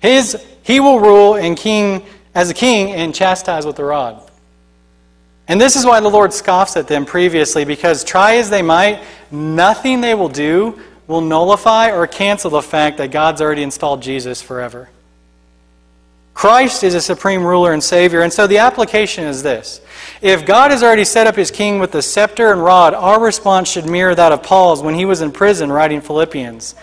His, 0.00 0.42
he 0.62 0.80
will 0.80 0.98
rule 0.98 1.34
and 1.34 1.56
king, 1.56 2.04
as 2.34 2.50
a 2.50 2.54
king 2.54 2.92
and 2.92 3.14
chastise 3.14 3.64
with 3.64 3.76
the 3.76 3.84
rod. 3.84 4.22
And 5.48 5.60
this 5.60 5.76
is 5.76 5.86
why 5.86 6.00
the 6.00 6.08
Lord 6.08 6.32
scoffs 6.32 6.76
at 6.76 6.88
them 6.88 7.04
previously, 7.04 7.64
because 7.64 8.02
try 8.02 8.36
as 8.36 8.50
they 8.50 8.62
might, 8.62 9.02
nothing 9.30 10.00
they 10.00 10.14
will 10.14 10.28
do 10.28 10.80
will 11.06 11.20
nullify 11.20 11.92
or 11.92 12.06
cancel 12.06 12.50
the 12.50 12.62
fact 12.62 12.98
that 12.98 13.12
God's 13.12 13.40
already 13.40 13.62
installed 13.62 14.02
Jesus 14.02 14.42
forever. 14.42 14.88
Christ 16.36 16.84
is 16.84 16.94
a 16.94 17.00
supreme 17.00 17.42
ruler 17.42 17.72
and 17.72 17.82
Savior. 17.82 18.20
And 18.20 18.30
so 18.30 18.46
the 18.46 18.58
application 18.58 19.24
is 19.24 19.42
this 19.42 19.80
If 20.20 20.44
God 20.44 20.70
has 20.70 20.82
already 20.82 21.04
set 21.04 21.26
up 21.26 21.34
his 21.34 21.50
king 21.50 21.78
with 21.78 21.92
the 21.92 22.02
scepter 22.02 22.52
and 22.52 22.62
rod, 22.62 22.92
our 22.92 23.18
response 23.18 23.70
should 23.70 23.86
mirror 23.86 24.14
that 24.14 24.32
of 24.32 24.42
Paul's 24.42 24.82
when 24.82 24.94
he 24.94 25.06
was 25.06 25.22
in 25.22 25.32
prison 25.32 25.72
writing 25.72 26.02
Philippians. 26.02 26.74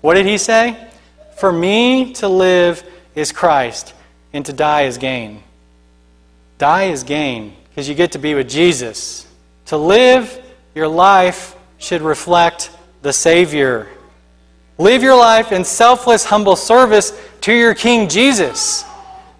What 0.00 0.14
did 0.14 0.26
he 0.26 0.36
say? 0.36 0.88
For 1.36 1.52
me 1.52 2.12
to 2.14 2.26
live 2.26 2.84
is 3.14 3.30
Christ, 3.30 3.94
and 4.32 4.44
to 4.46 4.52
die 4.52 4.82
is 4.82 4.98
gain. 4.98 5.44
Die 6.58 6.84
is 6.84 7.04
gain, 7.04 7.54
because 7.68 7.88
you 7.88 7.94
get 7.94 8.12
to 8.12 8.18
be 8.18 8.34
with 8.34 8.50
Jesus. 8.50 9.24
To 9.66 9.76
live 9.76 10.42
your 10.74 10.88
life 10.88 11.54
should 11.78 12.02
reflect 12.02 12.72
the 13.02 13.12
Savior. 13.12 13.88
Live 14.80 15.02
your 15.02 15.14
life 15.14 15.52
in 15.52 15.62
selfless, 15.62 16.24
humble 16.24 16.56
service 16.56 17.12
to 17.42 17.52
your 17.52 17.74
King 17.74 18.08
Jesus. 18.08 18.82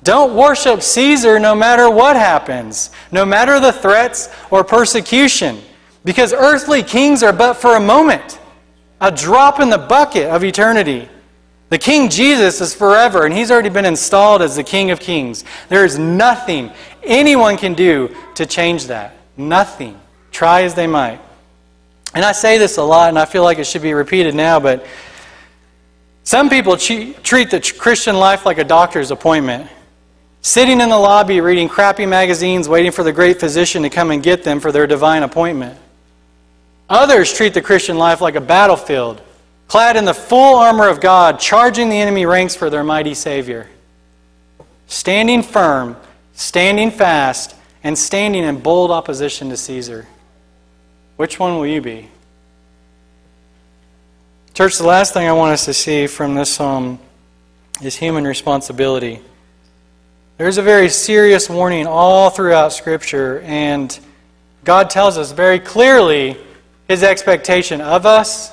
Don't 0.02 0.36
worship 0.36 0.82
Caesar 0.82 1.38
no 1.38 1.54
matter 1.54 1.88
what 1.88 2.14
happens, 2.14 2.90
no 3.10 3.24
matter 3.24 3.58
the 3.58 3.72
threats 3.72 4.28
or 4.50 4.62
persecution, 4.62 5.58
because 6.04 6.34
earthly 6.34 6.82
kings 6.82 7.22
are 7.22 7.32
but 7.32 7.54
for 7.54 7.76
a 7.76 7.80
moment, 7.80 8.38
a 9.00 9.10
drop 9.10 9.60
in 9.60 9.70
the 9.70 9.78
bucket 9.78 10.26
of 10.26 10.44
eternity. 10.44 11.08
The 11.70 11.78
King 11.78 12.10
Jesus 12.10 12.60
is 12.60 12.74
forever, 12.74 13.24
and 13.24 13.32
he's 13.32 13.50
already 13.50 13.70
been 13.70 13.86
installed 13.86 14.42
as 14.42 14.56
the 14.56 14.62
King 14.62 14.90
of 14.90 15.00
Kings. 15.00 15.44
There 15.70 15.86
is 15.86 15.98
nothing 15.98 16.70
anyone 17.02 17.56
can 17.56 17.72
do 17.72 18.14
to 18.34 18.44
change 18.44 18.88
that. 18.88 19.16
Nothing. 19.38 19.98
Try 20.32 20.64
as 20.64 20.74
they 20.74 20.86
might. 20.86 21.18
And 22.12 22.26
I 22.26 22.32
say 22.32 22.58
this 22.58 22.76
a 22.76 22.82
lot, 22.82 23.08
and 23.08 23.18
I 23.18 23.24
feel 23.24 23.42
like 23.42 23.58
it 23.58 23.66
should 23.66 23.80
be 23.80 23.94
repeated 23.94 24.34
now, 24.34 24.60
but 24.60 24.84
some 26.24 26.48
people 26.48 26.76
treat 26.76 27.50
the 27.50 27.74
Christian 27.78 28.16
life 28.16 28.46
like 28.46 28.58
a 28.58 28.64
doctor's 28.64 29.10
appointment. 29.10 29.70
sitting 30.42 30.80
in 30.80 30.88
the 30.88 30.98
lobby 30.98 31.40
reading 31.40 31.68
crappy 31.68 32.06
magazines, 32.06 32.68
waiting 32.68 32.92
for 32.92 33.02
the 33.02 33.12
great 33.12 33.38
physician 33.38 33.82
to 33.82 33.90
come 33.90 34.10
and 34.10 34.22
get 34.22 34.42
them 34.42 34.60
for 34.60 34.72
their 34.72 34.86
divine 34.86 35.22
appointment. 35.22 35.78
Others 36.88 37.32
treat 37.32 37.54
the 37.54 37.62
Christian 37.62 37.98
life 37.98 38.20
like 38.20 38.34
a 38.34 38.40
battlefield, 38.40 39.20
clad 39.68 39.96
in 39.96 40.04
the 40.04 40.14
full 40.14 40.56
armor 40.56 40.88
of 40.88 41.00
God, 41.00 41.38
charging 41.38 41.88
the 41.88 42.00
enemy 42.00 42.26
ranks 42.26 42.56
for 42.56 42.70
their 42.70 42.82
mighty 42.82 43.14
Savior. 43.14 43.68
Standing 44.86 45.42
firm, 45.42 45.96
standing 46.32 46.90
fast, 46.90 47.54
and 47.84 47.96
standing 47.96 48.42
in 48.42 48.58
bold 48.58 48.90
opposition 48.90 49.48
to 49.50 49.56
Caesar. 49.56 50.06
Which 51.16 51.38
one 51.38 51.56
will 51.56 51.66
you 51.66 51.80
be? 51.80 52.08
Church, 54.52 54.78
the 54.78 54.86
last 54.86 55.14
thing 55.14 55.28
I 55.28 55.32
want 55.32 55.52
us 55.52 55.64
to 55.66 55.72
see 55.72 56.08
from 56.08 56.34
this 56.34 56.52
psalm 56.52 56.98
is 57.82 57.94
human 57.94 58.26
responsibility. 58.26 59.20
There's 60.38 60.58
a 60.58 60.62
very 60.62 60.88
serious 60.88 61.48
warning 61.48 61.86
all 61.86 62.30
throughout 62.30 62.72
Scripture, 62.72 63.40
and 63.44 63.96
God 64.64 64.90
tells 64.90 65.16
us 65.16 65.30
very 65.30 65.60
clearly 65.60 66.36
his 66.88 67.04
expectation 67.04 67.80
of 67.80 68.04
us, 68.04 68.52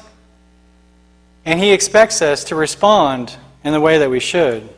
and 1.45 1.59
he 1.59 1.71
expects 1.71 2.21
us 2.21 2.43
to 2.45 2.55
respond 2.55 3.35
in 3.63 3.73
the 3.73 3.81
way 3.81 3.97
that 3.97 4.09
we 4.09 4.19
should. 4.19 4.69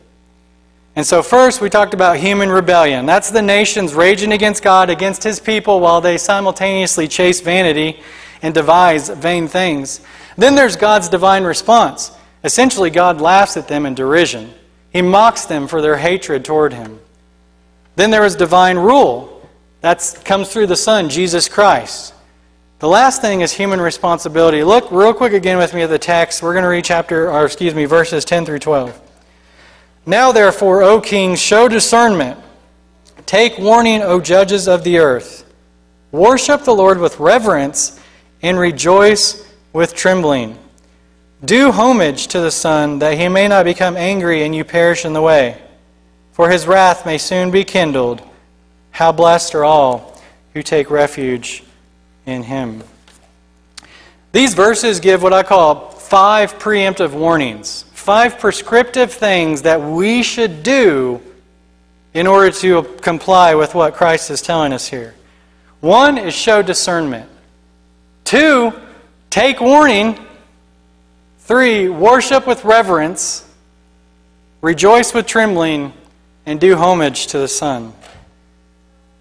And 0.96 1.06
so, 1.06 1.22
first, 1.22 1.60
we 1.60 1.70
talked 1.70 1.94
about 1.94 2.18
human 2.18 2.50
rebellion. 2.50 3.06
That's 3.06 3.30
the 3.30 3.42
nations 3.42 3.94
raging 3.94 4.32
against 4.32 4.64
God, 4.64 4.90
against 4.90 5.24
his 5.24 5.42
people, 5.42 5.82
while 5.82 6.00
they 6.00 6.18
simultaneously 6.18 7.10
chase 7.10 7.42
vanity 7.42 8.02
and 8.42 8.54
devise 8.54 9.10
vain 9.10 9.50
things. 9.50 10.00
Then 10.40 10.56
there's 10.56 10.78
God's 10.78 11.10
divine 11.10 11.44
response. 11.44 12.12
Essentially, 12.46 12.90
God 12.90 13.20
laughs 13.20 13.58
at 13.58 13.68
them 13.68 13.86
in 13.86 13.94
derision, 13.94 14.54
He 14.92 15.02
mocks 15.02 15.46
them 15.46 15.68
for 15.68 15.82
their 15.82 15.98
hatred 15.98 16.46
toward 16.46 16.72
Him. 16.72 17.00
Then 17.98 18.10
there 18.10 18.26
is 18.26 18.36
divine 18.36 18.78
rule. 18.78 19.36
That 19.82 20.22
comes 20.24 20.52
through 20.52 20.68
the 20.68 20.76
Son, 20.76 21.10
Jesus 21.10 21.50
Christ. 21.50 22.14
The 22.80 22.88
last 22.88 23.22
thing 23.22 23.42
is 23.42 23.52
human 23.52 23.82
responsibility. 23.82 24.64
Look 24.64 24.90
real 24.92 25.14
quick 25.14 25.34
again 25.34 25.58
with 25.58 25.74
me 25.74 25.82
at 25.82 25.90
the 25.90 26.00
text. 26.00 26.42
We're 26.42 26.54
going 26.54 26.64
to 26.64 26.70
read 26.70 26.86
chapter, 26.86 27.30
or 27.30 27.46
excuse 27.46 27.76
me, 27.76 27.84
verses 27.86 28.24
10 28.24 28.46
through 28.46 28.60
12. 28.60 29.00
Now, 30.06 30.32
therefore, 30.32 30.84
O 30.84 31.02
kings, 31.02 31.42
show 31.42 31.68
discernment. 31.68 32.40
Take 33.26 33.58
warning, 33.58 34.02
O 34.02 34.22
judges 34.22 34.70
of 34.70 34.86
the 34.86 35.00
earth. 35.00 35.50
Worship 36.12 36.64
the 36.64 36.74
Lord 36.74 37.00
with 37.00 37.20
reverence 37.20 38.00
and 38.42 38.58
rejoice 38.58 39.49
with 39.74 39.94
trembling. 39.94 40.58
Do 41.44 41.72
homage 41.72 42.28
to 42.28 42.42
the 42.42 42.52
Son, 42.52 43.00
that 43.00 43.18
he 43.18 43.30
may 43.30 43.48
not 43.48 43.64
become 43.64 43.96
angry 43.96 44.44
and 44.44 44.54
you 44.54 44.64
perish 44.64 45.06
in 45.06 45.14
the 45.14 45.22
way. 45.22 45.62
For 46.34 46.50
his 46.50 46.68
wrath 46.68 47.06
may 47.06 47.18
soon 47.18 47.52
be 47.52 47.64
kindled. 47.64 48.22
How 48.92 49.12
blessed 49.12 49.56
are 49.56 49.64
all 49.64 50.22
who 50.54 50.62
take 50.64 50.90
refuge 50.90 51.64
in 52.26 52.44
him. 52.44 52.84
These 54.32 54.54
verses 54.54 55.00
give 55.00 55.24
what 55.24 55.34
I 55.34 55.44
call 55.44 55.90
five 55.92 56.60
preemptive 56.60 57.12
warnings, 57.12 57.84
five 57.94 58.40
prescriptive 58.40 59.12
things 59.12 59.62
that 59.64 59.82
we 59.82 60.24
should 60.24 60.64
do 60.64 61.22
in 62.14 62.28
order 62.28 62.52
to 62.52 62.84
comply 63.02 63.56
with 63.56 63.76
what 63.76 63.94
Christ 63.94 64.30
is 64.32 64.42
telling 64.42 64.74
us 64.74 64.88
here. 64.88 65.16
One 65.80 66.18
is 66.18 66.34
show 66.34 66.62
discernment. 66.62 67.30
Two, 68.24 68.74
Take 69.30 69.62
warning. 69.62 70.18
Three, 71.40 71.90
worship 71.90 72.46
with 72.46 72.64
reverence, 72.64 73.44
rejoice 74.62 75.16
with 75.16 75.26
trembling, 75.26 75.94
and 76.46 76.60
do 76.60 76.76
homage 76.76 77.28
to 77.28 77.40
the 77.40 77.48
Son. 77.48 77.92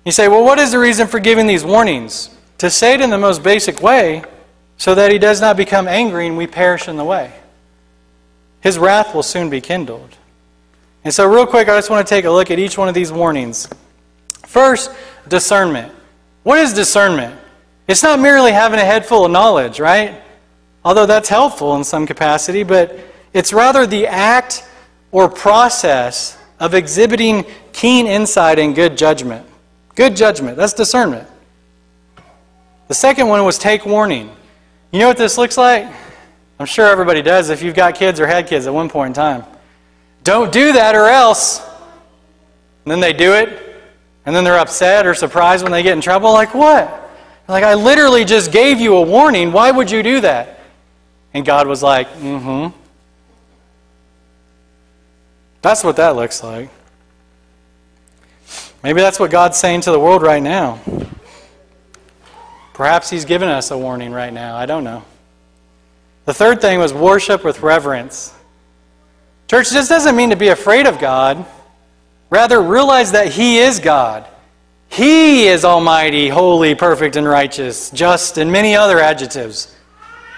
You 0.05 0.13
say, 0.13 0.29
well, 0.29 0.45
what 0.45 0.59
is 0.59 0.73
the 0.73 0.79
reason 0.79 1.07
for 1.07 1.21
giving 1.21 1.47
these 1.47 1.65
warnings? 1.65 2.29
To 2.59 2.69
say 2.69 2.95
it 2.95 3.01
in 3.01 3.09
the 3.09 3.19
most 3.19 3.43
basic 3.43 3.81
way, 3.81 4.23
so 4.77 4.95
that 4.95 5.11
he 5.11 5.19
does 5.19 5.41
not 5.41 5.57
become 5.57 5.89
angry 5.89 6.27
and 6.27 6.37
we 6.37 6.47
perish 6.47 6.87
in 6.87 6.97
the 6.97 7.05
way. 7.05 7.33
His 8.61 8.79
wrath 8.79 9.15
will 9.15 9.23
soon 9.23 9.49
be 9.51 9.61
kindled. 9.61 10.17
And 11.05 11.15
so, 11.15 11.27
real 11.27 11.47
quick, 11.47 11.69
I 11.69 11.77
just 11.79 11.91
want 11.91 12.07
to 12.07 12.15
take 12.15 12.25
a 12.25 12.31
look 12.31 12.51
at 12.51 12.59
each 12.59 12.77
one 12.77 12.89
of 12.89 12.95
these 12.95 13.13
warnings. 13.13 13.69
First, 14.47 14.91
discernment. 15.29 15.93
What 16.43 16.59
is 16.59 16.75
discernment? 16.75 17.39
It's 17.89 18.03
not 18.03 18.21
merely 18.21 18.53
having 18.53 18.79
a 18.79 18.85
head 18.85 19.07
full 19.07 19.25
of 19.25 19.33
knowledge, 19.33 19.81
right? 19.81 20.21
Although 20.85 21.07
that's 21.07 21.29
helpful 21.29 21.75
in 21.77 21.85
some 21.85 22.07
capacity, 22.07 22.63
but 22.63 22.99
it's 23.33 23.53
rather 23.53 23.87
the 23.87 24.07
act 24.07 24.69
or 25.11 25.29
process 25.29 26.39
of 26.61 26.75
exhibiting 26.75 27.47
keen 27.73 28.07
insight 28.07 28.59
and 28.59 28.75
good 28.75 28.99
judgment. 28.99 29.47
Good 29.95 30.17
judgment, 30.17 30.57
that's 30.57 30.75
discernment. 30.75 31.27
The 32.89 32.95
second 32.95 33.29
one 33.29 33.45
was 33.45 33.59
take 33.59 33.87
warning. 33.87 34.31
You 34.93 34.99
know 34.99 35.09
what 35.09 35.17
this 35.17 35.39
looks 35.39 35.57
like? 35.57 35.87
I'm 36.59 36.67
sure 36.67 36.87
everybody 36.87 37.23
does 37.23 37.51
if 37.51 37.63
you've 37.63 37.75
got 37.75 37.95
kids 37.95 38.21
or 38.21 38.27
had 38.27 38.47
kids 38.47 38.67
at 38.67 38.75
one 38.75 38.89
point 38.89 39.09
in 39.09 39.15
time. 39.15 39.45
Don't 40.25 40.53
do 40.53 40.73
that 40.73 40.95
or 40.95 41.07
else. 41.07 41.61
And 42.85 42.91
then 42.91 43.01
they 43.01 43.13
do 43.13 43.33
it, 43.35 43.83
and 44.27 44.35
then 44.35 44.45
they're 44.45 44.59
upset 44.59 45.07
or 45.07 45.15
surprised 45.15 45.63
when 45.63 45.73
they 45.73 45.83
get 45.83 45.93
in 45.93 46.01
trouble. 46.01 46.33
Like, 46.33 46.55
what? 46.55 47.08
Like, 47.49 47.65
I 47.65 47.75
literally 47.75 48.27
just 48.27 48.53
gave 48.53 48.79
you 48.79 48.97
a 48.97 49.03
warning. 49.03 49.53
Why 49.53 49.71
would 49.71 49.91
you 49.91 50.03
do 50.03 50.21
that? 50.21 50.61
And 51.33 51.47
God 51.47 51.67
was 51.67 51.83
like, 51.83 52.09
mm 52.15 52.41
hmm. 52.73 52.79
That's 55.63 55.83
what 55.83 55.97
that 55.97 56.15
looks 56.15 56.43
like. 56.43 56.71
Maybe 58.83 59.01
that's 59.01 59.19
what 59.19 59.31
God's 59.31 59.59
saying 59.59 59.81
to 59.83 59.91
the 59.91 59.99
world 59.99 60.23
right 60.23 60.43
now. 60.43 60.79
Perhaps 62.75 63.11
He's 63.11 63.25
given 63.25 63.49
us 63.49 63.71
a 63.71 63.79
warning 63.79 64.13
right 64.13 64.33
now. 64.33 64.57
I 64.57 64.67
don't 64.67 64.85
know. 64.85 65.03
The 66.27 66.35
third 66.35 66.61
thing 66.61 66.79
was 66.79 66.95
worship 66.95 67.43
with 67.43 67.61
reverence. 67.61 68.33
Church, 69.49 69.71
this 69.71 69.89
doesn't 69.89 70.15
mean 70.15 70.31
to 70.31 70.37
be 70.37 70.49
afraid 70.49 70.87
of 70.87 70.99
God. 70.99 71.45
Rather, 72.31 72.61
realize 72.61 73.13
that 73.13 73.33
He 73.33 73.59
is 73.59 73.81
God. 73.81 74.29
He 74.89 75.47
is 75.47 75.65
almighty, 75.65 76.29
holy, 76.29 76.75
perfect, 76.75 77.17
and 77.17 77.29
righteous, 77.29 77.91
just, 77.91 78.39
and 78.39 78.51
many 78.51 78.75
other 78.75 78.99
adjectives. 78.99 79.75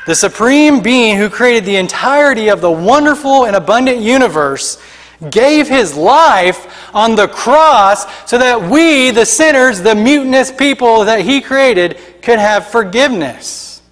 The 0.07 0.15
supreme 0.15 0.81
being 0.81 1.17
who 1.17 1.31
created 1.31 1.65
the 1.65 1.77
entirety 1.77 2.49
of 2.49 2.61
the 2.61 2.71
wonderful 2.71 3.45
and 3.47 3.55
abundant 3.55 4.01
universe 4.01 4.83
gave 5.31 5.69
his 5.69 5.95
life 5.95 6.95
on 6.95 7.15
the 7.15 7.29
cross 7.29 8.07
so 8.29 8.39
that 8.39 8.71
we, 8.71 9.11
the 9.11 9.27
sinners, 9.27 9.81
the 9.81 9.95
mutinous 9.95 10.51
people 10.51 11.05
that 11.05 11.21
he 11.21 11.41
created, 11.41 11.99
could 12.23 12.39
have 12.39 12.67
forgiveness. 12.67 13.83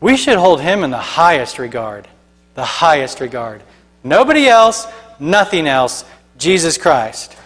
We 0.00 0.16
should 0.16 0.36
hold 0.36 0.60
him 0.60 0.84
in 0.84 0.90
the 0.90 0.98
highest 0.98 1.58
regard. 1.58 2.06
The 2.54 2.64
highest 2.64 3.20
regard. 3.20 3.62
Nobody 4.04 4.46
else, 4.46 4.86
nothing 5.18 5.66
else, 5.66 6.04
Jesus 6.36 6.76
Christ. 6.76 7.36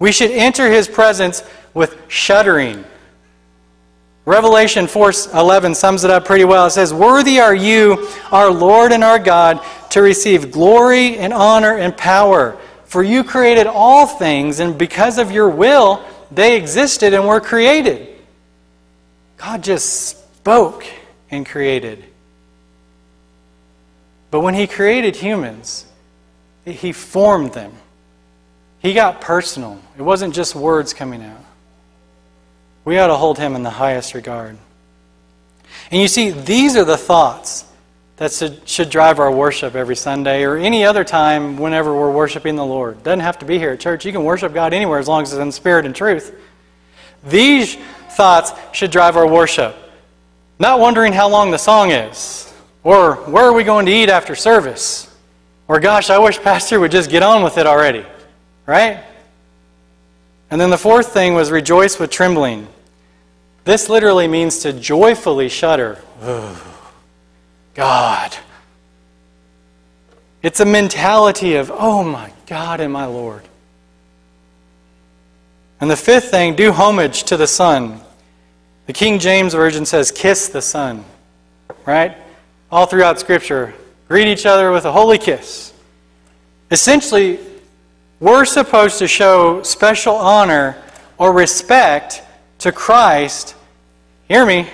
We 0.00 0.10
should 0.10 0.32
enter 0.32 0.68
his 0.68 0.88
presence 0.88 1.44
with 1.72 1.96
shuddering. 2.08 2.84
Revelation 4.24 4.86
4:11 4.86 5.74
sums 5.74 6.04
it 6.04 6.10
up 6.10 6.24
pretty 6.24 6.44
well. 6.44 6.66
It 6.66 6.70
says, 6.70 6.92
"Worthy 6.92 7.38
are 7.40 7.54
you, 7.54 8.08
our 8.32 8.50
Lord 8.50 8.92
and 8.92 9.04
our 9.04 9.18
God, 9.18 9.60
to 9.90 10.02
receive 10.02 10.50
glory 10.50 11.18
and 11.18 11.32
honor 11.32 11.76
and 11.76 11.96
power, 11.96 12.56
for 12.86 13.02
you 13.02 13.22
created 13.22 13.66
all 13.66 14.06
things, 14.06 14.58
and 14.58 14.76
because 14.76 15.18
of 15.18 15.30
your 15.30 15.48
will 15.48 16.00
they 16.30 16.56
existed 16.56 17.12
and 17.12 17.26
were 17.26 17.40
created." 17.40 18.08
God 19.36 19.62
just 19.62 20.08
spoke 20.08 20.84
and 21.30 21.44
created. 21.46 22.04
But 24.30 24.40
when 24.40 24.54
he 24.54 24.66
created 24.66 25.16
humans, 25.16 25.86
he 26.64 26.92
formed 26.92 27.52
them. 27.52 27.79
He 28.80 28.94
got 28.94 29.20
personal. 29.20 29.78
It 29.96 30.02
wasn't 30.02 30.34
just 30.34 30.54
words 30.54 30.92
coming 30.92 31.22
out. 31.22 31.44
We 32.84 32.98
ought 32.98 33.08
to 33.08 33.16
hold 33.16 33.38
him 33.38 33.54
in 33.54 33.62
the 33.62 33.70
highest 33.70 34.14
regard. 34.14 34.56
And 35.90 36.00
you 36.00 36.08
see, 36.08 36.30
these 36.30 36.76
are 36.76 36.84
the 36.84 36.96
thoughts 36.96 37.64
that 38.16 38.60
should 38.66 38.90
drive 38.90 39.18
our 39.18 39.30
worship 39.30 39.74
every 39.74 39.96
Sunday 39.96 40.44
or 40.44 40.56
any 40.56 40.84
other 40.84 41.04
time 41.04 41.56
whenever 41.56 41.94
we're 41.94 42.12
worshiping 42.12 42.56
the 42.56 42.64
Lord. 42.64 43.02
Doesn't 43.02 43.20
have 43.20 43.38
to 43.38 43.46
be 43.46 43.58
here 43.58 43.70
at 43.70 43.80
church. 43.80 44.04
You 44.04 44.12
can 44.12 44.24
worship 44.24 44.52
God 44.52 44.74
anywhere 44.74 44.98
as 44.98 45.08
long 45.08 45.22
as 45.22 45.32
it's 45.32 45.40
in 45.40 45.52
spirit 45.52 45.86
and 45.86 45.94
truth. 45.94 46.34
These 47.24 47.76
thoughts 48.10 48.52
should 48.72 48.90
drive 48.90 49.16
our 49.16 49.26
worship. 49.26 49.74
Not 50.58 50.80
wondering 50.80 51.12
how 51.12 51.28
long 51.28 51.50
the 51.50 51.58
song 51.58 51.90
is, 51.90 52.52
or 52.82 53.14
where 53.14 53.44
are 53.44 53.52
we 53.52 53.64
going 53.64 53.86
to 53.86 53.92
eat 53.92 54.10
after 54.10 54.34
service, 54.34 55.10
or 55.68 55.80
gosh, 55.80 56.10
I 56.10 56.18
wish 56.18 56.38
Pastor 56.38 56.78
would 56.80 56.90
just 56.90 57.08
get 57.08 57.22
on 57.22 57.42
with 57.42 57.56
it 57.56 57.66
already. 57.66 58.04
Right? 58.70 59.02
And 60.48 60.60
then 60.60 60.70
the 60.70 60.78
fourth 60.78 61.12
thing 61.12 61.34
was 61.34 61.50
rejoice 61.50 61.98
with 61.98 62.08
trembling. 62.08 62.68
This 63.64 63.88
literally 63.88 64.28
means 64.28 64.60
to 64.60 64.72
joyfully 64.72 65.48
shudder. 65.48 65.98
God. 67.74 68.36
It's 70.40 70.60
a 70.60 70.64
mentality 70.64 71.56
of, 71.56 71.72
oh 71.74 72.04
my 72.04 72.32
God 72.46 72.78
and 72.78 72.92
my 72.92 73.06
Lord. 73.06 73.42
And 75.80 75.90
the 75.90 75.96
fifth 75.96 76.30
thing, 76.30 76.54
do 76.54 76.70
homage 76.70 77.24
to 77.24 77.36
the 77.36 77.48
Son. 77.48 78.00
The 78.86 78.92
King 78.92 79.18
James 79.18 79.52
Version 79.52 79.84
says, 79.84 80.12
kiss 80.12 80.46
the 80.46 80.62
Son. 80.62 81.04
Right? 81.84 82.16
All 82.70 82.86
throughout 82.86 83.18
Scripture, 83.18 83.74
greet 84.06 84.28
each 84.28 84.46
other 84.46 84.70
with 84.70 84.84
a 84.84 84.92
holy 84.92 85.18
kiss. 85.18 85.72
Essentially, 86.70 87.40
we're 88.20 88.44
supposed 88.44 88.98
to 88.98 89.08
show 89.08 89.62
special 89.62 90.14
honor 90.14 90.76
or 91.16 91.32
respect 91.32 92.22
to 92.58 92.70
Christ, 92.70 93.56
hear 94.28 94.44
me, 94.44 94.68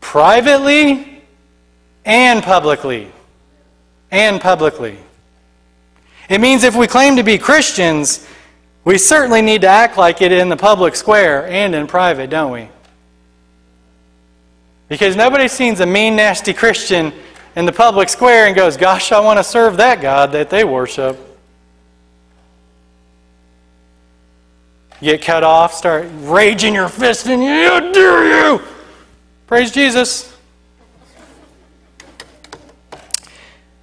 privately 0.00 1.22
and 2.04 2.42
publicly. 2.42 3.12
And 4.10 4.40
publicly. 4.40 4.98
It 6.28 6.40
means 6.40 6.64
if 6.64 6.74
we 6.74 6.86
claim 6.86 7.16
to 7.16 7.22
be 7.22 7.38
Christians, 7.38 8.26
we 8.84 8.98
certainly 8.98 9.42
need 9.42 9.60
to 9.62 9.68
act 9.68 9.98
like 9.98 10.22
it 10.22 10.32
in 10.32 10.48
the 10.48 10.56
public 10.56 10.96
square 10.96 11.46
and 11.46 11.74
in 11.74 11.86
private, 11.86 12.30
don't 12.30 12.52
we? 12.52 12.68
Because 14.88 15.16
nobody 15.16 15.48
sees 15.48 15.80
a 15.80 15.86
mean, 15.86 16.16
nasty 16.16 16.52
Christian 16.52 17.12
in 17.56 17.66
the 17.66 17.72
public 17.72 18.08
square 18.08 18.46
and 18.46 18.54
goes, 18.54 18.76
Gosh, 18.76 19.10
I 19.12 19.20
want 19.20 19.38
to 19.38 19.44
serve 19.44 19.76
that 19.78 20.00
God 20.00 20.32
that 20.32 20.50
they 20.50 20.64
worship. 20.64 21.25
Get 25.00 25.22
cut 25.22 25.44
off, 25.44 25.74
start 25.74 26.06
raging 26.20 26.74
your 26.74 26.88
fist 26.88 27.26
and 27.26 27.42
you, 27.42 27.92
dare 27.92 28.54
you! 28.54 28.62
Praise 29.46 29.70
Jesus. 29.70 30.36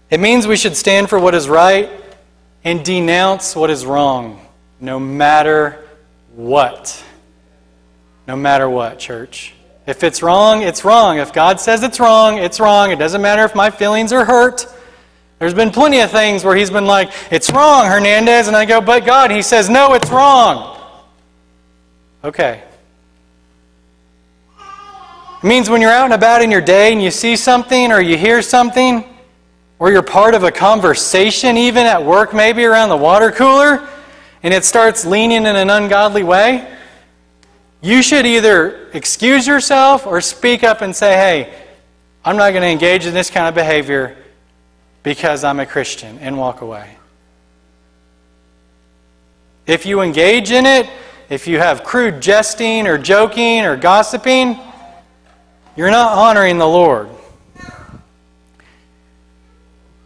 It 0.09 0.19
means 0.19 0.45
we 0.45 0.57
should 0.57 0.75
stand 0.75 1.09
for 1.09 1.17
what 1.17 1.33
is 1.33 1.49
right 1.49 1.89
and 2.63 2.83
denounce 2.85 3.55
what 3.55 3.69
is 3.69 3.85
wrong, 3.85 4.45
no 4.79 4.99
matter 4.99 5.83
what. 6.35 7.03
No 8.27 8.35
matter 8.35 8.69
what, 8.69 8.99
church. 8.99 9.53
If 9.85 10.03
it's 10.03 10.23
wrong, 10.23 10.61
it's 10.61 10.85
wrong. 10.85 11.17
If 11.17 11.33
God 11.33 11.59
says 11.59 11.83
it's 11.83 11.99
wrong, 11.99 12.37
it's 12.37 12.59
wrong. 12.59 12.91
It 12.91 12.99
doesn't 12.99 13.21
matter 13.21 13.43
if 13.43 13.53
my 13.53 13.69
feelings 13.69 14.13
are 14.13 14.23
hurt. 14.23 14.65
There's 15.39 15.53
been 15.53 15.71
plenty 15.71 15.99
of 15.99 16.09
things 16.09 16.45
where 16.45 16.55
He's 16.55 16.69
been 16.69 16.85
like, 16.85 17.11
it's 17.31 17.51
wrong, 17.51 17.85
Hernandez. 17.85 18.47
And 18.47 18.55
I 18.55 18.63
go, 18.63 18.79
but 18.79 19.05
God, 19.05 19.29
He 19.29 19.41
says, 19.41 19.69
no, 19.69 19.93
it's 19.93 20.09
wrong. 20.09 20.72
Okay. 22.23 22.63
It 24.57 25.45
means 25.45 25.69
when 25.69 25.81
you're 25.81 25.91
out 25.91 26.05
and 26.05 26.13
about 26.13 26.41
in 26.41 26.49
your 26.49 26.61
day 26.61 26.93
and 26.93 27.01
you 27.01 27.11
see 27.11 27.35
something 27.35 27.91
or 27.91 27.99
you 27.99 28.17
hear 28.17 28.41
something, 28.41 29.03
or 29.77 29.91
you're 29.91 30.01
part 30.01 30.33
of 30.33 30.43
a 30.43 30.51
conversation, 30.51 31.57
even 31.57 31.85
at 31.85 32.05
work, 32.05 32.33
maybe 32.33 32.63
around 32.63 32.87
the 32.87 32.95
water 32.95 33.29
cooler, 33.31 33.85
and 34.41 34.53
it 34.53 34.63
starts 34.63 35.03
leaning 35.05 35.45
in 35.45 35.55
an 35.57 35.69
ungodly 35.69 36.23
way, 36.23 36.65
you 37.81 38.01
should 38.01 38.25
either 38.25 38.89
excuse 38.93 39.45
yourself 39.45 40.07
or 40.07 40.21
speak 40.21 40.63
up 40.63 40.81
and 40.81 40.95
say, 40.95 41.13
hey, 41.15 41.53
I'm 42.23 42.37
not 42.37 42.51
going 42.51 42.61
to 42.61 42.69
engage 42.69 43.05
in 43.05 43.13
this 43.13 43.29
kind 43.29 43.45
of 43.47 43.55
behavior 43.55 44.15
because 45.01 45.43
I'm 45.43 45.59
a 45.59 45.65
Christian, 45.65 46.17
and 46.19 46.37
walk 46.37 46.61
away. 46.61 46.95
If 49.67 49.85
you 49.85 49.99
engage 49.99 50.51
in 50.51 50.65
it, 50.65 50.89
if 51.29 51.47
you 51.47 51.59
have 51.59 51.83
crude 51.83 52.21
jesting 52.21 52.87
or 52.87 52.97
joking 52.97 53.65
or 53.65 53.75
gossiping, 53.75 54.59
you're 55.75 55.91
not 55.91 56.17
honoring 56.17 56.57
the 56.57 56.67
Lord. 56.67 57.09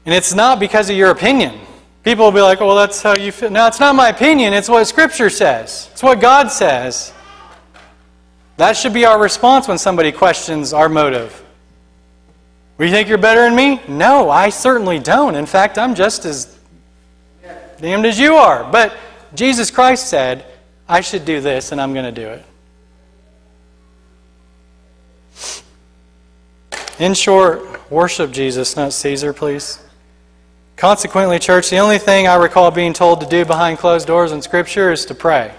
And 0.06 0.16
it's 0.16 0.34
not 0.34 0.60
because 0.60 0.90
of 0.90 0.96
your 0.96 1.12
opinion. 1.12 1.60
People 2.04 2.24
will 2.24 2.32
be 2.32 2.42
like, 2.42 2.62
well, 2.62 2.76
that's 2.76 3.02
how 3.02 3.18
you 3.18 3.34
feel. 3.34 3.50
No, 3.50 3.68
it's 3.68 3.82
not 3.82 3.94
my 3.94 4.08
opinion. 4.08 4.54
It's 4.54 4.70
what 4.70 4.86
Scripture 4.88 5.30
says, 5.30 5.90
it's 5.92 6.02
what 6.02 6.22
God 6.22 6.50
says. 6.50 7.12
That 8.56 8.78
should 8.78 8.94
be 8.94 9.06
our 9.06 9.20
response 9.20 9.68
when 9.68 9.78
somebody 9.78 10.12
questions 10.12 10.74
our 10.74 10.90
motive. 10.90 11.44
Do 12.80 12.86
you 12.86 12.92
think 12.92 13.08
you're 13.08 13.18
better 13.18 13.42
than 13.42 13.56
me? 13.56 13.82
No, 13.88 14.30
I 14.30 14.50
certainly 14.50 15.00
don't. 15.00 15.36
In 15.36 15.46
fact, 15.46 15.78
I'm 15.78 15.94
just 15.94 16.26
as 16.26 16.58
damned 17.80 18.06
as 18.06 18.20
you 18.20 18.36
are. 18.36 18.64
But 18.72 18.96
Jesus 19.36 19.70
Christ 19.70 20.10
said, 20.10 20.46
I 20.90 21.02
should 21.02 21.26
do 21.26 21.42
this, 21.42 21.72
and 21.72 21.82
I'm 21.82 21.94
going 21.94 22.06
to 22.06 22.12
do 22.12 22.28
it. 22.28 22.46
In 27.00 27.14
short, 27.14 27.92
worship 27.92 28.32
Jesus, 28.32 28.76
not 28.76 28.94
Caesar, 28.94 29.34
please. 29.34 29.80
Consequently, 30.78 31.40
church, 31.40 31.70
the 31.70 31.78
only 31.78 31.98
thing 31.98 32.28
I 32.28 32.36
recall 32.36 32.72
being 32.72 32.94
told 32.94 33.22
to 33.22 33.28
do 33.28 33.46
behind 33.46 33.78
closed 33.80 34.08
doors 34.08 34.32
in 34.32 34.42
Scripture 34.42 34.92
is 34.92 35.06
to 35.06 35.16
pray 35.16 35.54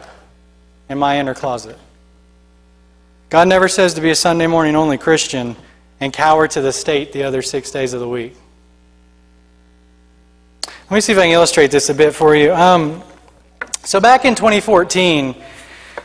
in 0.88 0.98
my 0.98 1.18
inner 1.18 1.34
closet. 1.34 1.78
God 3.28 3.46
never 3.48 3.68
says 3.68 3.94
to 3.94 4.00
be 4.00 4.10
a 4.10 4.14
Sunday 4.14 4.46
morning 4.46 4.74
only 4.74 4.96
Christian 4.96 5.54
and 6.00 6.12
cower 6.12 6.48
to 6.48 6.60
the 6.60 6.72
state 6.72 7.12
the 7.12 7.24
other 7.24 7.42
six 7.42 7.70
days 7.70 7.92
of 7.92 8.00
the 8.00 8.08
week. 8.08 8.34
Let 10.66 10.90
me 10.94 11.00
see 11.00 11.12
if 11.12 11.18
I 11.18 11.22
can 11.22 11.32
illustrate 11.32 11.70
this 11.70 11.90
a 11.90 11.94
bit 11.94 12.14
for 12.14 12.34
you. 12.34 12.54
Um, 12.54 13.02
so, 13.88 14.00
back 14.00 14.26
in 14.26 14.34
2014, 14.34 15.34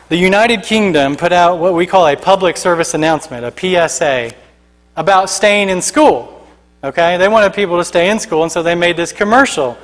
the 0.07 0.15
United 0.15 0.63
Kingdom 0.63 1.17
put 1.17 1.33
out 1.33 1.59
what 1.59 1.73
we 1.73 1.85
call 1.85 2.07
a 2.07 2.15
public 2.15 2.55
service 2.55 2.93
announcement, 2.93 3.43
a 3.43 3.51
PSA, 3.89 4.33
about 4.95 5.29
staying 5.29 5.67
in 5.67 5.81
school. 5.81 6.47
Okay? 6.81 7.17
They 7.17 7.27
wanted 7.27 7.53
people 7.53 7.77
to 7.77 7.83
stay 7.83 8.09
in 8.09 8.19
school, 8.19 8.43
and 8.43 8.49
so 8.49 8.63
they 8.63 8.73
made 8.73 8.95
this 8.95 9.11
commercial. 9.11 9.77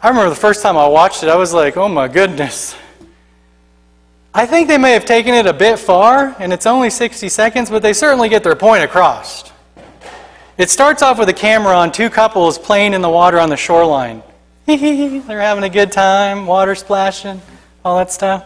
I 0.00 0.08
remember 0.08 0.30
the 0.30 0.36
first 0.36 0.62
time 0.62 0.76
I 0.76 0.86
watched 0.86 1.24
it, 1.24 1.28
I 1.28 1.34
was 1.34 1.52
like, 1.52 1.76
oh 1.76 1.88
my 1.88 2.06
goodness. 2.06 2.76
I 4.32 4.46
think 4.46 4.68
they 4.68 4.78
may 4.78 4.92
have 4.92 5.04
taken 5.04 5.34
it 5.34 5.46
a 5.46 5.52
bit 5.52 5.80
far, 5.80 6.36
and 6.38 6.52
it's 6.52 6.64
only 6.64 6.90
60 6.90 7.28
seconds, 7.28 7.70
but 7.70 7.82
they 7.82 7.92
certainly 7.92 8.28
get 8.28 8.44
their 8.44 8.54
point 8.54 8.84
across. 8.84 9.50
It 10.58 10.70
starts 10.70 11.02
off 11.02 11.18
with 11.18 11.28
a 11.28 11.34
camera 11.34 11.76
on 11.76 11.90
two 11.90 12.08
couples 12.08 12.56
playing 12.56 12.94
in 12.94 13.02
the 13.02 13.10
water 13.10 13.40
on 13.40 13.48
the 13.48 13.56
shoreline. 13.56 14.22
They're 14.68 15.40
having 15.40 15.62
a 15.62 15.68
good 15.68 15.92
time, 15.92 16.44
water 16.44 16.74
splashing, 16.74 17.40
all 17.84 17.98
that 17.98 18.10
stuff. 18.10 18.44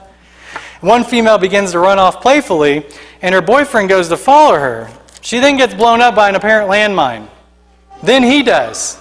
One 0.83 1.03
female 1.03 1.39
begins 1.39 1.73
to 1.73 1.79
run 1.79 1.99
off 1.99 2.21
playfully, 2.21 2.85
and 3.23 3.35
her 3.35 3.41
boyfriend 3.41 3.89
goes 3.89 4.09
to 4.09 4.19
follow 4.19 4.59
her. 4.59 4.91
She 5.23 5.39
then 5.39 5.57
gets 5.57 5.73
blown 5.73 6.03
up 6.03 6.15
by 6.15 6.29
an 6.29 6.35
apparent 6.35 6.71
landmine. 6.71 7.27
Then 8.03 8.23
he 8.23 8.43
does. 8.43 8.99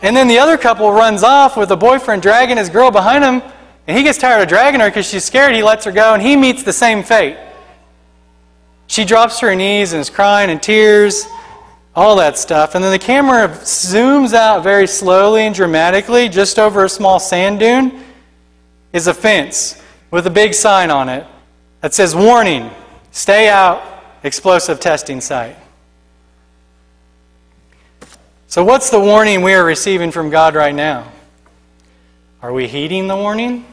And 0.00 0.16
then 0.16 0.28
the 0.28 0.38
other 0.38 0.56
couple 0.56 0.92
runs 0.92 1.24
off 1.24 1.56
with 1.56 1.70
the 1.70 1.76
boyfriend 1.76 2.22
dragging 2.22 2.56
his 2.56 2.68
girl 2.68 2.92
behind 2.92 3.24
him, 3.24 3.42
and 3.88 3.96
he 3.96 4.04
gets 4.04 4.18
tired 4.18 4.40
of 4.40 4.48
dragging 4.48 4.78
her 4.78 4.88
because 4.88 5.08
she's 5.08 5.24
scared. 5.24 5.56
He 5.56 5.64
lets 5.64 5.86
her 5.86 5.92
go, 5.92 6.14
and 6.14 6.22
he 6.22 6.36
meets 6.36 6.62
the 6.62 6.72
same 6.72 7.02
fate. 7.02 7.36
She 8.86 9.04
drops 9.04 9.40
to 9.40 9.46
her 9.46 9.56
knees 9.56 9.92
and 9.92 10.00
is 10.00 10.08
crying 10.08 10.50
in 10.50 10.60
tears, 10.60 11.26
all 11.98 12.14
that 12.14 12.38
stuff. 12.38 12.76
And 12.76 12.84
then 12.84 12.92
the 12.92 12.98
camera 12.98 13.48
zooms 13.48 14.32
out 14.32 14.62
very 14.62 14.86
slowly 14.86 15.42
and 15.42 15.54
dramatically, 15.54 16.28
just 16.28 16.56
over 16.56 16.84
a 16.84 16.88
small 16.88 17.18
sand 17.18 17.58
dune, 17.58 18.04
is 18.92 19.08
a 19.08 19.14
fence 19.14 19.82
with 20.12 20.24
a 20.28 20.30
big 20.30 20.54
sign 20.54 20.90
on 20.90 21.08
it 21.08 21.26
that 21.80 21.94
says, 21.94 22.14
Warning, 22.14 22.70
stay 23.10 23.48
out, 23.48 23.82
explosive 24.22 24.78
testing 24.78 25.20
site. 25.20 25.56
So, 28.46 28.62
what's 28.64 28.90
the 28.90 29.00
warning 29.00 29.42
we 29.42 29.52
are 29.52 29.64
receiving 29.64 30.12
from 30.12 30.30
God 30.30 30.54
right 30.54 30.74
now? 30.74 31.10
Are 32.40 32.52
we 32.52 32.68
heeding 32.68 33.08
the 33.08 33.16
warning? 33.16 33.66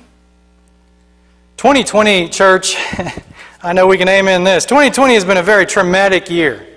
2020, 1.57 2.29
church, 2.29 2.75
I 3.61 3.71
know 3.71 3.85
we 3.85 3.99
can 3.99 4.09
amen 4.09 4.43
this. 4.43 4.65
2020 4.65 5.13
has 5.13 5.23
been 5.23 5.37
a 5.37 5.43
very 5.43 5.67
traumatic 5.67 6.31
year. 6.31 6.74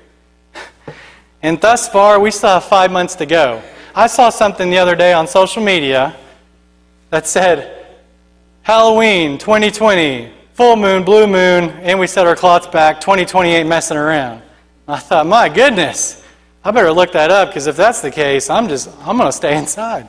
And 1.42 1.60
thus 1.60 1.88
far, 1.88 2.18
we 2.18 2.30
still 2.30 2.50
have 2.50 2.64
five 2.64 2.90
months 2.90 3.14
to 3.16 3.26
go. 3.26 3.62
I 3.94 4.06
saw 4.06 4.30
something 4.30 4.70
the 4.70 4.78
other 4.78 4.96
day 4.96 5.12
on 5.12 5.26
social 5.26 5.62
media 5.62 6.16
that 7.10 7.26
said, 7.26 7.86
Halloween 8.62 9.38
2020, 9.38 10.32
full 10.54 10.76
moon, 10.76 11.04
blue 11.04 11.26
moon, 11.26 11.70
and 11.80 11.98
we 11.98 12.06
set 12.06 12.26
our 12.26 12.36
clocks 12.36 12.66
back, 12.66 13.00
2028 13.00 13.64
messing 13.64 13.96
around. 13.96 14.42
I 14.86 14.98
thought, 14.98 15.26
my 15.26 15.48
goodness. 15.48 16.22
I 16.64 16.70
better 16.70 16.92
look 16.92 17.12
that 17.12 17.30
up 17.30 17.48
because 17.48 17.66
if 17.66 17.76
that's 17.76 18.02
the 18.02 18.10
case, 18.10 18.50
I'm 18.50 18.68
just 18.68 18.90
I'm 19.00 19.16
going 19.16 19.28
to 19.28 19.32
stay 19.32 19.56
inside. 19.58 20.08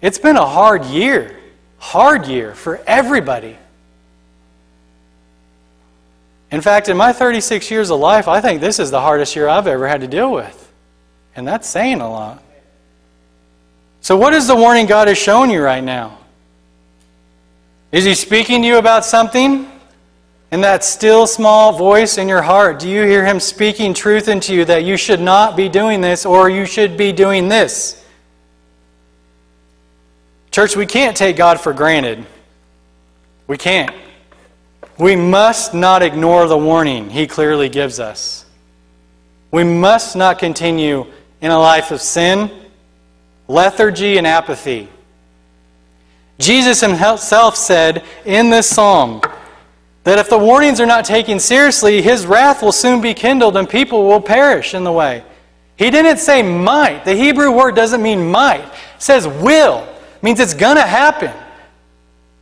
It's 0.00 0.18
been 0.18 0.36
a 0.36 0.46
hard 0.46 0.84
year. 0.84 1.36
Hard 1.78 2.26
year 2.26 2.54
for 2.54 2.80
everybody. 2.86 3.56
In 6.50 6.60
fact, 6.60 6.88
in 6.88 6.96
my 6.96 7.12
36 7.12 7.70
years 7.70 7.90
of 7.90 7.98
life, 7.98 8.28
I 8.28 8.40
think 8.40 8.60
this 8.60 8.78
is 8.78 8.90
the 8.90 9.00
hardest 9.00 9.34
year 9.34 9.48
I've 9.48 9.66
ever 9.66 9.88
had 9.88 10.00
to 10.02 10.06
deal 10.06 10.32
with. 10.32 10.72
And 11.34 11.46
that's 11.46 11.68
saying 11.68 12.00
a 12.00 12.10
lot. 12.10 12.42
So, 14.00 14.16
what 14.16 14.32
is 14.32 14.46
the 14.46 14.54
warning 14.54 14.86
God 14.86 15.08
has 15.08 15.18
shown 15.18 15.50
you 15.50 15.60
right 15.60 15.82
now? 15.82 16.18
Is 17.90 18.04
He 18.04 18.14
speaking 18.14 18.62
to 18.62 18.68
you 18.68 18.78
about 18.78 19.04
something? 19.04 19.70
In 20.52 20.60
that 20.60 20.84
still 20.84 21.26
small 21.26 21.72
voice 21.72 22.18
in 22.18 22.28
your 22.28 22.40
heart, 22.40 22.78
do 22.78 22.88
you 22.88 23.02
hear 23.02 23.24
Him 23.24 23.40
speaking 23.40 23.92
truth 23.92 24.28
into 24.28 24.54
you 24.54 24.64
that 24.66 24.84
you 24.84 24.96
should 24.96 25.20
not 25.20 25.56
be 25.56 25.68
doing 25.68 26.00
this 26.00 26.24
or 26.24 26.48
you 26.48 26.66
should 26.66 26.96
be 26.96 27.10
doing 27.12 27.48
this? 27.48 28.02
Church, 30.52 30.76
we 30.76 30.86
can't 30.86 31.16
take 31.16 31.36
God 31.36 31.60
for 31.60 31.72
granted. 31.72 32.24
We 33.48 33.58
can't. 33.58 33.94
We 34.98 35.16
must 35.16 35.74
not 35.74 36.02
ignore 36.02 36.46
the 36.46 36.56
warning 36.56 37.10
he 37.10 37.26
clearly 37.26 37.68
gives 37.68 38.00
us. 38.00 38.46
We 39.50 39.64
must 39.64 40.16
not 40.16 40.38
continue 40.38 41.06
in 41.40 41.50
a 41.50 41.58
life 41.58 41.90
of 41.90 42.00
sin, 42.00 42.50
lethargy, 43.48 44.18
and 44.18 44.26
apathy. 44.26 44.88
Jesus 46.38 46.80
himself 46.80 47.56
said 47.56 48.04
in 48.24 48.50
this 48.50 48.68
psalm 48.68 49.22
that 50.04 50.18
if 50.18 50.28
the 50.28 50.38
warnings 50.38 50.80
are 50.80 50.86
not 50.86 51.04
taken 51.04 51.40
seriously, 51.40 52.02
his 52.02 52.26
wrath 52.26 52.62
will 52.62 52.72
soon 52.72 53.00
be 53.00 53.14
kindled 53.14 53.56
and 53.56 53.68
people 53.68 54.06
will 54.06 54.20
perish 54.20 54.74
in 54.74 54.84
the 54.84 54.92
way. 54.92 55.22
He 55.76 55.90
didn't 55.90 56.18
say 56.18 56.42
might. 56.42 57.04
The 57.04 57.14
Hebrew 57.14 57.50
word 57.50 57.74
doesn't 57.74 58.02
mean 58.02 58.30
might. 58.30 58.64
It 58.64 59.02
says 59.02 59.26
will. 59.26 59.78
It 59.78 60.22
means 60.22 60.40
it's 60.40 60.54
going 60.54 60.76
to 60.76 60.82
happen. 60.82 61.32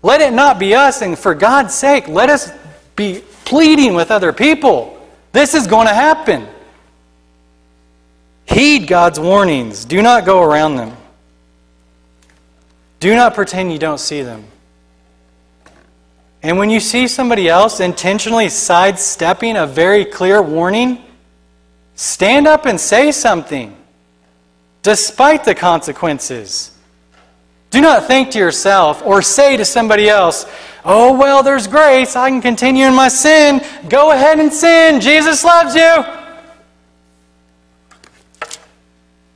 Let 0.05 0.21
it 0.21 0.35
not 0.35 0.59
be 0.59 0.75
us, 0.75 1.01
and 1.01 1.19
for 1.19 1.35
God's 1.35 1.73
sake, 1.73 2.09
let 2.09 2.29
us 2.29 2.53
be 2.95 3.23
pleading 3.47 3.95
with 3.95 4.11
other 4.11 4.35
people. 4.35 5.01
This 5.33 5.55
is 5.55 5.67
going 5.67 5.87
to 5.87 5.95
happen. 5.95 6.47
Heed 8.45 8.87
God's 8.87 9.19
warnings. 9.19 9.87
Do 9.87 10.03
not 10.03 10.27
go 10.27 10.43
around 10.43 10.77
them. 10.77 10.95
Do 13.01 13.15
not 13.15 13.35
pretend 13.35 13.73
you 13.73 13.79
don't 13.79 13.99
see 13.99 14.21
them. 14.21 14.45
And 16.43 16.59
when 16.59 16.69
you 16.69 16.81
see 16.81 17.09
somebody 17.09 17.49
else 17.49 17.81
intentionally 17.81 18.51
sidestepping 18.51 19.57
a 19.57 19.67
very 19.67 20.05
clear 20.05 20.43
warning, 20.43 21.03
stand 21.95 22.47
up 22.47 22.67
and 22.67 22.79
say 22.79 23.11
something, 23.11 23.75
despite 24.83 25.45
the 25.45 25.55
consequences. 25.55 26.73
Do 27.75 27.81
not 27.81 28.05
think 28.05 28.31
to 28.31 28.39
yourself 28.39 29.05
or 29.05 29.21
say 29.21 29.57
to 29.57 29.65
somebody 29.65 30.09
else, 30.09 30.47
Oh, 30.85 31.19
well, 31.19 31.43
there's 31.43 31.67
grace. 31.67 32.15
I 32.15 32.31
can 32.31 32.41
continue 32.41 32.87
in 32.87 32.95
my 32.95 33.09
sin. 33.09 33.61
Go 33.89 34.13
ahead 34.13 34.39
and 34.39 34.53
sin. 34.53 35.01
Jesus 35.01 35.43
loves 35.43 35.75
you. 35.75 36.05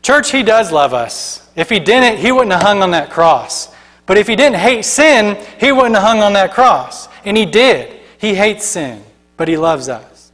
Church, 0.02 0.30
He 0.30 0.44
does 0.44 0.70
love 0.70 0.94
us. 0.94 1.50
If 1.56 1.68
He 1.68 1.80
didn't, 1.80 2.20
He 2.20 2.30
wouldn't 2.30 2.52
have 2.52 2.62
hung 2.62 2.80
on 2.80 2.92
that 2.92 3.10
cross. 3.10 3.74
But 4.06 4.18
if 4.18 4.28
He 4.28 4.36
didn't 4.36 4.60
hate 4.60 4.84
sin, 4.84 5.36
He 5.58 5.72
wouldn't 5.72 5.96
have 5.96 6.04
hung 6.04 6.20
on 6.20 6.34
that 6.34 6.52
cross. 6.52 7.08
And 7.24 7.36
He 7.36 7.44
did. 7.44 8.00
He 8.20 8.36
hates 8.36 8.64
sin, 8.64 9.02
but 9.36 9.48
He 9.48 9.56
loves 9.56 9.88
us. 9.88 10.30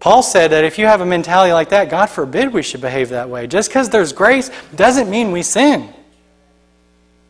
Paul 0.00 0.22
said 0.22 0.52
that 0.52 0.64
if 0.64 0.78
you 0.78 0.86
have 0.86 1.02
a 1.02 1.06
mentality 1.06 1.52
like 1.52 1.68
that, 1.68 1.90
God 1.90 2.06
forbid 2.06 2.50
we 2.50 2.62
should 2.62 2.80
behave 2.80 3.10
that 3.10 3.28
way. 3.28 3.46
Just 3.46 3.68
because 3.68 3.90
there's 3.90 4.14
grace 4.14 4.50
doesn't 4.74 5.10
mean 5.10 5.32
we 5.32 5.42
sin. 5.42 5.92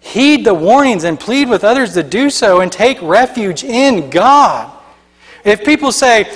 Heed 0.03 0.45
the 0.45 0.53
warnings 0.53 1.05
and 1.05 1.19
plead 1.19 1.49
with 1.49 1.63
others 1.63 1.95
to 1.95 2.03
do 2.03 2.29
so 2.29 2.61
and 2.61 2.71
take 2.71 3.01
refuge 3.01 3.63
in 3.63 4.11
God. 4.11 4.71
If 5.45 5.65
people 5.65 5.93
say, 5.93 6.29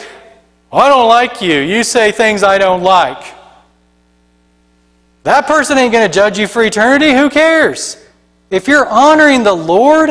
I 0.72 0.88
don't 0.88 1.08
like 1.08 1.42
you, 1.42 1.58
you 1.58 1.82
say 1.82 2.12
things 2.12 2.44
I 2.44 2.58
don't 2.58 2.82
like. 2.82 3.22
That 5.24 5.48
person 5.48 5.78
ain't 5.78 5.92
going 5.92 6.08
to 6.08 6.14
judge 6.14 6.38
you 6.38 6.46
for 6.46 6.62
eternity. 6.62 7.12
Who 7.12 7.28
cares? 7.28 8.02
If 8.50 8.68
you're 8.68 8.86
honoring 8.86 9.42
the 9.42 9.52
Lord, 9.52 10.10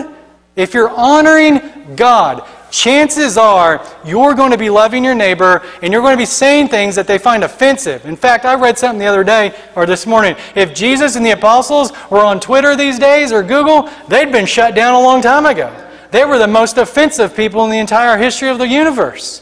if 0.58 0.74
you're 0.74 0.90
honoring 0.90 1.96
God, 1.96 2.46
chances 2.76 3.38
are 3.38 3.86
you're 4.04 4.34
going 4.34 4.52
to 4.52 4.58
be 4.58 4.70
loving 4.70 5.04
your 5.04 5.16
neighbor 5.16 5.64
and 5.82 5.94
you're 5.94 6.02
going 6.02 6.14
to 6.14 6.22
be 6.22 6.26
saying 6.26 6.68
things 6.68 6.96
that 6.96 7.08
they 7.08 7.18
find 7.18 7.44
offensive. 7.44 8.06
In 8.06 8.16
fact, 8.16 8.46
I 8.46 8.56
read 8.56 8.78
something 8.78 9.00
the 9.00 9.06
other 9.06 9.24
day 9.24 9.58
or 9.76 9.86
this 9.86 10.06
morning. 10.06 10.36
If 10.56 10.76
Jesus 10.76 11.16
and 11.16 11.26
the 11.26 11.32
apostles 11.32 11.92
were 12.10 12.20
on 12.20 12.40
Twitter 12.40 12.76
these 12.76 13.00
days 13.00 13.32
or 13.32 13.42
Google, 13.42 13.90
they'd 14.10 14.32
been 14.32 14.46
shut 14.46 14.76
down 14.76 14.94
a 14.94 15.00
long 15.00 15.22
time 15.22 15.46
ago. 15.46 15.74
They 16.12 16.26
were 16.26 16.38
the 16.38 16.48
most 16.48 16.78
offensive 16.78 17.36
people 17.36 17.64
in 17.64 17.72
the 17.72 17.78
entire 17.78 18.18
history 18.18 18.50
of 18.50 18.58
the 18.58 18.68
universe. 18.68 19.42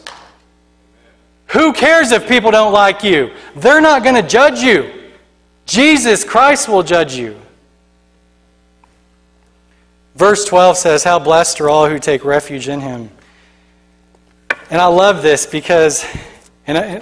Who 1.48 1.74
cares 1.74 2.12
if 2.12 2.28
people 2.28 2.52
don't 2.52 2.74
like 2.74 3.04
you? 3.04 3.32
They're 3.56 3.82
not 3.82 4.04
going 4.04 4.16
to 4.16 4.28
judge 4.28 4.62
you. 4.62 5.12
Jesus 5.66 6.24
Christ 6.24 6.68
will 6.68 6.84
judge 6.84 7.16
you. 7.16 7.40
Verse 10.16 10.46
12 10.46 10.78
says, 10.78 11.04
How 11.04 11.20
blessed 11.20 11.62
are 11.62 11.70
all 11.70 11.90
who 11.90 12.00
take 12.00 12.24
refuge 12.24 12.68
in 12.70 12.80
him. 12.80 13.10
And 14.74 14.82
I 14.82 14.88
love 14.88 15.22
this 15.22 15.46
because, 15.46 16.04
and 16.66 16.80
I, 16.80 17.00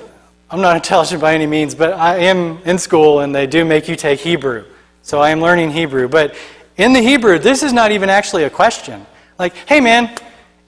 am 0.51 0.59
not 0.59 0.75
intelligent 0.75 1.21
by 1.21 1.33
any 1.33 1.47
means, 1.47 1.73
but 1.73 1.93
I 1.93 2.17
am 2.17 2.57
in 2.65 2.77
school 2.77 3.21
and 3.21 3.33
they 3.33 3.47
do 3.47 3.63
make 3.63 3.87
you 3.87 3.95
take 3.95 4.19
Hebrew. 4.19 4.65
So 5.03 5.21
I 5.21 5.29
am 5.29 5.39
learning 5.39 5.71
Hebrew. 5.71 6.09
But 6.09 6.35
in 6.75 6.91
the 6.91 6.99
Hebrew, 6.99 7.39
this 7.39 7.63
is 7.63 7.71
not 7.71 7.93
even 7.93 8.09
actually 8.09 8.43
a 8.43 8.49
question. 8.49 9.05
Like, 9.39 9.55
hey 9.69 9.79
man, 9.79 10.13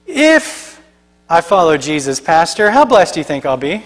if 0.06 0.82
I 1.28 1.42
follow 1.42 1.76
Jesus, 1.76 2.20
Pastor, 2.20 2.70
how 2.70 2.86
blessed 2.86 3.12
do 3.12 3.20
you 3.20 3.24
think 3.24 3.44
I'll 3.44 3.58
be? 3.58 3.84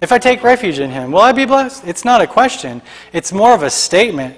If 0.00 0.10
I 0.10 0.18
take 0.18 0.42
refuge 0.42 0.80
in 0.80 0.90
him, 0.90 1.12
will 1.12 1.20
I 1.20 1.30
be 1.30 1.44
blessed? 1.44 1.86
It's 1.86 2.04
not 2.04 2.22
a 2.22 2.26
question. 2.26 2.82
It's 3.12 3.32
more 3.32 3.54
of 3.54 3.62
a 3.62 3.70
statement. 3.70 4.36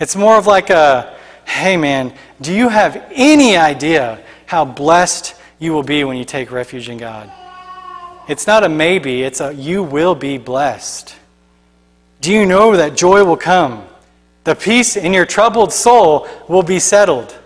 It's 0.00 0.16
more 0.16 0.36
of 0.36 0.48
like 0.48 0.70
a, 0.70 1.16
hey 1.44 1.76
man, 1.76 2.12
do 2.40 2.52
you 2.52 2.68
have 2.68 3.06
any 3.12 3.56
idea 3.56 4.20
how 4.46 4.64
blessed 4.64 5.36
you 5.60 5.72
will 5.72 5.84
be 5.84 6.02
when 6.02 6.16
you 6.16 6.24
take 6.24 6.50
refuge 6.50 6.88
in 6.88 6.98
God? 6.98 7.30
It's 8.26 8.46
not 8.48 8.64
a 8.64 8.68
maybe, 8.68 9.22
it's 9.22 9.40
a 9.40 9.54
you 9.54 9.84
will 9.84 10.16
be 10.16 10.38
blessed. 10.38 11.14
Do 12.20 12.32
you 12.32 12.44
know 12.46 12.76
that 12.76 12.96
joy 12.96 13.24
will 13.24 13.36
come? 13.36 13.84
The 14.44 14.54
peace 14.54 14.96
in 14.96 15.12
your 15.12 15.26
troubled 15.26 15.72
soul 15.72 16.26
will 16.48 16.62
be 16.62 16.78
settled. 16.78 17.36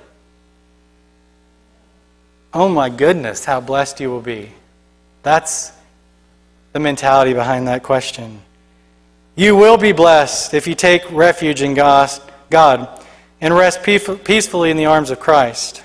Oh 2.53 2.69
my 2.69 2.89
goodness, 2.89 3.45
how 3.45 3.61
blessed 3.61 4.01
you 4.01 4.11
will 4.11 4.21
be. 4.21 4.53
That's 5.23 5.73
the 6.73 6.81
mentality 6.81 7.33
behind 7.33 7.67
that 7.69 7.83
question. 7.83 8.41
You 9.37 9.57
will 9.57 9.77
be 9.77 9.93
blessed 9.93 10.55
if 10.55 10.67
you 10.69 10.77
take 10.77 11.11
refuge 11.11 11.62
in 11.62 11.75
God 11.75 12.11
and 13.41 13.55
rest 13.55 13.83
peacefully 13.83 14.71
in 14.71 14.77
the 14.77 14.87
arms 14.87 15.11
of 15.11 15.19
Christ. 15.19 15.83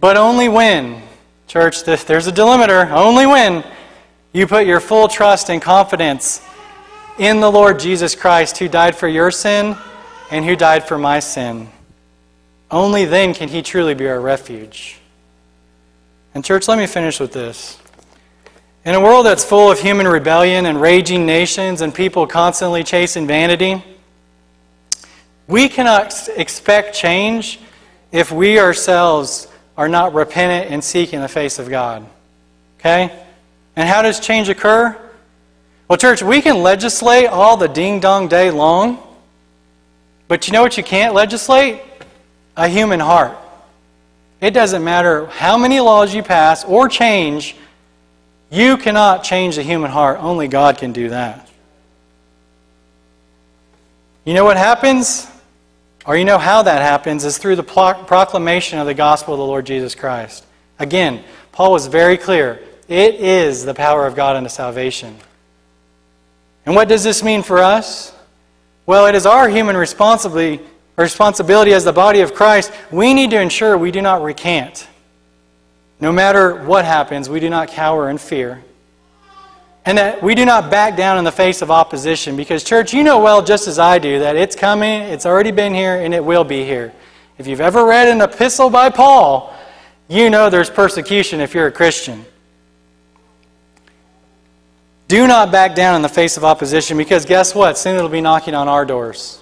But 0.00 0.16
only 0.16 0.48
when, 0.48 1.02
church, 1.46 1.84
there's 1.84 2.26
a 2.26 2.32
delimiter, 2.32 2.90
only 2.90 3.26
when 3.26 3.64
you 4.32 4.46
put 4.46 4.66
your 4.66 4.80
full 4.80 5.08
trust 5.08 5.50
and 5.50 5.60
confidence 5.60 6.40
in 7.18 7.40
the 7.40 7.50
Lord 7.50 7.80
Jesus 7.80 8.14
Christ 8.14 8.58
who 8.58 8.68
died 8.68 8.94
for 8.94 9.08
your 9.08 9.30
sin 9.30 9.76
and 10.30 10.44
who 10.44 10.54
died 10.54 10.86
for 10.86 10.98
my 10.98 11.18
sin. 11.18 11.68
Only 12.70 13.06
then 13.06 13.34
can 13.34 13.48
he 13.48 13.62
truly 13.62 13.94
be 13.94 14.06
our 14.06 14.20
refuge. 14.20 14.98
And, 16.34 16.44
church, 16.44 16.68
let 16.68 16.78
me 16.78 16.86
finish 16.86 17.18
with 17.18 17.32
this. 17.32 17.78
In 18.84 18.94
a 18.94 19.00
world 19.00 19.26
that's 19.26 19.44
full 19.44 19.70
of 19.70 19.80
human 19.80 20.06
rebellion 20.06 20.66
and 20.66 20.80
raging 20.80 21.26
nations 21.26 21.80
and 21.80 21.92
people 21.92 22.26
constantly 22.26 22.84
chasing 22.84 23.26
vanity, 23.26 23.82
we 25.48 25.68
cannot 25.68 26.28
expect 26.36 26.94
change 26.94 27.58
if 28.12 28.30
we 28.30 28.60
ourselves 28.60 29.47
are 29.78 29.88
not 29.88 30.12
repentant 30.12 30.70
and 30.70 30.84
seeking 30.84 31.22
the 31.22 31.28
face 31.28 31.58
of 31.58 31.70
God. 31.70 32.04
Okay? 32.78 33.24
And 33.76 33.88
how 33.88 34.02
does 34.02 34.20
change 34.20 34.50
occur? 34.50 34.94
Well, 35.88 35.96
church, 35.96 36.22
we 36.22 36.42
can 36.42 36.62
legislate 36.62 37.28
all 37.28 37.56
the 37.56 37.68
ding 37.68 38.00
dong 38.00 38.28
day 38.28 38.50
long, 38.50 39.02
but 40.26 40.46
you 40.46 40.52
know 40.52 40.60
what 40.60 40.76
you 40.76 40.82
can't 40.82 41.14
legislate? 41.14 41.80
A 42.56 42.68
human 42.68 43.00
heart. 43.00 43.38
It 44.40 44.50
doesn't 44.50 44.84
matter 44.84 45.26
how 45.26 45.56
many 45.56 45.80
laws 45.80 46.14
you 46.14 46.22
pass 46.22 46.64
or 46.64 46.88
change 46.88 47.56
you 48.50 48.78
cannot 48.78 49.24
change 49.24 49.56
the 49.56 49.62
human 49.62 49.90
heart, 49.90 50.18
only 50.20 50.48
God 50.48 50.78
can 50.78 50.92
do 50.92 51.10
that. 51.10 51.48
You 54.24 54.34
know 54.34 54.44
what 54.44 54.56
happens? 54.56 55.28
Or 56.08 56.16
you 56.16 56.24
know 56.24 56.38
how 56.38 56.62
that 56.62 56.80
happens 56.80 57.26
is 57.26 57.36
through 57.36 57.56
the 57.56 57.62
proclamation 57.62 58.78
of 58.78 58.86
the 58.86 58.94
gospel 58.94 59.34
of 59.34 59.38
the 59.38 59.44
Lord 59.44 59.66
Jesus 59.66 59.94
Christ. 59.94 60.46
Again, 60.78 61.22
Paul 61.52 61.70
was 61.70 61.86
very 61.86 62.16
clear. 62.16 62.62
It 62.88 63.16
is 63.16 63.66
the 63.66 63.74
power 63.74 64.06
of 64.06 64.16
God 64.16 64.34
unto 64.34 64.48
salvation. 64.48 65.14
And 66.64 66.74
what 66.74 66.88
does 66.88 67.04
this 67.04 67.22
mean 67.22 67.42
for 67.42 67.58
us? 67.58 68.16
Well, 68.86 69.04
it 69.04 69.14
is 69.14 69.26
our 69.26 69.50
human 69.50 69.76
responsibility, 69.76 70.64
responsibility 70.96 71.74
as 71.74 71.84
the 71.84 71.92
body 71.92 72.22
of 72.22 72.32
Christ. 72.32 72.72
We 72.90 73.12
need 73.12 73.28
to 73.32 73.40
ensure 73.42 73.76
we 73.76 73.90
do 73.90 74.00
not 74.00 74.22
recant. 74.22 74.88
No 76.00 76.10
matter 76.10 76.64
what 76.64 76.86
happens, 76.86 77.28
we 77.28 77.38
do 77.38 77.50
not 77.50 77.68
cower 77.68 78.08
in 78.08 78.16
fear. 78.16 78.64
And 79.88 79.96
that 79.96 80.22
we 80.22 80.34
do 80.34 80.44
not 80.44 80.70
back 80.70 80.98
down 80.98 81.16
in 81.16 81.24
the 81.24 81.32
face 81.32 81.62
of 81.62 81.70
opposition. 81.70 82.36
Because, 82.36 82.62
church, 82.62 82.92
you 82.92 83.02
know 83.02 83.20
well, 83.20 83.42
just 83.42 83.66
as 83.66 83.78
I 83.78 83.98
do, 83.98 84.18
that 84.18 84.36
it's 84.36 84.54
coming, 84.54 85.00
it's 85.00 85.24
already 85.24 85.50
been 85.50 85.72
here, 85.72 86.02
and 86.02 86.12
it 86.12 86.22
will 86.22 86.44
be 86.44 86.62
here. 86.62 86.92
If 87.38 87.46
you've 87.46 87.62
ever 87.62 87.86
read 87.86 88.06
an 88.06 88.20
epistle 88.20 88.68
by 88.68 88.90
Paul, 88.90 89.56
you 90.06 90.28
know 90.28 90.50
there's 90.50 90.68
persecution 90.68 91.40
if 91.40 91.54
you're 91.54 91.68
a 91.68 91.72
Christian. 91.72 92.26
Do 95.08 95.26
not 95.26 95.50
back 95.50 95.74
down 95.74 95.96
in 95.96 96.02
the 96.02 96.08
face 96.10 96.36
of 96.36 96.44
opposition 96.44 96.98
because 96.98 97.24
guess 97.24 97.54
what? 97.54 97.78
Soon 97.78 97.96
it'll 97.96 98.10
be 98.10 98.20
knocking 98.20 98.54
on 98.54 98.68
our 98.68 98.84
doors. 98.84 99.40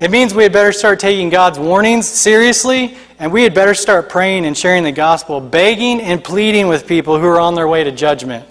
It 0.00 0.10
means 0.10 0.34
we 0.34 0.42
had 0.42 0.52
better 0.52 0.72
start 0.72 0.98
taking 0.98 1.28
God's 1.28 1.60
warnings 1.60 2.08
seriously, 2.08 2.96
and 3.20 3.32
we 3.32 3.44
had 3.44 3.54
better 3.54 3.74
start 3.74 4.08
praying 4.08 4.44
and 4.44 4.58
sharing 4.58 4.82
the 4.82 4.90
gospel, 4.90 5.40
begging 5.40 6.00
and 6.00 6.24
pleading 6.24 6.66
with 6.66 6.88
people 6.88 7.16
who 7.16 7.26
are 7.26 7.38
on 7.38 7.54
their 7.54 7.68
way 7.68 7.84
to 7.84 7.92
judgment. 7.92 8.44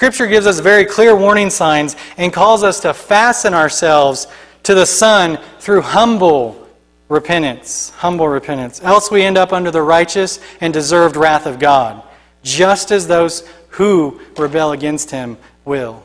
Scripture 0.00 0.26
gives 0.26 0.46
us 0.46 0.60
very 0.60 0.86
clear 0.86 1.14
warning 1.14 1.50
signs 1.50 1.94
and 2.16 2.32
calls 2.32 2.64
us 2.64 2.80
to 2.80 2.94
fasten 2.94 3.52
ourselves 3.52 4.28
to 4.62 4.74
the 4.74 4.86
Son 4.86 5.38
through 5.58 5.82
humble 5.82 6.66
repentance. 7.10 7.90
Humble 7.98 8.26
repentance. 8.26 8.82
Else 8.82 9.10
we 9.10 9.22
end 9.22 9.36
up 9.36 9.52
under 9.52 9.70
the 9.70 9.82
righteous 9.82 10.40
and 10.62 10.72
deserved 10.72 11.16
wrath 11.16 11.44
of 11.44 11.58
God, 11.58 12.02
just 12.42 12.90
as 12.90 13.06
those 13.06 13.46
who 13.68 14.18
rebel 14.38 14.72
against 14.72 15.10
Him 15.10 15.36
will. 15.66 16.02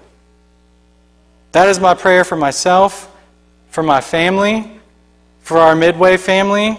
That 1.53 1.69
is 1.69 1.79
my 1.79 1.93
prayer 1.93 2.25
for 2.25 2.35
myself 2.35 3.09
for 3.69 3.81
my 3.81 4.01
family, 4.01 4.77
for 5.39 5.57
our 5.57 5.73
Midway 5.73 6.17
family. 6.17 6.77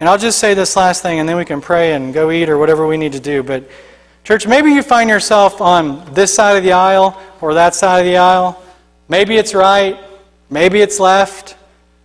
And 0.00 0.08
I'll 0.08 0.16
just 0.16 0.38
say 0.38 0.54
this 0.54 0.74
last 0.74 1.02
thing, 1.02 1.18
and 1.18 1.28
then 1.28 1.36
we 1.36 1.44
can 1.44 1.60
pray 1.60 1.92
and 1.92 2.14
go 2.14 2.30
eat 2.30 2.48
or 2.48 2.56
whatever 2.56 2.86
we 2.86 2.96
need 2.96 3.12
to 3.12 3.20
do. 3.20 3.42
But, 3.42 3.68
church, 4.26 4.44
maybe 4.44 4.72
you 4.72 4.82
find 4.82 5.08
yourself 5.08 5.60
on 5.60 6.04
this 6.12 6.34
side 6.34 6.56
of 6.56 6.64
the 6.64 6.72
aisle 6.72 7.16
or 7.40 7.54
that 7.54 7.76
side 7.76 8.00
of 8.00 8.06
the 8.06 8.16
aisle. 8.16 8.60
Maybe 9.08 9.36
it's 9.36 9.54
right. 9.54 10.00
Maybe 10.50 10.80
it's 10.80 10.98
left. 10.98 11.56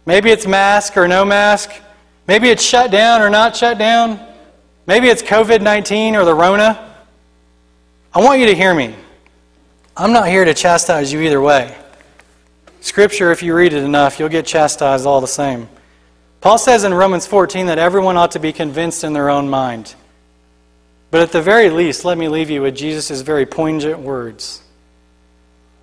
Maybe 0.05 0.29
it's 0.29 0.45
mask 0.45 0.97
or 0.97 1.07
no 1.07 1.25
mask. 1.25 1.71
Maybe 2.27 2.49
it's 2.49 2.61
shut 2.61 2.91
down 2.91 3.23
or 3.23 3.31
not 3.31 3.55
shut 3.55 3.79
down. 3.79 4.23
Maybe 4.85 5.07
it's 5.07 5.23
COVID 5.23 5.61
19 5.63 6.15
or 6.15 6.23
the 6.23 6.35
Rona. 6.35 6.95
I 8.13 8.21
want 8.21 8.39
you 8.39 8.45
to 8.45 8.55
hear 8.55 8.75
me. 8.75 8.95
I'm 9.97 10.13
not 10.13 10.27
here 10.27 10.45
to 10.45 10.53
chastise 10.53 11.11
you 11.11 11.21
either 11.21 11.41
way. 11.41 11.75
Scripture, 12.81 13.31
if 13.31 13.41
you 13.41 13.55
read 13.55 13.73
it 13.73 13.83
enough, 13.83 14.19
you'll 14.19 14.29
get 14.29 14.45
chastised 14.45 15.07
all 15.07 15.21
the 15.21 15.27
same. 15.27 15.67
Paul 16.39 16.59
says 16.59 16.83
in 16.83 16.93
Romans 16.93 17.25
14 17.25 17.65
that 17.65 17.79
everyone 17.79 18.15
ought 18.15 18.31
to 18.31 18.39
be 18.39 18.53
convinced 18.53 19.03
in 19.03 19.13
their 19.13 19.29
own 19.31 19.49
mind. 19.49 19.95
But 21.11 21.21
at 21.21 21.31
the 21.33 21.41
very 21.41 21.69
least, 21.69 22.05
let 22.05 22.17
me 22.17 22.29
leave 22.29 22.49
you 22.49 22.61
with 22.61 22.75
Jesus' 22.75 23.21
very 23.21 23.45
poignant 23.45 23.99
words 23.99 24.63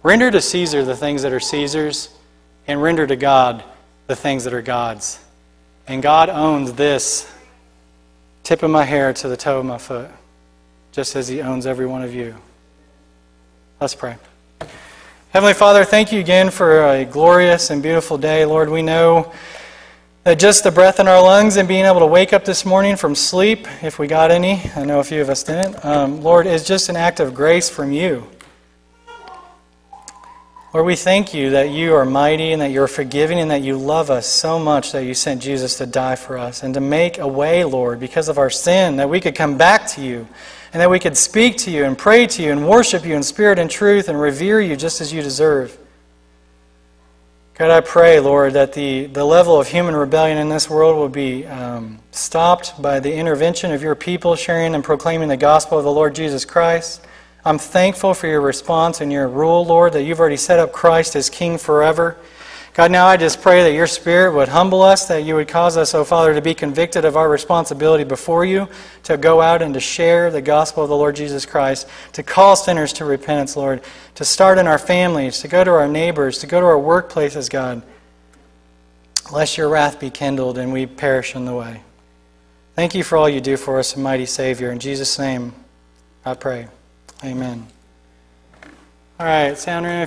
Render 0.02 0.30
to 0.30 0.40
Caesar 0.40 0.84
the 0.84 0.96
things 0.96 1.22
that 1.22 1.32
are 1.32 1.40
Caesar's, 1.40 2.08
and 2.66 2.80
render 2.80 3.06
to 3.06 3.16
God 3.16 3.64
the 4.06 4.14
things 4.14 4.44
that 4.44 4.54
are 4.54 4.62
God's. 4.62 5.18
And 5.86 6.02
God 6.02 6.28
owns 6.28 6.72
this 6.74 7.30
tip 8.44 8.62
of 8.62 8.70
my 8.70 8.84
hair 8.84 9.12
to 9.12 9.28
the 9.28 9.36
toe 9.36 9.58
of 9.58 9.66
my 9.66 9.78
foot, 9.78 10.08
just 10.92 11.16
as 11.16 11.28
He 11.28 11.42
owns 11.42 11.66
every 11.66 11.86
one 11.86 12.02
of 12.02 12.14
you. 12.14 12.36
Let's 13.80 13.94
pray. 13.94 14.16
Heavenly 15.30 15.54
Father, 15.54 15.84
thank 15.84 16.12
you 16.12 16.20
again 16.20 16.50
for 16.50 16.86
a 16.86 17.04
glorious 17.04 17.70
and 17.70 17.82
beautiful 17.82 18.18
day. 18.18 18.44
Lord, 18.44 18.70
we 18.70 18.82
know 18.82 19.32
that 20.28 20.38
just 20.38 20.62
the 20.62 20.70
breath 20.70 21.00
in 21.00 21.08
our 21.08 21.22
lungs 21.22 21.56
and 21.56 21.66
being 21.66 21.86
able 21.86 22.00
to 22.00 22.06
wake 22.06 22.34
up 22.34 22.44
this 22.44 22.66
morning 22.66 22.96
from 22.96 23.14
sleep, 23.14 23.66
if 23.82 23.98
we 23.98 24.06
got 24.06 24.30
any, 24.30 24.60
I 24.76 24.84
know 24.84 25.00
a 25.00 25.04
few 25.04 25.22
of 25.22 25.30
us 25.30 25.42
didn't, 25.42 25.82
um, 25.82 26.20
Lord, 26.20 26.46
is 26.46 26.66
just 26.66 26.90
an 26.90 26.96
act 26.96 27.18
of 27.18 27.32
grace 27.34 27.70
from 27.70 27.92
you. 27.92 28.28
Lord, 30.74 30.84
we 30.84 30.96
thank 30.96 31.32
you 31.32 31.48
that 31.52 31.70
you 31.70 31.94
are 31.94 32.04
mighty 32.04 32.52
and 32.52 32.60
that 32.60 32.72
you're 32.72 32.88
forgiving 32.88 33.38
and 33.38 33.50
that 33.50 33.62
you 33.62 33.78
love 33.78 34.10
us 34.10 34.26
so 34.26 34.58
much 34.58 34.92
that 34.92 35.04
you 35.04 35.14
sent 35.14 35.40
Jesus 35.40 35.78
to 35.78 35.86
die 35.86 36.16
for 36.16 36.36
us 36.36 36.62
and 36.62 36.74
to 36.74 36.80
make 36.82 37.16
a 37.16 37.26
way, 37.26 37.64
Lord, 37.64 37.98
because 37.98 38.28
of 38.28 38.36
our 38.36 38.50
sin, 38.50 38.96
that 38.96 39.08
we 39.08 39.22
could 39.22 39.34
come 39.34 39.56
back 39.56 39.86
to 39.92 40.02
you 40.02 40.28
and 40.74 40.82
that 40.82 40.90
we 40.90 40.98
could 40.98 41.16
speak 41.16 41.56
to 41.56 41.70
you 41.70 41.86
and 41.86 41.96
pray 41.96 42.26
to 42.26 42.42
you 42.42 42.52
and 42.52 42.68
worship 42.68 43.06
you 43.06 43.14
in 43.14 43.22
spirit 43.22 43.58
and 43.58 43.70
truth 43.70 44.10
and 44.10 44.20
revere 44.20 44.60
you 44.60 44.76
just 44.76 45.00
as 45.00 45.10
you 45.10 45.22
deserve. 45.22 45.78
God, 47.58 47.72
I 47.72 47.80
pray, 47.80 48.20
Lord, 48.20 48.52
that 48.52 48.74
the, 48.74 49.06
the 49.06 49.24
level 49.24 49.58
of 49.60 49.66
human 49.66 49.96
rebellion 49.96 50.38
in 50.38 50.48
this 50.48 50.70
world 50.70 50.96
will 50.96 51.08
be 51.08 51.44
um, 51.44 51.98
stopped 52.12 52.80
by 52.80 53.00
the 53.00 53.12
intervention 53.12 53.72
of 53.72 53.82
your 53.82 53.96
people 53.96 54.36
sharing 54.36 54.76
and 54.76 54.84
proclaiming 54.84 55.26
the 55.26 55.36
gospel 55.36 55.76
of 55.76 55.82
the 55.82 55.90
Lord 55.90 56.14
Jesus 56.14 56.44
Christ. 56.44 57.04
I'm 57.44 57.58
thankful 57.58 58.14
for 58.14 58.28
your 58.28 58.42
response 58.42 59.00
and 59.00 59.10
your 59.10 59.26
rule, 59.26 59.66
Lord, 59.66 59.94
that 59.94 60.04
you've 60.04 60.20
already 60.20 60.36
set 60.36 60.60
up 60.60 60.70
Christ 60.70 61.16
as 61.16 61.28
King 61.28 61.58
forever. 61.58 62.16
God, 62.74 62.92
now 62.92 63.06
I 63.06 63.16
just 63.16 63.42
pray 63.42 63.64
that 63.64 63.72
your 63.72 63.88
Spirit 63.88 64.34
would 64.34 64.48
humble 64.48 64.82
us, 64.82 65.08
that 65.08 65.24
you 65.24 65.34
would 65.34 65.48
cause 65.48 65.76
us, 65.76 65.94
oh 65.94 66.04
Father, 66.04 66.32
to 66.34 66.40
be 66.40 66.54
convicted 66.54 67.04
of 67.04 67.16
our 67.16 67.28
responsibility 67.28 68.04
before 68.04 68.44
you, 68.44 68.68
to 69.02 69.16
go 69.16 69.40
out 69.40 69.62
and 69.62 69.74
to 69.74 69.80
share 69.80 70.30
the 70.30 70.40
gospel 70.40 70.84
of 70.84 70.88
the 70.88 70.96
Lord 70.96 71.16
Jesus 71.16 71.44
Christ, 71.44 71.88
to 72.12 72.22
call 72.22 72.54
sinners 72.54 72.92
to 72.94 73.04
repentance, 73.04 73.56
Lord, 73.56 73.82
to 74.14 74.24
start 74.24 74.58
in 74.58 74.68
our 74.68 74.78
families, 74.78 75.40
to 75.40 75.48
go 75.48 75.64
to 75.64 75.70
our 75.72 75.88
neighbors, 75.88 76.38
to 76.38 76.46
go 76.46 76.60
to 76.60 76.66
our 76.66 76.76
workplaces, 76.76 77.50
God. 77.50 77.82
Lest 79.32 79.58
your 79.58 79.68
wrath 79.68 79.98
be 79.98 80.10
kindled 80.10 80.56
and 80.56 80.72
we 80.72 80.86
perish 80.86 81.34
in 81.34 81.44
the 81.44 81.54
way. 81.54 81.82
Thank 82.74 82.94
you 82.94 83.02
for 83.02 83.18
all 83.18 83.28
you 83.28 83.40
do 83.40 83.56
for 83.56 83.80
us, 83.80 83.96
mighty 83.96 84.24
Savior. 84.24 84.70
In 84.70 84.78
Jesus' 84.78 85.18
name, 85.18 85.52
I 86.24 86.34
pray. 86.34 86.68
Amen. 87.24 87.66
All 89.18 89.26
right, 89.26 89.58
sound 89.58 89.84